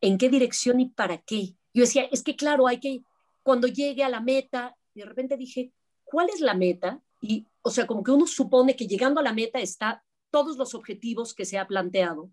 en 0.00 0.18
qué 0.18 0.28
dirección 0.28 0.78
y 0.78 0.88
para 0.90 1.18
qué? 1.18 1.56
Yo 1.74 1.82
decía, 1.82 2.04
es 2.10 2.22
que 2.22 2.36
claro, 2.36 2.66
hay 2.66 2.80
que, 2.80 3.02
cuando 3.42 3.66
llegue 3.66 4.04
a 4.04 4.08
la 4.08 4.20
meta, 4.20 4.76
y 4.94 5.00
de 5.00 5.06
repente 5.06 5.36
dije, 5.36 5.72
¿cuál 6.04 6.28
es 6.28 6.40
la 6.40 6.54
meta? 6.54 7.02
Y, 7.20 7.46
o 7.62 7.70
sea, 7.70 7.86
como 7.86 8.02
que 8.02 8.10
uno 8.10 8.26
supone 8.26 8.76
que 8.76 8.86
llegando 8.86 9.20
a 9.20 9.24
la 9.24 9.32
meta 9.32 9.58
está 9.60 10.04
todos 10.30 10.56
los 10.56 10.74
objetivos 10.74 11.34
que 11.34 11.44
se 11.44 11.58
ha 11.58 11.66
planteado 11.66 12.30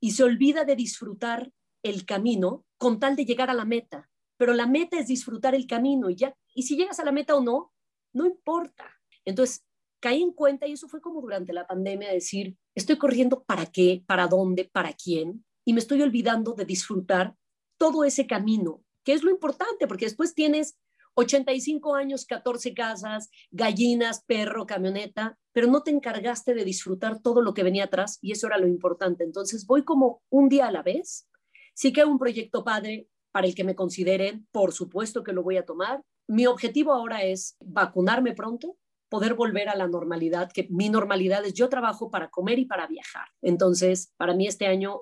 y 0.00 0.12
se 0.12 0.24
olvida 0.24 0.64
de 0.64 0.76
disfrutar 0.76 1.52
el 1.82 2.04
camino 2.04 2.64
con 2.78 2.98
tal 2.98 3.16
de 3.16 3.24
llegar 3.24 3.50
a 3.50 3.54
la 3.54 3.64
meta. 3.64 4.08
Pero 4.36 4.54
la 4.54 4.66
meta 4.66 4.98
es 4.98 5.08
disfrutar 5.08 5.54
el 5.54 5.66
camino 5.66 6.08
y 6.08 6.16
ya, 6.16 6.34
y 6.54 6.62
si 6.62 6.76
llegas 6.76 6.98
a 6.98 7.04
la 7.04 7.12
meta 7.12 7.36
o 7.36 7.40
no, 7.40 7.72
no 8.12 8.26
importa. 8.26 8.84
Entonces, 9.24 9.64
caí 10.00 10.22
en 10.22 10.32
cuenta 10.32 10.66
y 10.66 10.72
eso 10.72 10.88
fue 10.88 11.00
como 11.00 11.20
durante 11.20 11.52
la 11.52 11.66
pandemia 11.66 12.10
decir, 12.10 12.56
estoy 12.74 12.96
corriendo 12.96 13.44
para 13.44 13.66
qué, 13.66 14.02
para 14.06 14.26
dónde, 14.26 14.64
para 14.64 14.94
quién, 14.94 15.44
y 15.64 15.74
me 15.74 15.80
estoy 15.80 16.00
olvidando 16.02 16.54
de 16.54 16.64
disfrutar 16.64 17.36
todo 17.80 18.04
ese 18.04 18.26
camino, 18.26 18.84
que 19.04 19.14
es 19.14 19.22
lo 19.22 19.30
importante, 19.30 19.88
porque 19.88 20.04
después 20.04 20.34
tienes 20.34 20.78
85 21.14 21.94
años, 21.94 22.26
14 22.26 22.74
casas, 22.74 23.30
gallinas, 23.50 24.22
perro, 24.26 24.66
camioneta, 24.66 25.38
pero 25.52 25.66
no 25.66 25.82
te 25.82 25.90
encargaste 25.90 26.52
de 26.52 26.66
disfrutar 26.66 27.22
todo 27.22 27.40
lo 27.40 27.54
que 27.54 27.62
venía 27.62 27.84
atrás 27.84 28.18
y 28.20 28.32
eso 28.32 28.48
era 28.48 28.58
lo 28.58 28.66
importante. 28.66 29.24
Entonces 29.24 29.66
voy 29.66 29.82
como 29.82 30.22
un 30.28 30.50
día 30.50 30.66
a 30.66 30.72
la 30.72 30.82
vez. 30.82 31.26
Sí 31.72 31.90
que 31.90 32.04
un 32.04 32.18
proyecto 32.18 32.64
padre 32.64 33.08
para 33.32 33.46
el 33.46 33.54
que 33.54 33.64
me 33.64 33.74
consideren, 33.74 34.46
por 34.52 34.72
supuesto 34.72 35.24
que 35.24 35.32
lo 35.32 35.42
voy 35.42 35.56
a 35.56 35.64
tomar. 35.64 36.02
Mi 36.28 36.46
objetivo 36.46 36.92
ahora 36.92 37.24
es 37.24 37.56
vacunarme 37.60 38.34
pronto, 38.34 38.76
poder 39.08 39.32
volver 39.32 39.70
a 39.70 39.76
la 39.76 39.88
normalidad, 39.88 40.52
que 40.52 40.68
mi 40.70 40.90
normalidad 40.90 41.46
es 41.46 41.54
yo 41.54 41.70
trabajo 41.70 42.10
para 42.10 42.28
comer 42.28 42.58
y 42.58 42.66
para 42.66 42.86
viajar. 42.86 43.26
Entonces, 43.40 44.12
para 44.18 44.34
mí 44.34 44.46
este 44.46 44.66
año 44.66 45.00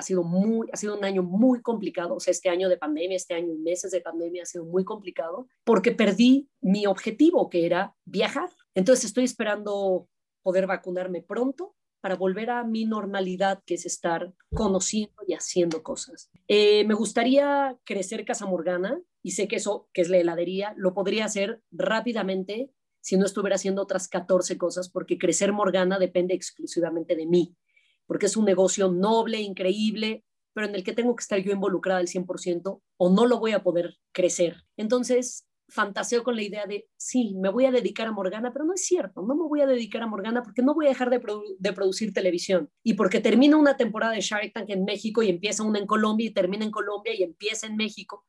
ha 0.00 0.02
sido 0.02 0.24
muy, 0.24 0.68
ha 0.72 0.76
sido 0.76 0.96
un 0.96 1.04
año 1.04 1.22
muy 1.22 1.60
complicado, 1.60 2.14
o 2.14 2.20
sea, 2.20 2.32
este 2.32 2.48
año 2.48 2.70
de 2.70 2.78
pandemia, 2.78 3.16
este 3.16 3.34
año, 3.34 3.54
meses 3.54 3.90
de 3.90 4.00
pandemia 4.00 4.42
ha 4.42 4.46
sido 4.46 4.64
muy 4.64 4.82
complicado 4.82 5.46
porque 5.62 5.92
perdí 5.92 6.48
mi 6.62 6.86
objetivo, 6.86 7.50
que 7.50 7.66
era 7.66 7.94
viajar. 8.06 8.48
Entonces 8.74 9.04
estoy 9.04 9.24
esperando 9.24 10.08
poder 10.42 10.66
vacunarme 10.66 11.20
pronto 11.20 11.76
para 12.00 12.16
volver 12.16 12.48
a 12.48 12.64
mi 12.64 12.86
normalidad, 12.86 13.62
que 13.66 13.74
es 13.74 13.84
estar 13.84 14.32
conociendo 14.54 15.22
y 15.26 15.34
haciendo 15.34 15.82
cosas. 15.82 16.30
Eh, 16.48 16.84
me 16.86 16.94
gustaría 16.94 17.78
crecer 17.84 18.24
Casa 18.24 18.46
Morgana 18.46 18.98
y 19.22 19.32
sé 19.32 19.48
que 19.48 19.56
eso, 19.56 19.90
que 19.92 20.00
es 20.00 20.08
la 20.08 20.16
heladería, 20.16 20.72
lo 20.78 20.94
podría 20.94 21.26
hacer 21.26 21.60
rápidamente 21.70 22.70
si 23.02 23.18
no 23.18 23.26
estuviera 23.26 23.56
haciendo 23.56 23.82
otras 23.82 24.08
14 24.08 24.56
cosas, 24.56 24.88
porque 24.88 25.18
crecer 25.18 25.52
Morgana 25.52 25.98
depende 25.98 26.32
exclusivamente 26.34 27.16
de 27.16 27.26
mí 27.26 27.54
porque 28.10 28.26
es 28.26 28.36
un 28.36 28.44
negocio 28.44 28.90
noble, 28.90 29.40
increíble, 29.40 30.24
pero 30.52 30.66
en 30.66 30.74
el 30.74 30.82
que 30.82 30.92
tengo 30.92 31.14
que 31.14 31.22
estar 31.22 31.38
yo 31.38 31.52
involucrada 31.52 32.00
al 32.00 32.08
100% 32.08 32.82
o 32.96 33.08
no 33.08 33.24
lo 33.24 33.38
voy 33.38 33.52
a 33.52 33.62
poder 33.62 33.98
crecer. 34.10 34.64
Entonces, 34.76 35.46
fantaseo 35.68 36.24
con 36.24 36.34
la 36.34 36.42
idea 36.42 36.66
de, 36.66 36.88
sí, 36.96 37.36
me 37.36 37.50
voy 37.50 37.66
a 37.66 37.70
dedicar 37.70 38.08
a 38.08 38.10
Morgana, 38.12 38.52
pero 38.52 38.64
no 38.64 38.74
es 38.74 38.84
cierto, 38.84 39.22
no 39.22 39.36
me 39.36 39.44
voy 39.44 39.60
a 39.60 39.66
dedicar 39.66 40.02
a 40.02 40.08
Morgana 40.08 40.42
porque 40.42 40.60
no 40.60 40.74
voy 40.74 40.86
a 40.86 40.88
dejar 40.88 41.08
de, 41.08 41.22
de, 41.60 41.72
producir 41.72 42.12
televisión 42.12 42.68
y 42.82 42.94
porque 42.94 43.20
termina 43.20 43.56
una 43.56 43.76
temporada 43.76 44.14
de 44.14 44.22
Shark 44.22 44.54
Tank 44.54 44.70
en 44.70 44.84
México 44.84 45.22
y 45.22 45.28
empieza 45.28 45.62
una 45.62 45.78
en 45.78 45.86
Colombia 45.86 46.26
y 46.26 46.30
termina 46.30 46.64
en 46.64 46.72
Colombia 46.72 47.14
y 47.14 47.22
empieza 47.22 47.68
en 47.68 47.76
México. 47.76 48.24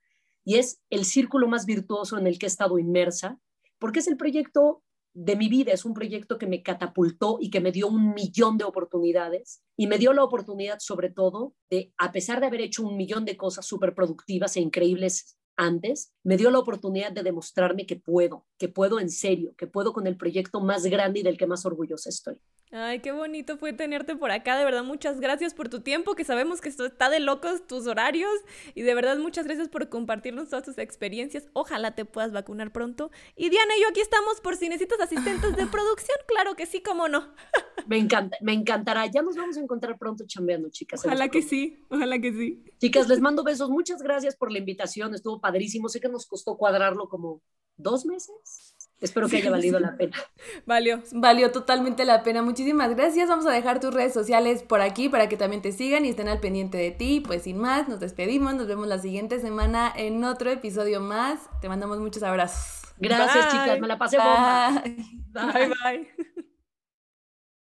Y 0.46 0.58
es 0.60 0.80
el 0.92 1.06
círculo 1.06 1.48
más 1.48 1.66
virtuoso 1.66 2.20
en 2.20 2.28
el 2.28 2.38
que 2.38 2.46
he 2.46 2.50
estado 2.50 2.78
inmersa, 2.78 3.40
porque 3.80 3.98
es 3.98 4.08
el 4.08 4.18
proyecto 4.18 4.84
de 5.14 5.36
mi 5.36 5.50
vida, 5.50 5.74
es 5.74 5.86
un 5.86 5.94
proyecto 5.94 6.38
que 6.38 6.48
me 6.48 6.64
catapultó 6.64 7.38
y 7.42 7.50
que 7.50 7.60
me 7.60 7.72
dio 7.72 7.88
un 7.88 8.14
millón 8.14 8.58
de 8.58 8.64
oportunidades 8.64 9.62
y 9.76 9.88
me 9.88 9.98
dio 9.98 10.14
la 10.14 10.24
oportunidad 10.24 10.80
sobre 10.80 11.10
todo 11.10 11.54
de, 11.70 11.94
a 11.98 12.12
pesar 12.12 12.40
de 12.40 12.48
haber 12.48 12.62
hecho 12.62 12.84
un 12.84 12.96
millón 12.96 13.26
de 13.26 13.38
cosas 13.38 13.66
súper 13.66 13.94
productivas 13.94 14.56
e 14.56 14.62
increíbles 14.62 15.38
antes, 15.58 16.14
me 16.24 16.38
dio 16.38 16.50
la 16.50 16.60
oportunidad 16.60 17.12
de 17.12 17.24
demostrarme 17.24 17.86
que 17.86 17.98
puedo, 17.98 18.46
que 18.58 18.70
puedo 18.70 19.00
en 19.00 19.10
serio, 19.10 19.54
que 19.58 19.68
puedo 19.68 19.94
con 19.94 20.08
el 20.08 20.18
proyecto 20.18 20.62
más 20.62 20.84
grande 20.86 21.20
y 21.20 21.24
del 21.24 21.38
que 21.38 21.48
más 21.48 21.66
orgullosa 21.66 22.10
estoy. 22.10 22.38
Ay, 22.74 23.00
qué 23.00 23.12
bonito 23.12 23.58
fue 23.58 23.74
tenerte 23.74 24.16
por 24.16 24.32
acá, 24.32 24.58
de 24.58 24.64
verdad 24.64 24.86
muchas 24.86 25.20
gracias 25.20 25.54
por 25.54 25.68
tu 25.68 25.82
tiempo, 25.82 26.16
que 26.16 26.24
sabemos 26.24 26.62
que 26.62 26.70
esto 26.70 26.86
está 26.86 27.10
de 27.10 27.20
locos 27.20 27.68
tus 27.68 27.86
horarios 27.86 28.32
y 28.76 28.84
de 28.84 28.96
verdad 28.96 29.18
muchas 29.18 29.46
gracias 29.46 29.68
por 29.68 29.90
compartirnos 29.90 30.50
todas 30.50 30.64
tus 30.64 30.78
experiencias. 30.78 31.50
Ojalá 31.52 31.96
te 31.96 32.06
puedas 32.06 32.32
vacunar 32.32 32.72
pronto. 32.72 33.12
Y 33.36 33.50
Diana 33.50 33.76
y 33.78 33.82
yo 33.82 33.90
aquí 33.90 34.00
estamos 34.00 34.40
por 34.40 34.56
si 34.56 34.70
necesitas 34.70 35.02
asistentes 35.02 35.58
de 35.58 35.66
producción, 35.68 36.18
claro 36.28 36.56
que 36.56 36.66
sí, 36.66 36.82
cómo 36.82 37.10
no. 37.10 37.34
Me 37.88 37.98
encanta, 37.98 38.38
me 38.40 38.54
encantará. 38.54 39.06
Ya 39.08 39.22
nos 39.22 39.36
vamos 39.36 39.58
a 39.58 39.60
encontrar 39.60 39.98
pronto 39.98 40.24
chambeando, 40.26 40.70
chicas. 40.70 41.06
Ojalá 41.06 41.28
que 41.28 41.42
sí, 41.42 41.86
ojalá 41.90 42.20
que 42.20 42.32
sí. 42.32 42.64
Chicas, 42.80 43.10
les 43.10 43.20
mando 43.22 43.44
besos. 43.44 43.70
Muchas 43.70 44.02
gracias 44.02 44.38
por 44.38 44.50
la 44.50 44.60
invitación. 44.60 45.14
Estuvo 45.14 45.42
padrísimo. 45.42 45.90
Sé 45.90 46.00
que 46.00 46.08
nos 46.08 46.26
costó 46.26 46.56
cuadrarlo 46.56 47.10
como 47.10 47.42
dos 47.76 48.06
meses. 48.06 48.71
Espero 49.02 49.28
que 49.28 49.38
haya 49.38 49.52
valido 49.52 49.80
la 49.80 49.98
pena. 49.98 50.16
Valió. 50.66 51.02
Valió 51.12 51.52
totalmente 51.52 52.06
la 52.06 52.24
pena. 52.24 52.42
Muchísimas 52.42 52.96
gracias. 52.96 53.28
Vamos 53.28 53.46
a 53.48 53.52
dejar 53.52 53.80
tus 53.80 53.94
redes 53.94 54.14
sociales 54.14 54.64
por 54.64 54.82
aquí 54.82 55.10
para 55.10 55.28
que 55.28 55.38
también 55.38 55.62
te 55.62 55.72
sigan 55.72 56.06
y 56.06 56.10
estén 56.10 56.28
al 56.28 56.40
pendiente 56.40 56.78
de 56.78 56.92
ti. 56.92 57.22
Pues 57.26 57.44
sin 57.44 57.58
más, 57.58 57.90
nos 57.90 58.00
despedimos. 58.00 58.54
Nos 58.54 58.68
vemos 58.68 58.88
la 58.88 59.00
siguiente 59.00 59.40
semana 59.40 59.92
en 59.96 60.24
otro 60.24 60.52
episodio 60.52 61.02
más. 61.02 61.50
Te 61.60 61.68
mandamos 61.68 62.00
muchos 62.00 62.24
abrazos. 62.24 62.82
Gracias, 62.98 63.48
chicas. 63.48 63.80
Me 63.80 63.88
la 63.88 63.98
pasé 63.98 64.18
bomba. 64.18 64.84
bye. 65.34 65.70
bye. 65.84 66.26